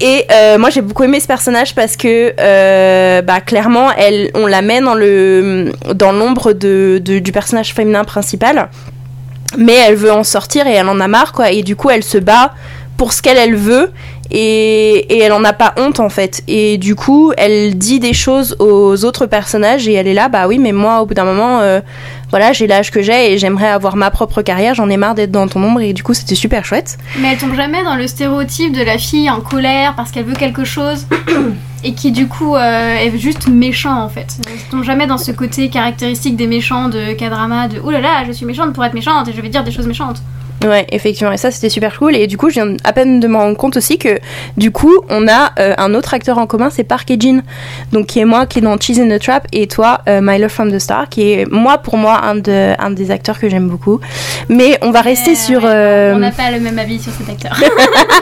Et 0.00 0.26
euh, 0.32 0.58
moi 0.58 0.70
j'ai 0.70 0.80
beaucoup 0.80 1.04
aimé 1.04 1.20
ce 1.20 1.26
personnage 1.28 1.74
parce 1.74 1.96
que 1.96 2.34
euh, 2.38 3.22
bah, 3.22 3.40
clairement 3.40 3.92
elle, 3.96 4.30
on 4.34 4.46
la 4.46 4.60
met 4.62 4.80
dans 4.80 4.94
le 4.94 5.72
dans 5.94 6.10
l'ombre 6.12 6.52
de, 6.52 7.00
de- 7.04 7.20
du 7.20 7.30
personnage 7.30 7.72
féminin 7.72 8.02
principal, 8.04 8.68
mais 9.56 9.74
elle 9.74 9.94
veut 9.94 10.10
en 10.12 10.24
sortir 10.24 10.66
et 10.66 10.72
elle 10.72 10.88
en 10.88 10.98
a 10.98 11.06
marre 11.06 11.32
quoi. 11.32 11.50
Et 11.52 11.62
du 11.62 11.76
coup 11.76 11.88
elle 11.90 12.02
se 12.02 12.18
bat 12.18 12.52
pour 12.96 13.12
ce 13.12 13.22
qu'elle 13.22 13.38
elle 13.38 13.54
veut 13.54 13.92
et, 14.34 15.14
et 15.14 15.18
elle 15.20 15.32
en 15.32 15.44
a 15.44 15.52
pas 15.52 15.74
honte 15.76 16.00
en 16.00 16.08
fait. 16.08 16.42
Et 16.48 16.78
du 16.78 16.96
coup 16.96 17.32
elle 17.36 17.76
dit 17.76 18.00
des 18.00 18.14
choses 18.14 18.56
aux 18.58 19.04
autres 19.04 19.26
personnages 19.26 19.86
et 19.86 19.92
elle 19.92 20.08
est 20.08 20.14
là 20.14 20.28
bah 20.28 20.48
oui 20.48 20.58
mais 20.58 20.72
moi 20.72 21.02
au 21.02 21.06
bout 21.06 21.12
d'un 21.14 21.24
moment 21.24 21.60
euh, 21.60 21.80
voilà 22.30 22.54
j'ai 22.54 22.66
l'âge 22.66 22.90
que 22.90 23.02
j'ai 23.02 23.32
et 23.32 23.38
j'aimerais 23.38 23.68
avoir 23.68 23.94
ma 23.94 24.10
propre 24.10 24.40
carrière. 24.40 24.74
J'en 24.74 24.88
ai 24.88 24.96
marre 24.96 25.14
d'être 25.14 25.30
dans 25.30 25.46
ton 25.48 25.62
ombre 25.62 25.82
et 25.82 25.92
du 25.92 26.02
coup 26.02 26.14
c'était 26.14 26.34
super 26.34 26.64
chouette. 26.64 26.98
Mais 27.20 27.32
elle 27.32 27.38
tombe 27.38 27.54
jamais 27.54 27.84
dans 27.84 27.94
le 27.94 28.06
stéréotype 28.06 28.72
de 28.72 28.82
la 28.82 28.96
fille 28.96 29.28
en 29.28 29.40
colère 29.42 29.94
parce 29.96 30.10
qu'elle 30.10 30.24
veut 30.24 30.34
quelque 30.34 30.64
chose 30.64 31.06
et 31.84 31.92
qui 31.92 32.10
du 32.10 32.26
coup 32.26 32.56
euh, 32.56 32.96
est 32.96 33.16
juste 33.18 33.48
méchant 33.48 34.00
en 34.00 34.08
fait. 34.08 34.38
Elle 34.46 34.70
tombe 34.70 34.82
jamais 34.82 35.06
dans 35.06 35.18
ce 35.18 35.30
côté 35.30 35.68
caractéristique 35.68 36.36
des 36.36 36.46
méchants 36.46 36.88
de 36.88 37.12
K-drama 37.12 37.68
de 37.68 37.82
oh 37.84 37.90
là 37.90 38.00
là 38.00 38.24
je 38.26 38.32
suis 38.32 38.46
méchante 38.46 38.72
pour 38.72 38.82
être 38.82 38.94
méchante 38.94 39.28
et 39.28 39.32
je 39.34 39.40
vais 39.42 39.50
dire 39.50 39.62
des 39.62 39.72
choses 39.72 39.86
méchantes. 39.86 40.22
Ouais, 40.64 40.86
effectivement, 40.90 41.32
et 41.32 41.36
ça 41.36 41.50
c'était 41.50 41.68
super 41.68 41.98
cool. 41.98 42.14
Et 42.14 42.26
du 42.26 42.36
coup, 42.36 42.48
je 42.48 42.54
viens 42.54 42.76
à 42.84 42.92
peine 42.92 43.20
de 43.20 43.28
me 43.28 43.36
rendre 43.36 43.56
compte 43.56 43.76
aussi 43.76 43.98
que 43.98 44.18
du 44.56 44.70
coup, 44.70 45.00
on 45.08 45.26
a 45.28 45.52
euh, 45.58 45.74
un 45.78 45.94
autre 45.94 46.14
acteur 46.14 46.38
en 46.38 46.46
commun, 46.46 46.68
c'est 46.70 46.84
Park 46.84 47.10
et 47.10 47.16
Jin, 47.18 47.42
donc 47.92 48.06
qui 48.06 48.20
est 48.20 48.24
moi, 48.24 48.46
qui 48.46 48.58
est 48.58 48.62
dans 48.62 48.78
Cheese 48.78 49.00
in 49.00 49.08
the 49.08 49.20
Trap, 49.20 49.46
et 49.52 49.66
toi, 49.66 50.00
euh, 50.08 50.20
My 50.22 50.38
Love 50.38 50.50
from 50.50 50.72
the 50.72 50.78
Star, 50.78 51.08
qui 51.08 51.32
est 51.32 51.50
moi 51.50 51.78
pour 51.78 51.96
moi 51.96 52.20
un, 52.22 52.36
de, 52.36 52.74
un 52.78 52.90
des 52.90 53.10
acteurs 53.10 53.38
que 53.38 53.48
j'aime 53.48 53.68
beaucoup. 53.68 54.00
Mais 54.48 54.78
on 54.82 54.90
va 54.90 55.00
rester 55.00 55.34
sur, 55.34 55.62
euh, 55.64 56.14
On 56.14 56.18
n'a 56.18 56.30
pas 56.30 56.50
le 56.50 56.60
même 56.60 56.78
avis 56.78 57.00
sur 57.00 57.12
cet 57.12 57.28
acteur. 57.28 57.60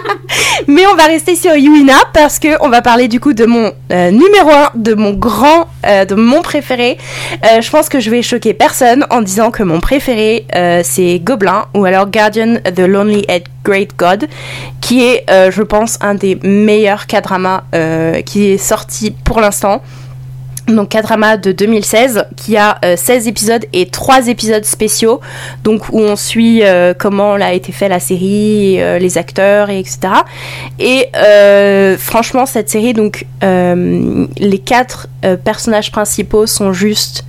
mais 0.68 0.86
on 0.86 0.94
va 0.96 1.04
rester 1.04 1.34
sur 1.34 1.54
Yuina 1.54 1.98
parce 2.14 2.38
que 2.38 2.48
on 2.60 2.68
va 2.68 2.82
parler 2.82 3.08
du 3.08 3.20
coup 3.20 3.32
de 3.32 3.44
mon 3.44 3.72
numéro 3.90 4.50
1, 4.50 4.70
de 4.76 4.94
mon 4.94 5.12
grand, 5.12 5.68
de 5.84 6.14
mon 6.14 6.42
préféré. 6.42 6.98
Je 7.42 7.70
pense 7.70 7.88
que 7.88 8.00
je 8.00 8.10
vais 8.10 8.22
choquer 8.22 8.54
personne 8.54 9.04
en 9.10 9.20
disant 9.22 9.50
que 9.50 9.62
mon 9.62 9.80
préféré 9.80 10.46
c'est 10.84 11.18
Gobelin 11.18 11.66
ou 11.74 11.84
alors 11.84 12.06
The 12.30 12.80
Lonely 12.80 13.24
and 13.28 13.40
Great 13.64 13.96
God, 13.96 14.28
qui 14.80 15.04
est, 15.04 15.24
euh, 15.30 15.50
je 15.50 15.62
pense, 15.62 15.98
un 16.00 16.14
des 16.14 16.36
meilleurs 16.42 17.06
K-dramas 17.06 17.64
euh, 17.74 18.22
qui 18.22 18.50
est 18.50 18.58
sorti 18.58 19.10
pour 19.10 19.40
l'instant. 19.40 19.82
Donc 20.74 20.90
K-drama 20.90 21.36
de 21.36 21.52
2016 21.52 22.24
qui 22.36 22.56
a 22.56 22.78
euh, 22.84 22.96
16 22.96 23.28
épisodes 23.28 23.64
et 23.72 23.86
3 23.86 24.28
épisodes 24.28 24.64
spéciaux 24.64 25.20
donc 25.64 25.88
où 25.90 25.98
on 25.98 26.16
suit 26.16 26.62
euh, 26.62 26.94
comment 26.96 27.34
a 27.34 27.52
été 27.52 27.72
fait 27.72 27.88
la 27.88 28.00
série, 28.00 28.80
euh, 28.80 28.98
les 28.98 29.18
acteurs 29.18 29.70
et 29.70 29.78
etc. 29.78 29.98
Et 30.78 31.08
euh, 31.16 31.96
franchement 31.98 32.46
cette 32.46 32.70
série 32.70 32.92
donc 32.92 33.26
euh, 33.42 34.26
les 34.36 34.58
quatre 34.58 35.08
euh, 35.24 35.36
personnages 35.36 35.90
principaux 35.90 36.46
sont 36.46 36.72
juste 36.72 37.24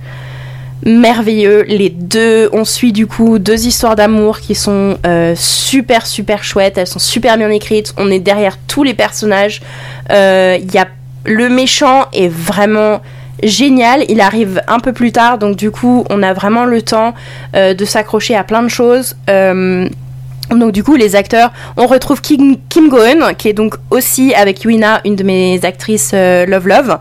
merveilleux. 0.84 1.62
Les 1.68 1.90
deux, 1.90 2.48
on 2.52 2.64
suit 2.64 2.92
du 2.92 3.06
coup 3.06 3.38
deux 3.38 3.66
histoires 3.66 3.96
d'amour 3.96 4.40
qui 4.40 4.54
sont 4.54 4.98
euh, 5.06 5.34
super 5.36 6.06
super 6.06 6.44
chouettes. 6.44 6.78
Elles 6.78 6.86
sont 6.86 6.98
super 6.98 7.36
bien 7.36 7.50
écrites. 7.50 7.94
On 7.96 8.10
est 8.10 8.20
derrière 8.20 8.58
tous 8.66 8.82
les 8.82 8.94
personnages. 8.94 9.62
Euh, 10.10 10.58
Il 10.60 10.72
y 10.72 10.78
a 10.78 10.88
le 11.24 11.48
méchant 11.48 12.06
est 12.12 12.28
vraiment 12.28 13.00
génial. 13.42 14.04
Il 14.08 14.20
arrive 14.20 14.60
un 14.66 14.80
peu 14.80 14.92
plus 14.92 15.12
tard, 15.12 15.38
donc 15.38 15.56
du 15.56 15.70
coup, 15.70 16.04
on 16.10 16.22
a 16.22 16.32
vraiment 16.32 16.64
le 16.64 16.82
temps 16.82 17.14
euh, 17.54 17.74
de 17.74 17.84
s'accrocher 17.84 18.34
à 18.34 18.44
plein 18.44 18.62
de 18.62 18.68
choses. 18.68 19.16
Donc 20.50 20.72
du 20.72 20.84
coup, 20.84 20.96
les 20.96 21.16
acteurs, 21.16 21.50
on 21.76 21.86
retrouve 21.86 22.20
Kim, 22.20 22.56
Kim 22.68 22.88
Goen, 22.88 23.34
qui 23.38 23.48
est 23.48 23.52
donc 23.52 23.74
aussi 23.90 24.34
avec 24.34 24.64
Yuina, 24.64 25.00
une 25.04 25.16
de 25.16 25.22
mes 25.22 25.64
actrices 25.64 26.10
euh, 26.14 26.44
Love 26.46 26.68
Love, 26.68 26.98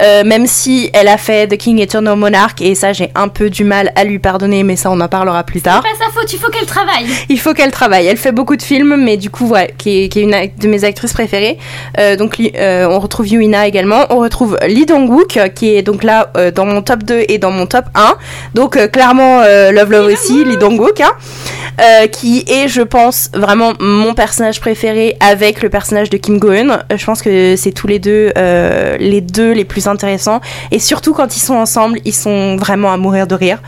Euh, 0.00 0.24
même 0.24 0.46
si 0.46 0.90
elle 0.92 1.08
a 1.08 1.18
fait 1.18 1.46
The 1.46 1.56
King 1.56 1.80
Eternal 1.80 2.16
Monarch, 2.16 2.60
et 2.60 2.74
ça 2.74 2.92
j'ai 2.92 3.10
un 3.14 3.28
peu 3.28 3.50
du 3.50 3.64
mal 3.64 3.92
à 3.94 4.04
lui 4.04 4.18
pardonner, 4.18 4.62
mais 4.62 4.76
ça 4.76 4.90
on 4.90 5.00
en 5.00 5.08
parlera 5.08 5.42
plus 5.44 5.60
tard. 5.60 5.82
pas 5.82 5.88
sa 5.98 6.10
faute, 6.12 6.32
il 6.32 6.38
faut 6.38 6.50
qu'elle 6.50 6.66
travaille. 6.66 7.06
Il 7.28 7.38
faut 7.38 7.52
qu'elle 7.52 7.70
travaille. 7.70 8.06
Elle 8.06 8.16
fait 8.16 8.32
beaucoup 8.32 8.56
de 8.56 8.62
films, 8.62 8.96
mais 8.96 9.16
du 9.16 9.28
coup, 9.30 9.48
ouais, 9.48 9.74
qui 9.76 10.04
est, 10.04 10.08
qui 10.08 10.20
est 10.20 10.22
une 10.22 10.34
de 10.58 10.68
mes 10.68 10.84
actrices 10.84 11.12
préférées. 11.12 11.58
Euh, 11.98 12.16
donc, 12.16 12.36
on 12.38 12.98
retrouve 13.00 13.26
Yuina 13.28 13.66
également. 13.66 14.06
On 14.10 14.18
retrouve 14.18 14.56
Lee 14.66 14.86
Dong-wook, 14.86 15.38
qui 15.54 15.74
est 15.74 15.82
donc 15.82 16.04
là 16.04 16.30
dans 16.54 16.64
mon 16.66 16.80
top 16.82 17.02
2 17.02 17.24
et 17.28 17.38
dans 17.38 17.50
mon 17.50 17.66
top 17.66 17.84
1. 17.94 18.14
Donc, 18.54 18.90
clairement, 18.90 19.42
Love 19.72 19.90
Love 19.90 20.06
aussi, 20.12 20.44
Lee 20.44 20.56
Dong-wook, 20.56 21.00
hein, 21.00 22.06
qui 22.12 22.44
est, 22.48 22.68
je 22.68 22.82
pense, 22.84 23.30
vraiment 23.34 23.72
mon 23.80 24.14
personnage 24.14 24.60
préféré 24.60 25.16
avec 25.20 25.62
le 25.62 25.68
personnage 25.68 26.10
de 26.10 26.16
Kim 26.16 26.38
Go-eun. 26.38 26.70
Euh, 26.70 26.96
Je 26.96 27.04
pense 27.04 27.22
que 27.22 27.56
c'est 27.56 27.72
tous 27.72 27.86
les 27.86 27.98
deux, 27.98 28.32
euh, 28.38 28.96
les 28.98 29.20
deux 29.20 29.52
les 29.52 29.64
plus 29.64 29.86
intéressants. 29.86 30.40
Et 30.70 30.78
surtout 30.78 31.12
quand 31.12 31.36
ils 31.36 31.40
sont 31.40 31.54
ensemble, 31.54 31.98
ils 32.04 32.14
sont 32.14 32.56
vraiment 32.56 32.92
à 32.92 32.96
mourir 32.96 33.26
de 33.26 33.34
rire. 33.34 33.58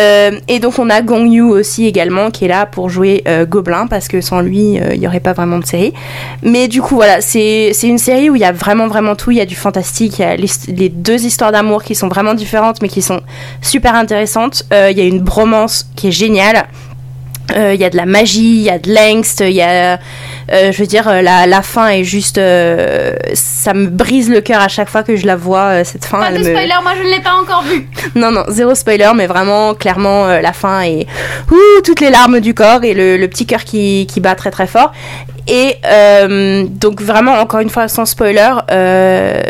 Euh, 0.00 0.40
et 0.48 0.58
donc 0.58 0.80
on 0.80 0.90
a 0.90 1.02
Gong 1.02 1.30
Yu 1.30 1.42
aussi 1.42 1.86
également 1.86 2.32
qui 2.32 2.46
est 2.46 2.48
là 2.48 2.66
pour 2.66 2.88
jouer 2.88 3.22
Gobelin 3.48 3.86
parce 3.86 4.08
que 4.08 4.20
sans 4.20 4.40
lui 4.40 4.74
il 4.74 4.98
n'y 4.98 5.06
aurait 5.06 5.20
pas 5.20 5.34
vraiment 5.34 5.60
de 5.60 5.64
série. 5.64 5.94
Mais 6.42 6.66
du 6.66 6.82
coup 6.82 6.96
voilà 6.96 7.20
c'est 7.20 7.70
une 7.84 7.98
série 7.98 8.28
où 8.28 8.34
il 8.34 8.40
y 8.40 8.44
a 8.44 8.50
vraiment 8.50 8.88
vraiment 8.88 9.14
tout. 9.14 9.30
Il 9.30 9.36
y 9.36 9.40
a 9.40 9.46
du 9.46 9.54
fantastique, 9.54 10.18
il 10.18 10.22
y 10.22 10.24
a 10.24 10.34
les, 10.34 10.50
les 10.66 10.88
deux 10.88 11.24
histoires 11.24 11.52
d'amour 11.52 11.84
qui 11.84 11.94
sont 11.94 12.08
vraiment 12.08 12.34
différentes 12.34 12.82
mais 12.82 12.88
qui 12.88 13.02
sont 13.02 13.20
super 13.62 13.94
intéressantes. 13.94 14.64
Il 14.72 14.98
y 14.98 15.00
a 15.00 15.04
une 15.04 15.20
bromance 15.20 15.86
qui 15.94 16.08
est 16.08 16.12
géniale. 16.12 16.66
Euh, 17.54 17.74
Il 17.74 17.80
y 17.80 17.84
a 17.84 17.90
de 17.90 17.96
la 17.96 18.06
magie, 18.06 18.56
il 18.56 18.62
y 18.62 18.70
a 18.70 18.78
de 18.78 18.92
l'angst, 18.92 19.40
il 19.40 19.50
y 19.52 19.60
a, 19.62 19.98
euh, 20.50 20.72
je 20.72 20.78
veux 20.78 20.86
dire, 20.86 21.06
euh, 21.08 21.20
la, 21.20 21.46
la 21.46 21.60
fin 21.62 21.88
est 21.88 22.02
juste, 22.04 22.38
euh, 22.38 23.14
ça 23.34 23.74
me 23.74 23.86
brise 23.86 24.30
le 24.30 24.40
cœur 24.40 24.60
à 24.62 24.68
chaque 24.68 24.88
fois 24.88 25.02
que 25.02 25.14
je 25.16 25.26
la 25.26 25.36
vois 25.36 25.64
euh, 25.80 25.84
cette 25.84 26.04
fin. 26.06 26.20
Pas 26.20 26.32
de 26.32 26.38
me- 26.38 26.44
spoiler, 26.44 26.74
moi 26.82 26.92
je 26.98 27.02
ne 27.06 27.10
l'ai 27.14 27.20
pas 27.20 27.34
encore 27.34 27.62
vu. 27.62 27.86
non, 28.14 28.30
non, 28.30 28.44
zéro 28.48 28.74
spoiler, 28.74 29.10
mais 29.14 29.26
vraiment, 29.26 29.74
clairement, 29.74 30.26
euh, 30.26 30.40
la 30.40 30.52
fin 30.54 30.80
est 30.82 31.06
ouh, 31.50 31.80
toutes 31.84 32.00
les 32.00 32.10
larmes 32.10 32.40
du 32.40 32.54
corps 32.54 32.82
et 32.82 32.94
le, 32.94 33.18
le 33.18 33.28
petit 33.28 33.44
cœur 33.46 33.64
qui, 33.64 34.06
qui 34.10 34.20
bat 34.20 34.34
très 34.34 34.50
très 34.50 34.66
fort. 34.66 34.92
Et 35.46 35.76
euh, 35.86 36.64
donc 36.68 37.02
vraiment, 37.02 37.32
encore 37.34 37.60
une 37.60 37.68
fois, 37.70 37.88
sans 37.88 38.06
spoiler, 38.06 38.50
euh, 38.70 39.42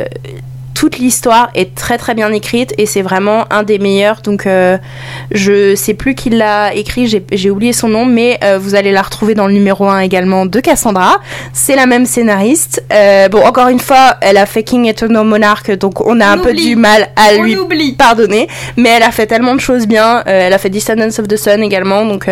toute 0.75 0.99
l'histoire 0.99 1.51
est 1.55 1.75
très 1.75 1.99
très 1.99 2.15
bien 2.15 2.31
écrite 2.33 2.75
et 2.79 2.87
c'est 2.87 3.01
vraiment 3.01 3.47
un 3.51 3.63
des 3.63 3.79
meilleurs. 3.79 4.21
Donc 4.23 4.47
euh, 4.47 4.77
je 5.31 5.75
sais 5.77 5.95
plus 5.95 6.15
qui 6.15 6.31
l'a 6.31 6.75
écrit, 6.75 7.07
j'ai 7.33 7.51
oublié 7.51 7.73
son 7.73 7.89
nom, 7.89 8.05
mais 8.05 8.39
euh, 8.43 8.59
vous 8.59 8.75
allez 8.75 8.93
la 8.93 9.03
retrouver 9.03 9.35
dans 9.35 9.47
le 9.47 9.53
numéro 9.53 9.87
1 9.89 10.01
également 10.01 10.47
de 10.47 10.61
Cassandra. 10.61 11.21
C'est 11.53 11.77
la 11.77 11.87
même 11.87 12.07
scénariste. 12.07 12.85
Euh, 12.93 13.29
bon, 13.29 13.43
encore 13.45 13.69
une 13.69 13.79
fois, 13.79 14.17
elle 14.21 14.37
a 14.37 14.47
fait 14.47 14.65
King 14.65 14.87
Eternal 14.87 15.25
Monarch, 15.25 15.71
donc 15.79 16.05
on 16.05 16.21
a 16.21 16.27
un 16.27 16.39
peu 16.39 16.53
du 16.53 16.75
mal 16.77 17.09
à 17.17 17.37
On 17.39 17.43
lui 17.43 17.57
oublie. 17.57 17.93
pardonner, 17.93 18.49
mais 18.77 18.91
elle 18.91 19.05
a 19.05 19.13
fait 19.13 19.27
tellement 19.27 19.55
de 19.55 19.61
choses 19.61 19.87
bien. 19.87 20.23
Elle 20.27 20.53
a 20.53 20.59
fait 20.59 20.71
Descendants 20.71 21.07
of 21.07 21.29
the 21.29 21.37
Sun 21.37 21.63
également, 21.63 22.05
donc 22.05 22.29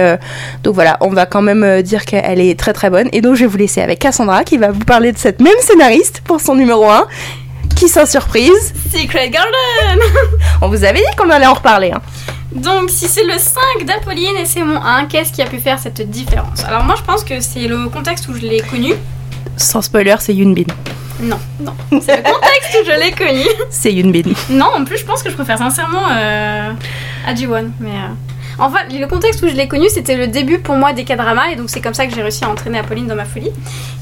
donc 0.65 0.75
voilà, 0.75 0.97
on 1.01 1.09
va 1.09 1.27
quand 1.27 1.43
même 1.43 1.83
dire 1.83 2.05
qu'elle 2.05 2.41
est 2.41 2.59
très 2.59 2.73
très 2.73 2.91
bonne. 2.91 3.09
Et 3.13 3.21
donc 3.21 3.37
je 3.37 3.41
vais 3.43 3.47
vous 3.47 3.57
laisser 3.57 3.81
avec 3.81 4.01
Cassandra 4.01 4.43
qui 4.43 4.59
va 4.59 4.73
vous 4.73 4.85
parler 4.85 5.13
de 5.13 5.19
cette 5.19 5.41
même 5.41 5.53
scénariste 5.61 6.23
pour 6.25 6.41
son 6.41 6.57
numéro 6.57 6.91
1 6.91 7.07
qui 7.83 7.89
sans 7.89 8.09
surprise, 8.09 8.73
Secret 8.93 9.29
Garden 9.29 9.99
on 10.61 10.69
vous 10.69 10.85
avait 10.85 11.01
dit 11.01 11.17
qu'on 11.17 11.29
allait 11.31 11.47
en 11.47 11.55
reparler. 11.55 11.91
Hein. 11.91 12.01
Donc, 12.55 12.91
si 12.91 13.09
c'est 13.09 13.25
le 13.25 13.37
5 13.37 13.85
d'Apolline 13.85 14.37
et 14.37 14.45
c'est 14.45 14.63
mon 14.63 14.81
1, 14.81 15.07
qu'est-ce 15.07 15.33
qui 15.33 15.43
a 15.43 15.47
pu 15.47 15.59
faire 15.59 15.81
cette 15.81 16.09
différence? 16.09 16.63
Alors, 16.63 16.85
moi, 16.85 16.95
je 16.97 17.03
pense 17.03 17.25
que 17.25 17.41
c'est 17.41 17.67
le 17.67 17.89
contexte 17.89 18.29
où 18.29 18.35
je 18.35 18.43
l'ai 18.43 18.61
connu. 18.61 18.95
Sans 19.57 19.83
spoiler, 19.83 20.15
c'est 20.21 20.33
Yunbin. 20.33 20.63
Non, 21.21 21.41
non. 21.59 21.75
C'est 22.01 22.19
le 22.19 22.23
contexte 22.23 22.77
où 22.81 22.87
je 22.87 23.01
l'ai 23.01 23.11
connu. 23.11 23.49
C'est 23.69 23.93
Yunbin. 23.93 24.33
Non, 24.51 24.67
en 24.77 24.85
plus, 24.85 24.99
je 24.99 25.05
pense 25.05 25.25
que 25.25 25.31
je 25.31 25.35
préfère 25.35 25.59
sincèrement 25.59 26.07
euh, 26.09 26.71
à 27.27 27.35
Ji-won. 27.35 27.73
Mais, 27.81 27.91
euh, 27.91 28.15
Enfin, 28.59 28.81
le 28.91 29.07
contexte 29.07 29.43
où 29.43 29.49
je 29.49 29.55
l'ai 29.55 29.69
connu, 29.69 29.87
c'était 29.89 30.17
le 30.17 30.27
début 30.27 30.59
pour 30.59 30.77
moi 30.77 30.93
des 30.93 31.05
K-dramas, 31.05 31.51
et 31.53 31.57
donc 31.57 31.71
c'est 31.71 31.81
comme 31.81 31.95
ça 31.95 32.07
que 32.07 32.15
j'ai 32.15 32.23
réussi 32.23 32.45
à 32.45 32.49
entraîner 32.49 32.79
Apolline 32.79 33.07
dans 33.07 33.15
ma 33.15 33.25
folie. 33.25 33.51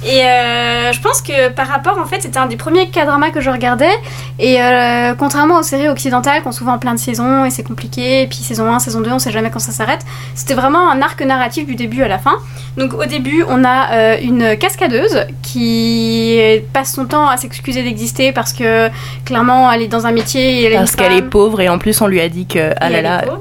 Et 0.05 0.25
euh, 0.25 0.93
je 0.93 1.01
pense 1.01 1.23
que 1.23 1.51
par 1.51 1.69
rapport, 1.69 1.99
en 1.99 2.07
fait, 2.07 2.23
c'était 2.23 2.39
un 2.39 2.47
des 2.47 2.57
premiers 2.57 2.89
K-dramas 2.89 3.31
que 3.31 3.41
je 3.41 3.51
regardais, 3.51 3.93
et 4.39 4.63
euh, 4.63 5.15
contrairement 5.19 5.59
aux 5.59 5.63
séries 5.63 5.89
occidentales 5.89 6.43
qui 6.43 6.49
ont 6.49 6.53
souvent 6.53 6.79
plein 6.79 6.95
de 6.95 6.99
saisons, 6.99 7.45
et 7.45 7.51
c'est 7.51 7.63
compliqué, 7.63 8.23
et 8.23 8.27
puis 8.27 8.39
saison 8.39 8.67
1, 8.73 8.79
saison 8.81 9.01
2, 9.01 9.11
on 9.11 9.19
sait 9.19 9.31
jamais 9.31 9.51
quand 9.51 9.59
ça 9.59 9.73
s'arrête, 9.73 10.05
c'était 10.35 10.55
vraiment 10.55 10.91
un 10.91 11.03
arc 11.03 11.21
narratif 11.23 11.67
du 11.67 11.75
début 11.75 12.03
à 12.03 12.09
la 12.09 12.19
fin. 12.19 12.35
Donc 12.77 12.95
au 12.95 13.05
début, 13.05 13.45
on 13.49 13.65
a 13.65 13.93
euh, 13.93 14.17
une 14.23 14.57
cascadeuse 14.57 15.27
qui 15.43 16.41
passe 16.73 16.95
son 16.95 17.07
temps 17.07 17.29
à 17.29 17.37
s'excuser 17.37 17.83
d'exister 17.83 18.33
parce 18.33 18.53
que 18.53 18.89
clairement, 19.25 19.71
elle 19.71 19.83
est 19.83 19.89
dans 19.89 20.07
un 20.07 20.13
métier 20.13 20.61
et 20.61 20.65
elle 20.65 20.73
est 20.73 20.77
Parce 20.77 20.97
qu'elle 20.97 21.13
est 21.13 21.23
pauvre 21.23 21.61
et 21.61 21.69
en 21.69 21.79
plus 21.79 22.01
on 22.01 22.07
lui 22.07 22.21
a 22.21 22.29
dit 22.29 22.47
que 22.47 22.73
ah 22.81 22.91
est 22.91 23.03
là 23.03 23.23
pauvre. 23.23 23.41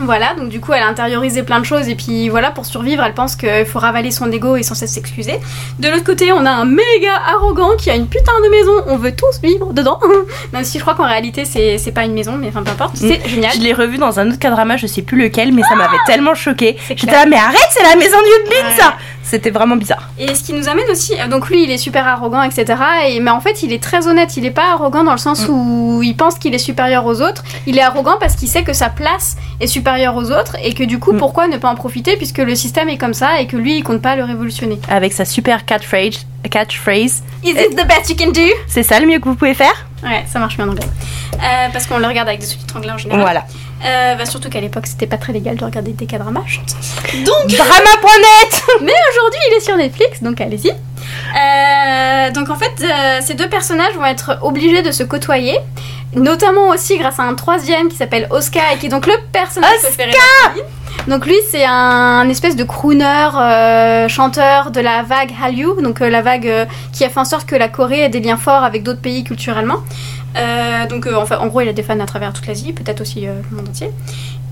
Voilà, 0.00 0.34
donc 0.34 0.48
du 0.48 0.60
coup, 0.60 0.72
elle 0.72 0.82
a 0.82 0.86
intériorisé 0.86 1.42
plein 1.42 1.60
de 1.60 1.64
choses 1.64 1.88
et 1.88 1.94
puis 1.94 2.28
voilà, 2.28 2.50
pour 2.50 2.66
survivre, 2.66 3.02
elle 3.04 3.14
pense 3.14 3.36
qu'il 3.36 3.66
faut 3.66 3.78
ravaler 3.78 4.10
son 4.10 4.30
ego 4.30 4.56
et 4.56 4.62
sans 4.62 4.74
cesse 4.74 4.92
s'excuser. 4.92 5.38
De 5.78 5.88
l'autre 5.88 6.04
côté, 6.04 6.32
on 6.32 6.44
a 6.46 6.50
un 6.50 6.64
méga 6.64 7.14
arrogant 7.26 7.76
qui 7.76 7.90
a 7.90 7.96
une 7.96 8.06
putain 8.06 8.32
de 8.44 8.48
maison, 8.50 8.72
on 8.86 8.96
veut 8.96 9.14
tous 9.14 9.40
vivre 9.42 9.72
dedans. 9.72 10.00
Même 10.52 10.64
si 10.64 10.78
je 10.78 10.82
crois 10.82 10.94
qu'en 10.94 11.06
réalité, 11.06 11.44
c'est 11.44 11.92
pas 11.92 12.04
une 12.04 12.14
maison, 12.14 12.32
mais 12.38 12.48
enfin 12.48 12.62
peu 12.62 12.70
importe, 12.70 12.96
c'est 12.96 13.26
génial. 13.28 13.52
Je 13.54 13.60
l'ai 13.60 13.72
revu 13.72 13.98
dans 13.98 14.18
un 14.20 14.28
autre 14.28 14.38
cadrama, 14.38 14.76
je 14.76 14.86
sais 14.86 15.02
plus 15.02 15.20
lequel, 15.20 15.52
mais 15.52 15.62
ça 15.62 15.74
m'avait 15.74 15.96
tellement 16.06 16.34
choqué. 16.34 16.76
J'étais 16.88 17.06
là, 17.12 17.26
mais 17.26 17.36
arrête, 17.36 17.68
c'est 17.70 17.82
la 17.82 17.96
maison 17.96 18.16
Yudbin 18.18 18.68
Ouais. 18.68 18.74
ça 18.76 18.94
C'était 19.28 19.50
vraiment 19.50 19.76
bizarre. 19.76 20.08
Et 20.18 20.34
ce 20.34 20.42
qui 20.42 20.52
nous 20.54 20.68
amène 20.68 20.88
aussi, 20.90 21.12
euh, 21.20 21.28
donc 21.28 21.48
lui 21.50 21.64
il 21.64 21.70
est 21.70 21.76
super 21.78 22.06
arrogant, 22.06 22.42
etc. 22.42 22.64
Et, 23.08 23.20
mais 23.20 23.30
en 23.30 23.40
fait 23.40 23.62
il 23.62 23.72
est 23.72 23.82
très 23.82 24.06
honnête, 24.08 24.36
il 24.36 24.46
est 24.46 24.50
pas 24.50 24.72
arrogant 24.72 25.04
dans 25.04 25.12
le 25.12 25.18
sens 25.18 25.46
où 25.48 26.00
il 26.02 26.16
pense 26.16 26.38
qu'il 26.38 26.54
est 26.54 26.58
supérieur 26.58 27.04
aux 27.04 27.20
autres. 27.20 27.44
Il 27.66 27.76
est 27.76 27.82
arrogant 27.82 28.16
parce 28.18 28.36
qu'il 28.36 28.48
sait 28.48 28.62
que 28.62 28.72
sa 28.72 28.88
place 28.88 29.36
est 29.60 29.66
supérieure 29.66 30.16
aux 30.16 30.30
autres 30.30 30.56
et 30.62 30.72
que 30.74 30.84
du 30.84 30.98
coup 30.98 31.12
Mm. 31.12 31.18
pourquoi 31.18 31.46
ne 31.48 31.56
pas 31.56 31.68
en 31.68 31.74
profiter 31.74 32.16
puisque 32.16 32.38
le 32.38 32.54
système 32.54 32.88
est 32.88 32.98
comme 32.98 33.14
ça 33.14 33.40
et 33.40 33.46
que 33.46 33.56
lui 33.56 33.76
il 33.78 33.82
compte 33.82 34.00
pas 34.02 34.16
le 34.16 34.24
révolutionner. 34.24 34.78
Avec 34.88 35.12
sa 35.12 35.24
super 35.24 35.64
catchphrase, 35.64 36.26
catchphrase. 36.50 37.22
Is 37.44 37.50
it 37.50 37.70
the 37.76 37.86
best 37.86 38.08
you 38.10 38.16
can 38.16 38.30
do? 38.32 38.40
C'est 38.66 38.82
ça 38.82 38.98
le 39.00 39.06
mieux 39.06 39.18
que 39.18 39.24
vous 39.28 39.34
pouvez 39.34 39.54
faire? 39.54 39.86
Ouais, 40.02 40.24
ça 40.32 40.38
marche 40.38 40.56
bien 40.56 40.66
en 40.66 40.70
anglais. 40.70 40.86
Euh, 41.34 41.68
parce 41.72 41.86
qu'on 41.86 41.98
le 41.98 42.06
regarde 42.06 42.28
avec 42.28 42.40
des 42.40 42.46
sous-titres 42.46 42.76
anglais 42.76 42.92
en 42.92 42.98
général. 42.98 43.20
Voilà. 43.20 43.44
Euh, 43.84 44.14
bah, 44.16 44.26
surtout 44.26 44.48
qu'à 44.48 44.60
l'époque 44.60 44.86
c'était 44.86 45.06
pas 45.06 45.18
très 45.18 45.32
légal 45.32 45.56
de 45.56 45.64
regarder 45.64 45.92
des 45.92 46.06
K-dramas. 46.06 46.42
Drama.net 47.46 48.47
Mais 48.80 48.92
aujourd'hui, 49.10 49.40
il 49.50 49.56
est 49.56 49.60
sur 49.60 49.76
Netflix, 49.76 50.22
donc 50.22 50.40
allez-y. 50.40 50.70
Euh, 50.70 52.30
donc 52.30 52.50
en 52.50 52.56
fait, 52.56 52.82
euh, 52.82 53.18
ces 53.20 53.34
deux 53.34 53.48
personnages 53.48 53.94
vont 53.94 54.04
être 54.04 54.38
obligés 54.42 54.82
de 54.82 54.90
se 54.90 55.02
côtoyer, 55.02 55.58
notamment 56.14 56.68
aussi 56.68 56.98
grâce 56.98 57.18
à 57.18 57.24
un 57.24 57.34
troisième 57.34 57.88
qui 57.88 57.96
s'appelle 57.96 58.26
Oscar 58.30 58.64
et 58.74 58.78
qui 58.78 58.86
est 58.86 58.90
donc 58.90 59.06
le 59.06 59.14
personnage 59.32 59.70
Oscar 59.76 59.90
préféré. 59.92 60.10
d'Apolline. 60.12 60.64
Donc 61.06 61.26
lui, 61.26 61.36
c'est 61.50 61.64
un 61.64 62.28
espèce 62.28 62.56
de 62.56 62.64
crooner, 62.64 63.28
euh, 63.34 64.08
chanteur 64.08 64.70
de 64.70 64.80
la 64.80 65.02
vague 65.02 65.32
Hallyu, 65.42 65.82
donc 65.82 66.00
la 66.00 66.20
vague 66.20 66.68
qui 66.92 67.04
a 67.04 67.08
fait 67.08 67.20
en 67.20 67.24
sorte 67.24 67.46
que 67.46 67.56
la 67.56 67.68
Corée 67.68 68.00
ait 68.00 68.08
des 68.08 68.20
liens 68.20 68.36
forts 68.36 68.64
avec 68.64 68.82
d'autres 68.82 69.00
pays 69.00 69.24
culturellement. 69.24 69.78
Donc 70.90 71.06
en, 71.06 71.24
fait, 71.24 71.36
en 71.36 71.46
gros, 71.46 71.62
il 71.62 71.68
a 71.68 71.72
des 71.72 71.82
fans 71.82 71.98
à 71.98 72.06
travers 72.06 72.32
toute 72.32 72.46
l'Asie, 72.46 72.72
peut-être 72.72 73.00
aussi 73.00 73.22
le 73.22 73.56
monde 73.56 73.68
entier. 73.68 73.90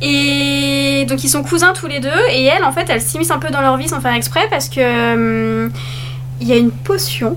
Et 0.03 1.07
donc 1.09 1.25
ils 1.25 1.29
sont 1.29 1.43
cousins 1.43 1.73
tous 1.73 1.87
les 1.87 2.01
deux, 2.01 2.11
et 2.31 2.45
elle, 2.45 2.65
en 2.65 2.73
fait, 2.73 2.87
elle 2.89 3.01
s'immisce 3.01 3.31
un 3.31 3.39
peu 3.39 3.49
dans 3.49 3.61
leur 3.63 3.77
vie 3.77 3.89
sans 3.89 4.01
faire 4.01 4.13
exprès 4.15 4.47
parce 4.51 4.69
que 4.69 5.15
hum, 5.15 5.73
il 6.41 6.49
y 6.49 6.53
a 6.53 6.57
une 6.57 6.71
potion 6.71 7.37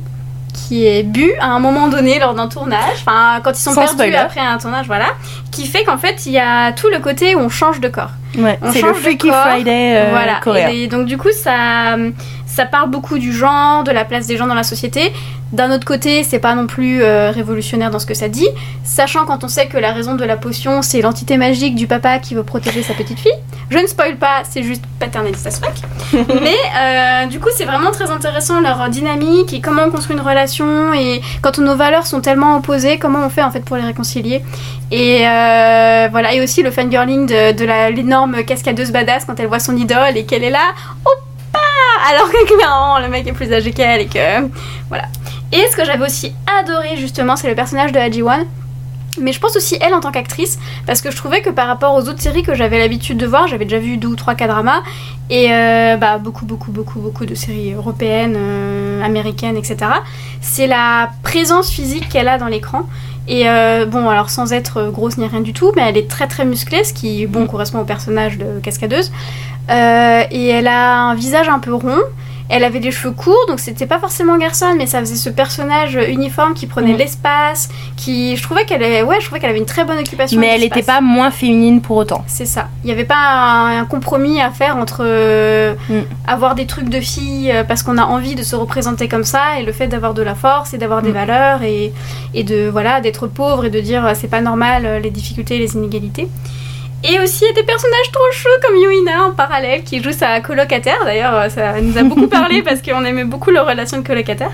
qui 0.53 0.85
est 0.85 1.03
bue 1.03 1.31
à 1.39 1.47
un 1.47 1.59
moment 1.59 1.87
donné 1.87 2.19
lors 2.19 2.33
d'un 2.33 2.47
tournage, 2.47 2.97
enfin 3.01 3.39
quand 3.43 3.51
ils 3.51 3.61
sont 3.61 3.71
Sans 3.71 3.81
perdus 3.81 3.93
spoiler. 3.95 4.15
après 4.17 4.41
un 4.41 4.57
tournage, 4.57 4.87
voilà, 4.87 5.07
qui 5.51 5.65
fait 5.65 5.83
qu'en 5.83 5.97
fait 5.97 6.25
il 6.25 6.33
y 6.33 6.39
a 6.39 6.73
tout 6.73 6.89
le 6.89 6.99
côté 6.99 7.33
où 7.35 7.39
on 7.39 7.49
change 7.49 7.79
de 7.79 7.87
corps. 7.87 8.11
Ouais, 8.37 8.59
On 8.61 8.71
c'est 8.71 8.81
le 8.81 8.87
change 8.89 8.97
de 8.97 9.01
Freaky 9.03 9.29
corps. 9.29 9.47
Friday 9.47 9.95
euh, 9.97 10.07
voilà. 10.11 10.39
coréen. 10.43 10.67
Et 10.69 10.87
donc 10.87 11.05
du 11.05 11.17
coup 11.17 11.31
ça, 11.31 11.95
ça 12.45 12.65
parle 12.65 12.89
beaucoup 12.89 13.17
du 13.19 13.31
genre, 13.31 13.83
de 13.83 13.91
la 13.91 14.03
place 14.05 14.27
des 14.27 14.37
gens 14.37 14.47
dans 14.47 14.53
la 14.55 14.63
société. 14.63 15.13
D'un 15.51 15.71
autre 15.71 15.85
côté, 15.85 16.23
c'est 16.23 16.39
pas 16.39 16.53
non 16.53 16.67
plus 16.67 17.01
euh, 17.01 17.31
révolutionnaire 17.31 17.89
dans 17.89 17.99
ce 17.99 18.05
que 18.05 18.13
ça 18.13 18.27
dit, 18.27 18.47
sachant 18.83 19.25
quand 19.25 19.43
on 19.43 19.47
sait 19.47 19.67
que 19.67 19.77
la 19.77 19.93
raison 19.93 20.15
de 20.15 20.23
la 20.23 20.37
potion 20.37 20.81
c'est 20.81 21.01
l'entité 21.01 21.37
magique 21.37 21.75
du 21.75 21.87
papa 21.87 22.19
qui 22.19 22.35
veut 22.35 22.43
protéger 22.43 22.83
sa 22.83 22.93
petite 22.93 23.19
fille. 23.19 23.31
Je 23.69 23.77
ne 23.77 23.87
spoil 23.87 24.17
pas, 24.17 24.43
c'est 24.49 24.63
juste 24.63 24.83
paternaliste 24.99 25.47
as 25.47 25.59
fuck. 25.59 25.73
Mais 26.41 26.55
euh, 26.77 27.25
du 27.27 27.39
coup, 27.39 27.49
c'est 27.55 27.65
vraiment 27.65 27.91
très 27.91 28.09
intéressant 28.11 28.61
leur 28.61 28.89
dynamique 28.89 29.53
et 29.53 29.61
comment 29.61 29.83
on 29.87 29.91
construit 29.91 30.15
une 30.15 30.21
relation 30.21 30.93
et 30.93 31.21
quand 31.41 31.57
nos 31.59 31.75
valeurs 31.75 32.05
sont 32.05 32.21
tellement 32.21 32.57
opposées, 32.57 32.99
comment 32.99 33.25
on 33.25 33.29
fait 33.29 33.43
en 33.43 33.51
fait 33.51 33.61
pour 33.61 33.75
les 33.75 33.83
réconcilier. 33.83 34.43
Et 34.91 35.27
euh, 35.27 36.07
voilà, 36.11 36.33
et 36.33 36.41
aussi 36.41 36.63
le 36.63 36.71
fangirling 36.71 37.27
de, 37.27 37.51
de 37.51 37.95
l'énorme 37.95 38.43
cascadeuse 38.43 38.91
badass 38.91 39.25
quand 39.25 39.39
elle 39.39 39.47
voit 39.47 39.59
son 39.59 39.77
idole 39.77 40.15
et 40.15 40.25
qu'elle 40.25 40.43
est 40.43 40.49
là, 40.49 40.73
Oppa 41.05 41.59
Alors 42.11 42.31
que 42.31 42.45
clairement, 42.45 42.99
le 42.99 43.07
mec 43.07 43.27
est 43.27 43.33
plus 43.33 43.51
âgé 43.53 43.71
qu'elle 43.71 44.01
et 44.01 44.07
que. 44.07 44.47
Voilà. 44.89 45.05
Et 45.51 45.65
ce 45.71 45.75
que 45.75 45.85
j'avais 45.85 46.05
aussi 46.05 46.33
adoré 46.59 46.97
justement, 46.97 47.35
c'est 47.35 47.49
le 47.49 47.55
personnage 47.55 47.91
de 47.91 47.99
Haji-Wan. 47.99 48.45
Mais 49.19 49.33
je 49.33 49.39
pense 49.39 49.55
aussi 49.55 49.77
elle 49.81 49.93
en 49.93 49.99
tant 49.99 50.11
qu'actrice, 50.11 50.59
parce 50.85 51.01
que 51.01 51.11
je 51.11 51.17
trouvais 51.17 51.41
que 51.41 51.49
par 51.49 51.67
rapport 51.67 51.95
aux 51.95 52.07
autres 52.07 52.21
séries 52.21 52.43
que 52.43 52.53
j'avais 52.53 52.77
l'habitude 52.77 53.17
de 53.17 53.25
voir, 53.25 53.47
j'avais 53.47 53.65
déjà 53.65 53.79
vu 53.79 53.97
deux 53.97 54.07
ou 54.07 54.15
trois 54.15 54.35
K-dramas, 54.35 54.81
et 55.29 55.47
euh, 55.51 55.97
bah, 55.97 56.19
beaucoup, 56.19 56.45
beaucoup, 56.45 56.71
beaucoup, 56.71 56.99
beaucoup 56.99 57.25
de 57.25 57.35
séries 57.35 57.73
européennes, 57.73 58.35
euh, 58.37 59.03
américaines, 59.03 59.57
etc. 59.57 59.77
C'est 60.41 60.67
la 60.67 61.11
présence 61.23 61.69
physique 61.69 62.07
qu'elle 62.09 62.27
a 62.27 62.37
dans 62.37 62.47
l'écran. 62.47 62.83
Et 63.27 63.47
euh, 63.47 63.85
bon, 63.85 64.09
alors 64.09 64.29
sans 64.29 64.53
être 64.53 64.89
grosse 64.89 65.17
ni 65.17 65.27
rien 65.27 65.41
du 65.41 65.53
tout, 65.53 65.71
mais 65.75 65.83
elle 65.87 65.97
est 65.97 66.09
très 66.09 66.27
très 66.27 66.45
musclée, 66.45 66.83
ce 66.83 66.93
qui 66.93 67.27
bon, 67.27 67.45
correspond 67.45 67.79
au 67.79 67.85
personnage 67.85 68.37
de 68.37 68.59
cascadeuse. 68.59 69.11
Et 69.69 70.47
elle 70.47 70.67
a 70.67 71.01
un 71.01 71.15
visage 71.15 71.49
un 71.49 71.59
peu 71.59 71.73
rond. 71.73 71.99
Elle 72.49 72.63
avait 72.63 72.79
des 72.79 72.91
cheveux 72.91 73.13
courts, 73.13 73.45
donc 73.47 73.59
c'était 73.59 73.85
pas 73.85 73.99
forcément 73.99 74.35
Garçon, 74.37 74.73
mais 74.75 74.87
ça 74.87 74.99
faisait 74.99 75.15
ce 75.15 75.29
personnage 75.29 75.95
uniforme 76.07 76.55
qui 76.55 76.65
prenait 76.65 76.93
Mhm. 76.93 76.97
l'espace, 76.97 77.69
qui, 77.95 78.35
je 78.35 78.41
trouvais 78.41 78.65
qu'elle, 78.65 78.81
est- 78.81 79.03
ouais, 79.03 79.17
je 79.19 79.25
trouvais 79.25 79.39
qu'elle 79.39 79.51
avait 79.51 79.59
une 79.59 79.65
très 79.67 79.85
bonne 79.85 79.99
occupation. 79.99 80.39
Mais 80.39 80.47
elle 80.47 80.61
l'espace. 80.61 80.79
était 80.79 80.85
pas 80.87 80.99
moins 81.01 81.29
féminine 81.29 81.79
pour 81.81 81.97
autant. 81.97 82.23
C'est 82.27 82.47
ça. 82.47 82.67
Il 82.83 82.87
n'y 82.87 82.91
avait 82.91 83.05
pas 83.05 83.15
un, 83.17 83.79
un 83.81 83.85
compromis 83.85 84.41
à 84.41 84.49
faire 84.49 84.77
entre 84.77 85.01
euh, 85.05 85.75
Mm. 85.89 85.99
avoir 86.27 86.55
des 86.55 86.65
trucs 86.65 86.89
de 86.89 86.99
fille 86.99 87.51
euh, 87.51 87.63
parce 87.63 87.83
qu'on 87.83 87.97
a 87.99 88.03
envie 88.03 88.33
de 88.35 88.41
se 88.43 88.55
représenter 88.55 89.07
comme 89.07 89.23
ça 89.25 89.59
et 89.59 89.63
le 89.63 89.71
fait 89.71 89.87
d'avoir 89.87 90.13
de 90.15 90.23
la 90.23 90.33
force 90.35 90.73
et 90.73 90.77
d'avoir 90.79 91.01
des 91.03 91.11
Mm. 91.11 91.13
valeurs 91.13 91.63
et, 91.63 91.93
et 92.33 92.43
de 92.43 92.67
voilà 92.67 92.99
d'être 92.99 93.27
pauvre 93.27 93.65
et 93.65 93.69
de 93.69 93.79
dire 93.79 94.05
euh, 94.05 94.13
c'est 94.15 94.27
pas 94.27 94.41
normal 94.41 95.01
les 95.03 95.11
difficultés 95.11 95.55
et 95.57 95.59
les 95.59 95.75
inégalités. 95.75 96.27
Et 97.03 97.17
aussi 97.19 97.45
il 97.45 97.47
y 97.47 97.51
a 97.51 97.53
des 97.53 97.63
personnages 97.63 98.11
trop 98.11 98.29
chauds 98.31 98.49
comme 98.65 98.75
Yuina 98.75 99.23
en 99.25 99.31
parallèle 99.31 99.83
qui 99.83 100.03
joue 100.03 100.11
sa 100.11 100.41
colocataire. 100.41 100.97
D'ailleurs, 101.05 101.33
euh, 101.33 101.49
ça 101.49 101.79
nous 101.81 101.97
a 101.97 102.03
beaucoup 102.03 102.27
parlé 102.27 102.61
parce 102.65 102.81
qu'on 102.81 103.05
aimait 103.05 103.23
beaucoup 103.23 103.51
leur 103.51 103.65
relation 103.67 103.97
de 103.99 104.05
colocataire. 104.05 104.51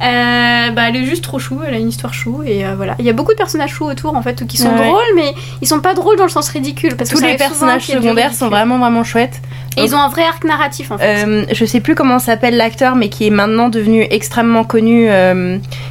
Euh, 0.00 0.70
bah, 0.70 0.82
elle 0.88 0.96
est 0.96 1.04
juste 1.06 1.24
trop 1.24 1.38
chou, 1.40 1.58
elle 1.66 1.74
a 1.74 1.78
une 1.78 1.88
histoire 1.88 2.14
chou 2.14 2.42
et 2.46 2.64
euh, 2.64 2.74
voilà. 2.76 2.94
Il 3.00 3.04
y 3.04 3.10
a 3.10 3.12
beaucoup 3.12 3.32
de 3.32 3.36
personnages 3.38 3.70
choux 3.72 3.86
autour 3.86 4.14
en 4.16 4.22
fait 4.22 4.46
qui 4.46 4.56
sont 4.58 4.68
Ouais. 4.68 4.86
drôles, 4.86 5.14
mais 5.16 5.34
ils 5.60 5.66
sont 5.66 5.80
pas 5.80 5.94
drôles 5.94 6.16
dans 6.16 6.24
le 6.24 6.30
sens 6.30 6.48
ridicule 6.50 6.94
parce 6.94 7.10
Tous 7.10 7.20
les 7.20 7.36
personnages 7.36 7.86
secondaires 7.86 8.32
sont 8.34 8.48
vraiment 8.48 8.78
vraiment 8.78 9.02
chouettes. 9.02 9.40
Et 9.76 9.82
ils 9.84 9.94
ont 9.94 9.98
un 9.98 10.08
vrai 10.08 10.22
arc 10.24 10.44
narratif 10.44 10.90
en 10.90 10.98
fait. 10.98 11.24
Euh, 11.26 11.44
je 11.52 11.64
sais 11.64 11.80
plus 11.80 11.94
comment 11.94 12.18
s'appelle 12.18 12.56
l'acteur, 12.56 12.96
mais 12.96 13.08
qui 13.08 13.26
est 13.26 13.30
maintenant 13.30 13.68
devenu 13.70 14.06
extrêmement 14.10 14.64
connu, 14.64 15.08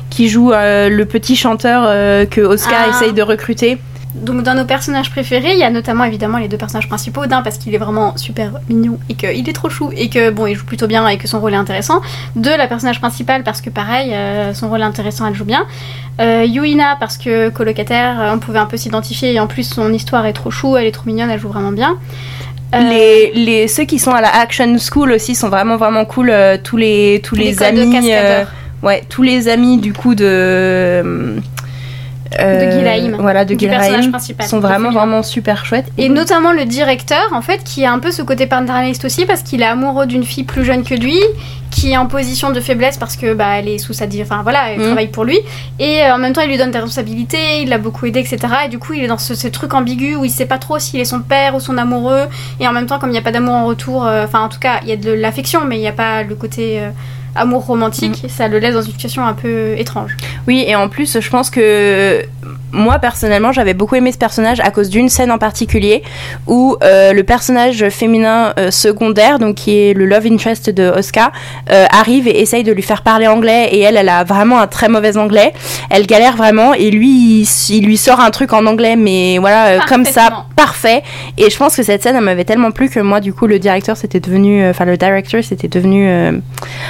qui 0.10 0.30
joue 0.30 0.52
le 0.52 1.04
petit 1.06 1.36
chanteur 1.36 1.84
que 2.30 2.42
Oscar 2.42 2.86
Ah. 2.86 2.90
essaye 2.90 3.14
de 3.14 3.22
recruter. 3.24 3.78
Donc 4.22 4.44
dans 4.44 4.54
nos 4.54 4.66
personnages 4.66 5.10
préférés, 5.10 5.54
il 5.54 5.60
y 5.60 5.64
a 5.64 5.70
notamment 5.70 6.04
évidemment 6.04 6.38
les 6.38 6.48
deux 6.48 6.58
personnages 6.58 6.88
principaux. 6.88 7.26
D'un 7.26 7.42
parce 7.42 7.58
qu'il 7.58 7.74
est 7.74 7.78
vraiment 7.78 8.16
super 8.18 8.52
mignon 8.70 9.00
et 9.10 9.14
qu'il 9.16 9.48
est 9.48 9.54
trop 9.54 9.70
chou 9.70 9.92
et 9.96 10.10
que 10.10 10.30
bon 10.30 10.48
il 10.48 10.56
joue 10.56 10.66
plutôt 10.66 10.88
bien 10.88 11.08
et 11.08 11.18
que 11.18 11.28
son 11.28 11.40
rôle 11.40 11.54
est 11.54 11.58
intéressant. 11.58 12.02
Deux 12.36 12.56
la 12.56 12.68
personnage 12.68 13.00
principale 13.00 13.44
parce 13.44 13.62
que 13.62 13.70
pareil 13.70 14.14
euh, 14.14 14.54
son 14.54 14.70
rôle 14.70 14.82
est 14.82 14.86
intéressant, 14.86 15.28
elle 15.28 15.36
joue 15.36 15.46
bien. 15.46 15.66
Euh, 16.20 16.46
Yuina 16.46 16.98
parce 17.00 17.18
que 17.18 17.50
colocataire, 17.50 18.20
euh, 18.20 18.34
on 18.34 18.40
pouvait 18.40 18.60
un 18.60 18.66
peu 18.66 18.78
s'identifier 18.78 19.34
et 19.34 19.40
en 19.40 19.48
plus 19.48 19.64
son 19.64 19.94
histoire 19.94 20.26
est 20.26 20.34
trop 20.34 20.50
chou, 20.50 20.76
elle 20.76 20.88
est 20.88 20.92
trop 20.92 21.06
mignonne, 21.06 21.30
elle 21.30 21.40
joue 21.40 21.50
vraiment 21.50 21.72
bien. 21.72 21.98
Euh, 22.74 22.80
Les, 22.80 23.32
les, 23.34 23.68
ceux 23.68 23.86
qui 23.86 24.00
sont 24.00 24.12
à 24.12 24.20
la 24.20 24.36
Action 24.36 24.76
School 24.78 25.12
aussi 25.12 25.36
sont 25.36 25.50
vraiment 25.50 25.78
vraiment 25.78 26.06
cool. 26.06 26.34
tous 26.64 26.76
les, 26.78 27.22
tous 27.24 27.36
les 27.36 27.56
de 27.56 27.64
amis. 27.64 28.10
ouais, 28.84 29.04
tous 29.08 29.24
les 29.24 29.48
amis 29.48 29.78
du 29.78 29.94
coup 29.94 30.16
de. 30.16 31.40
Euh, 32.40 32.66
De 32.66 32.72
Gilhaim. 32.72 33.18
Voilà, 33.20 33.46
de 33.46 33.56
principal. 34.10 34.48
sont 34.48 34.60
vraiment 34.60 34.92
vraiment 34.92 35.24
super 35.24 35.66
chouettes. 35.66 35.88
Et 35.98 36.10
notamment 36.10 36.52
le 36.52 36.66
directeur, 36.66 37.30
en 37.34 37.42
fait, 37.42 37.64
qui 37.64 37.86
a 37.86 37.92
un 37.92 38.00
peu 38.00 38.12
ce 38.12 38.22
côté 38.22 38.48
paternaliste 38.48 39.06
aussi, 39.06 39.26
parce 39.26 39.42
qu'il 39.44 39.62
est 39.62 39.66
amoureux 39.66 40.06
d'une 40.06 40.24
fille 40.24 40.44
plus 40.44 40.66
jeune 40.66 40.84
que 40.84 40.94
lui, 40.96 41.20
qui 41.70 41.92
est 41.92 41.98
en 41.98 42.06
position 42.08 42.50
de 42.52 42.60
faiblesse 42.62 42.98
parce 42.98 43.16
que 43.18 43.34
bah 43.34 43.58
elle 43.58 43.68
est 43.68 43.78
sous 43.78 43.94
sa 43.94 44.06
enfin 44.22 44.42
voilà, 44.42 44.72
elle 44.72 44.80
Mhm. 44.80 44.86
travaille 44.86 45.08
pour 45.10 45.26
lui, 45.26 45.38
et 45.80 46.02
euh, 46.04 46.16
en 46.16 46.18
même 46.18 46.34
temps 46.34 46.42
il 46.42 46.50
lui 46.50 46.58
donne 46.58 46.72
des 46.72 46.80
responsabilités, 46.80 47.62
il 47.62 47.70
l'a 47.70 47.78
beaucoup 47.78 48.06
aidé, 48.06 48.20
etc. 48.22 48.40
Et 48.66 48.70
du 48.70 48.80
coup 48.80 48.94
il 48.94 49.04
est 49.04 49.08
dans 49.08 49.18
ce, 49.18 49.36
ce 49.36 49.48
truc 49.50 49.74
ambigu 49.74 50.16
où 50.16 50.24
il 50.26 50.32
sait 50.32 50.46
pas 50.46 50.58
trop 50.60 50.80
s'il 50.80 51.00
est 51.02 51.06
son 51.06 51.20
père 51.20 51.56
ou 51.56 51.60
son 51.60 51.78
amoureux, 51.78 52.28
et 52.60 52.68
en 52.68 52.72
même 52.72 52.86
temps 52.88 53.00
comme 53.00 53.10
il 53.10 53.14
n'y 53.14 53.20
a 53.20 53.22
pas 53.22 53.32
d'amour 53.34 53.54
en 53.56 53.66
retour, 53.66 54.06
euh, 54.08 54.24
enfin 54.24 54.40
en 54.40 54.50
tout 54.50 54.60
cas 54.60 54.80
il 54.84 54.90
y 54.90 54.94
a 54.94 54.96
de 54.96 55.12
l'affection, 55.12 55.66
mais 55.66 55.76
il 55.78 55.82
n'y 55.82 55.88
a 55.88 55.92
pas 55.94 56.24
le 56.24 56.36
côté 56.36 56.80
euh, 56.80 56.90
amour 57.38 57.66
romantique, 57.66 58.26
ça 58.28 58.48
le 58.48 58.60
laisse 58.60 58.74
dans 58.74 58.82
une 58.82 58.92
situation 58.92 59.26
un 59.26 59.34
peu 59.34 59.78
étrange. 59.78 60.18
Oui, 60.48 60.64
et 60.68 60.76
en 60.76 60.90
plus, 60.90 61.20
je 61.20 61.30
pense 61.30 61.50
que 61.50 62.26
moi 62.72 63.00
personnellement, 63.00 63.52
j'avais 63.52 63.74
beaucoup 63.74 63.96
aimé 63.96 64.12
ce 64.12 64.18
personnage 64.18 64.60
à 64.60 64.72
cause 64.72 64.90
d'une 64.90 65.10
scène 65.10 65.32
en 65.32 65.38
particulier 65.38 66.04
où 66.48 66.76
euh, 66.84 67.14
le 67.14 67.24
personnage 67.24 67.88
féminin 67.90 68.54
euh, 68.60 68.72
secondaire, 68.72 69.40
donc 69.40 69.56
qui 69.56 69.78
est 69.78 69.94
le 69.94 70.06
love 70.06 70.26
interest 70.26 70.70
de 70.70 70.90
Oscar, 70.90 71.32
euh, 71.72 71.86
arrive 71.90 72.28
et 72.28 72.42
essaye 72.42 72.64
de 72.64 72.72
lui 72.72 72.82
faire 72.82 73.02
parler 73.02 73.28
anglais 73.28 73.70
et 73.72 73.80
elle, 73.80 73.98
elle 73.98 74.10
a 74.10 74.24
vraiment 74.24 74.60
un 74.60 74.68
très 74.68 74.90
mauvais 74.90 75.18
anglais. 75.18 75.54
Elle 75.90 76.06
galère 76.06 76.36
vraiment 76.36 76.74
et 76.74 76.92
lui, 76.92 77.42
il, 77.42 77.48
il 77.70 77.86
lui 77.86 77.98
sort 77.98 78.20
un 78.20 78.32
truc 78.32 78.54
en 78.54 78.66
anglais, 78.66 78.96
mais 78.96 79.38
voilà, 79.40 79.80
comme 79.88 80.06
ça, 80.06 80.46
parfait. 80.56 81.04
Et 81.38 81.50
je 81.50 81.58
pense 81.58 81.76
que 81.76 81.84
cette 81.84 82.04
scène, 82.04 82.16
elle 82.16 82.24
m'avait 82.24 82.46
tellement 82.46 82.72
plu 82.72 82.90
que 82.90 83.00
moi, 83.00 83.20
du 83.20 83.34
coup, 83.34 83.48
le 83.48 83.60
directeur, 83.60 83.96
c'était 83.96 84.20
devenu, 84.20 84.68
enfin 84.70 84.86
le 84.86 84.98
director, 84.98 85.44
c'était 85.44 85.68
devenu 85.68 86.08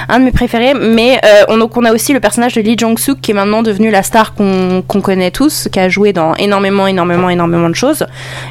un 0.08 0.18
de 0.18 0.24
mes 0.24 0.32
préférés. 0.32 0.74
Mais 0.74 1.20
on, 1.48 1.56
donc 1.56 1.76
on 1.76 1.84
a 1.84 1.92
aussi 1.92 2.12
le 2.12 2.20
personnage 2.20 2.54
de 2.54 2.60
Lee 2.60 2.76
Jong-suk 2.76 3.20
qui 3.20 3.30
est 3.30 3.34
maintenant 3.34 3.62
devenu 3.62 3.90
la 3.90 4.02
star 4.02 4.34
qu'on 4.34 4.82
qu'on 4.86 5.00
connaît 5.00 5.30
tous, 5.30 5.68
qui 5.78 5.84
a 5.84 5.88
joué 5.88 6.12
dans 6.12 6.34
énormément, 6.34 6.86
énormément, 6.88 7.30
énormément 7.30 7.68
de 7.68 7.74
choses 7.74 8.04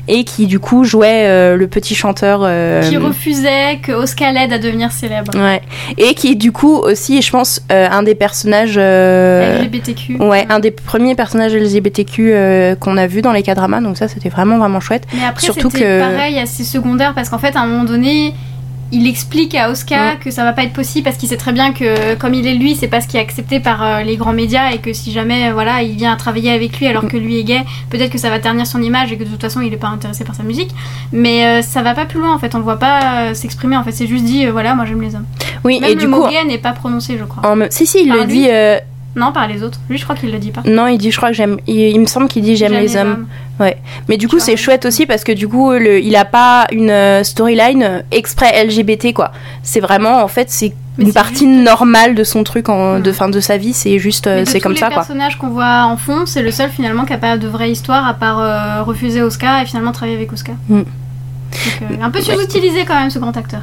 et 0.07 0.23
qui 0.23 0.47
du 0.47 0.59
coup 0.59 0.86
jouait 0.86 1.25
euh, 1.28 1.57
le 1.57 1.67
petit 1.67 1.93
chanteur. 1.93 2.41
euh, 2.43 2.82
Qui 2.88 2.95
refusait 2.97 3.80
que 3.84 3.91
Oscar 3.91 4.32
l'aide 4.32 4.53
à 4.53 4.57
devenir 4.59 4.91
célèbre. 4.91 5.32
Ouais. 5.36 5.61
Et 5.97 6.13
qui 6.13 6.36
du 6.38 6.51
coup 6.53 6.75
aussi, 6.78 7.21
je 7.21 7.30
pense, 7.32 7.61
euh, 7.71 7.88
un 7.91 8.03
des 8.03 8.15
personnages. 8.15 8.78
LGBTQ. 8.78 10.17
Ouais, 10.21 10.45
un 10.49 10.59
des 10.59 10.71
premiers 10.71 11.15
personnages 11.15 11.53
LGBTQ 11.53 12.34
qu'on 12.80 12.97
a 12.97 13.07
vu 13.07 13.21
dans 13.21 13.32
les 13.34 13.43
K-dramas, 13.43 13.82
donc 13.82 13.97
ça 13.97 14.07
c'était 14.07 14.30
vraiment 14.30 14.57
vraiment 14.57 14.80
chouette. 14.80 15.03
Mais 15.13 15.25
après, 15.28 15.41
Surtout 15.43 15.69
que- 15.69 15.99
pareil, 15.99 16.39
assez 16.39 16.63
secondaire, 16.63 17.13
parce 17.13 17.30
qu'en 17.30 17.39
fait, 17.39 17.55
à 17.55 17.61
un 17.61 17.67
moment 17.67 17.84
donné, 17.84 18.34
il 18.91 19.07
explique 19.07 19.53
à 19.55 19.69
Oscar 19.69 20.19
que 20.19 20.31
ça 20.31 20.43
va 20.43 20.53
pas 20.53 20.63
être 20.63 20.73
possible 20.73 21.03
parce 21.03 21.17
qu'il 21.17 21.27
sait 21.27 21.38
très 21.38 21.51
bien 21.51 21.73
que, 21.73 22.15
comme 22.15 22.33
il 22.33 22.47
est 22.47 22.53
lui, 22.53 22.75
c'est 22.75 22.88
pas 22.88 23.01
ce 23.01 23.07
qui 23.07 23.17
est 23.17 23.19
accepté 23.19 23.59
par 23.59 23.83
euh, 23.83 24.01
les 24.01 24.15
grands 24.15 24.33
médias 24.33 24.71
et 24.71 24.77
que 24.77 24.93
si 24.93 25.11
jamais, 25.11 25.49
euh, 25.49 25.53
voilà, 25.53 25.81
il 25.83 25.95
vient 25.95 26.13
à 26.13 26.15
travailler 26.15 26.51
avec 26.51 26.79
lui 26.79 26.88
alors 26.88 27.07
que 27.07 27.17
lui 27.17 27.38
est 27.38 27.43
gay, 27.43 27.63
peut-être 27.89 28.11
que 28.11 28.17
ça 28.17 28.29
va 28.29 28.39
ternir 28.39 28.65
son 28.65 28.81
image 28.81 29.11
et 29.11 29.17
que 29.17 29.23
de 29.23 29.29
toute 29.29 29.41
façon, 29.41 29.61
il 29.61 29.73
est 29.73 29.77
pas 29.77 29.88
intéressé 29.88 30.23
par 30.23 30.35
sa 30.35 30.43
musique. 30.43 30.71
Mais 31.11 31.45
euh, 31.45 31.61
ça 31.61 31.81
va 31.81 31.93
pas 31.93 32.05
plus 32.05 32.19
loin, 32.19 32.33
en 32.33 32.39
fait, 32.39 32.55
on 32.55 32.59
le 32.59 32.63
voit 32.63 32.79
pas 32.79 33.29
euh, 33.29 33.33
s'exprimer, 33.33 33.75
en 33.75 33.83
fait, 33.83 33.91
c'est 33.91 34.07
juste 34.07 34.23
dit, 34.23 34.45
voilà, 34.45 34.73
moi 34.73 34.85
j'aime 34.85 35.01
les 35.01 35.15
hommes. 35.15 35.25
Oui, 35.63 35.79
Même 35.79 35.91
et 35.91 35.95
le 35.95 35.99
du 35.99 36.07
mot 36.07 36.23
coup, 36.23 36.29
gay 36.29 36.45
n'est 36.45 36.57
pas 36.57 36.71
prononcé, 36.71 37.17
je 37.19 37.25
crois. 37.25 37.49
en 37.49 37.57
si 37.69 37.85
si, 37.85 38.03
il 38.03 38.07
Par 38.09 38.17
le 38.17 38.23
lui 38.23 38.33
dit. 38.33 38.47
Non, 39.18 39.32
par 39.34 39.47
les 39.47 39.63
autres. 39.63 39.80
Lui, 39.89 39.97
je 39.97 40.03
crois 40.03 40.15
qu'il 40.15 40.32
le 40.32 40.38
dit 40.38 40.51
pas. 40.51 40.61
Non, 40.65 40.88
il 40.88 40.97
dit, 40.97 41.11
je 41.11 41.18
crois 41.18 41.30
que 41.30 41.36
j'aime. 41.36 41.57
Il, 41.68 41.76
il 41.76 41.99
me 41.99 42.05
semble 42.05 42.28
qu'il 42.28 42.43
dit 42.43 42.55
j'aime 42.55 42.74
les 42.74 42.95
hommes. 42.95 43.26
Mais 44.07 44.18
du 44.18 44.28
coup, 44.28 44.39
c'est 44.39 44.55
chouette 44.55 44.86
aussi 44.86 45.05
parce 45.05 45.24
que 45.24 45.32
du 45.32 45.47
coup, 45.47 45.72
le, 45.72 45.99
il 45.99 46.15
a 46.15 46.26
pas 46.26 46.68
une 46.72 46.91
euh, 46.91 47.24
storyline 47.24 47.84
euh, 47.84 48.01
exprès 48.11 48.63
LGBT 48.65 49.13
quoi. 49.13 49.32
C'est 49.63 49.80
vraiment, 49.80 50.22
en 50.22 50.28
fait, 50.28 50.49
c'est 50.51 50.74
une 50.99 51.11
partie 51.13 51.45
juste- 51.51 51.63
normale 51.63 52.13
de 52.15 52.24
son 52.24 52.43
truc, 52.43 52.70
en, 52.70 52.99
de 52.99 53.11
fin 53.11 53.30
de 53.30 53.39
sa 53.39 53.57
vie. 53.57 53.74
C'est 53.74 53.97
juste, 53.99 54.28
euh, 54.28 54.43
c'est 54.45 54.59
comme 54.59 54.76
ça 54.76 54.88
quoi. 54.88 54.97
personnages 54.97 55.38
qu'on 55.38 55.49
voit 55.49 55.86
en 55.86 55.97
fond, 55.97 56.26
c'est 56.26 56.43
le 56.43 56.51
seul 56.51 56.70
finalement 56.70 57.05
qui 57.05 57.13
a 57.13 57.18
pas 57.18 57.38
de 57.38 57.47
vraie 57.47 57.72
histoire 57.72 58.07
à 58.07 58.13
part 58.13 58.39
euh, 58.39 58.84
refuser 58.84 59.22
Oscar 59.24 59.61
et 59.61 59.65
finalement 59.65 59.91
travailler 59.91 60.18
avec 60.18 60.32
Oscar. 60.32 60.55
Mm. 60.70 60.78
Donc, 60.78 60.88
euh, 61.82 62.03
un 62.03 62.09
peu 62.11 62.22
sous-utilisé 62.22 62.86
quand 62.86 62.95
même 62.99 63.09
ce 63.09 63.20
grand 63.20 63.36
acteur. 63.36 63.61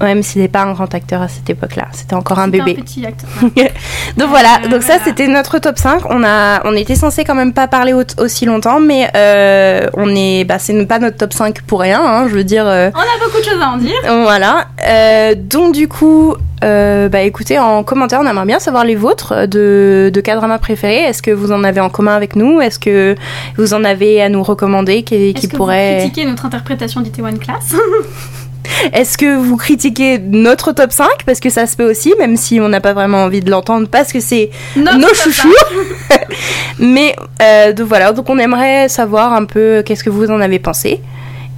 Ouais, 0.00 0.14
mais 0.14 0.22
c'était 0.22 0.48
pas 0.48 0.62
un 0.62 0.72
grand 0.72 0.92
acteur 0.94 1.20
à 1.22 1.28
cette 1.28 1.48
époque-là. 1.50 1.88
C'était 1.92 2.14
encore 2.14 2.38
un 2.38 2.48
bébé. 2.48 2.76
Un 2.78 2.82
petit 2.82 3.04
acteur. 3.06 3.28
Donc 4.16 4.28
voilà, 4.28 4.60
Euh, 4.64 4.68
donc 4.68 4.82
ça 4.82 4.94
c'était 5.04 5.28
notre 5.28 5.58
top 5.58 5.78
5. 5.78 6.02
On 6.10 6.24
a 6.24 6.62
on 6.66 6.74
était 6.74 6.94
censé 6.94 7.24
quand 7.24 7.34
même 7.34 7.52
pas 7.52 7.68
parler 7.68 7.92
au- 7.92 8.02
aussi 8.22 8.44
longtemps 8.46 8.80
mais 8.80 9.08
euh, 9.14 9.86
on 9.94 10.14
est 10.14 10.44
bah 10.44 10.58
c'est 10.58 10.86
pas 10.86 10.98
notre 10.98 11.16
top 11.18 11.32
5 11.32 11.62
pour 11.62 11.80
rien 11.80 12.00
hein, 12.04 12.26
je 12.28 12.34
veux 12.34 12.44
dire 12.44 12.66
euh, 12.66 12.90
On 12.94 12.98
a 12.98 13.24
beaucoup 13.24 13.38
de 13.38 13.44
choses 13.44 13.60
à 13.60 13.68
en 13.68 13.76
dire. 13.76 13.94
voilà. 14.22 14.66
Euh, 14.86 15.34
donc 15.36 15.74
du 15.74 15.86
coup 15.88 16.34
euh, 16.64 17.08
bah 17.08 17.20
écoutez 17.22 17.58
en 17.58 17.82
commentaire 17.84 18.20
on 18.22 18.26
aimerait 18.26 18.44
bien 18.46 18.58
savoir 18.58 18.84
les 18.84 18.96
vôtres 18.96 19.46
de 19.46 20.10
de 20.12 20.20
K-drama 20.20 20.58
préférés. 20.58 21.04
Est-ce 21.04 21.22
que 21.22 21.30
vous 21.30 21.52
en 21.52 21.62
avez 21.64 21.80
en 21.80 21.88
commun 21.90 22.14
avec 22.16 22.36
nous? 22.36 22.60
Est-ce 22.60 22.78
que 22.78 23.14
vous 23.56 23.74
en 23.74 23.84
avez 23.84 24.20
à 24.22 24.28
nous 24.28 24.42
recommander? 24.42 25.02
Qui, 25.02 25.34
qui 25.34 25.48
pourrait 25.48 25.94
vous 25.94 26.00
critiquez 26.08 26.26
notre 26.26 26.46
interprétation 26.46 27.00
d'Itaewon 27.00 27.36
Class? 27.38 27.74
Est-ce 28.92 29.18
que 29.18 29.36
vous 29.36 29.56
critiquez 29.56 30.18
notre 30.18 30.72
top 30.72 30.92
5 30.92 31.06
parce 31.26 31.40
que 31.40 31.50
ça 31.50 31.66
se 31.66 31.76
peut 31.76 31.88
aussi 31.90 32.14
même 32.18 32.36
si 32.36 32.60
on 32.60 32.68
n'a 32.68 32.80
pas 32.80 32.92
vraiment 32.92 33.24
envie 33.24 33.40
de 33.40 33.50
l'entendre 33.50 33.88
parce 33.88 34.12
que 34.12 34.20
c'est 34.20 34.50
nos 34.76 35.14
chouchous. 35.14 35.52
Mais 36.78 37.14
euh, 37.42 37.72
donc 37.72 37.88
voilà, 37.88 38.12
donc 38.12 38.28
on 38.28 38.38
aimerait 38.38 38.88
savoir 38.88 39.32
un 39.32 39.44
peu 39.44 39.82
qu'est-ce 39.84 40.04
que 40.04 40.10
vous 40.10 40.30
en 40.30 40.40
avez 40.40 40.58
pensé. 40.58 41.00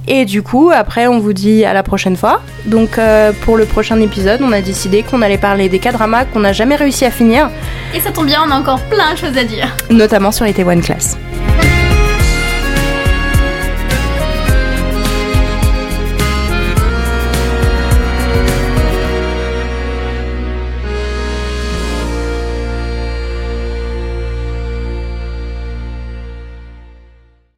Et 0.05 0.25
du 0.25 0.41
coup, 0.41 0.69
après, 0.73 1.07
on 1.07 1.19
vous 1.19 1.31
dit 1.31 1.63
à 1.63 1.73
la 1.73 1.81
prochaine 1.81 2.17
fois. 2.17 2.41
Donc, 2.65 2.97
euh, 2.97 3.31
pour 3.45 3.55
le 3.55 3.63
prochain 3.63 4.01
épisode, 4.01 4.41
on 4.43 4.51
a 4.51 4.59
décidé 4.59 5.01
qu'on 5.01 5.21
allait 5.21 5.37
parler 5.37 5.69
des 5.69 5.79
K-dramas 5.79 6.25
qu'on 6.25 6.41
n'a 6.41 6.51
jamais 6.51 6.75
réussi 6.75 7.05
à 7.05 7.11
finir, 7.11 7.49
Et 7.95 8.01
ça 8.01 8.11
tombe 8.11 8.25
bien, 8.25 8.41
on 8.45 8.51
a 8.51 8.55
encore 8.55 8.81
plein 8.81 9.13
de 9.13 9.17
choses 9.17 9.37
à 9.37 9.45
dire. 9.45 9.73
notamment 9.89 10.33
sur 10.33 10.43
les 10.43 10.53
One 10.61 10.81
Class. 10.81 11.17
Thank 11.55 11.72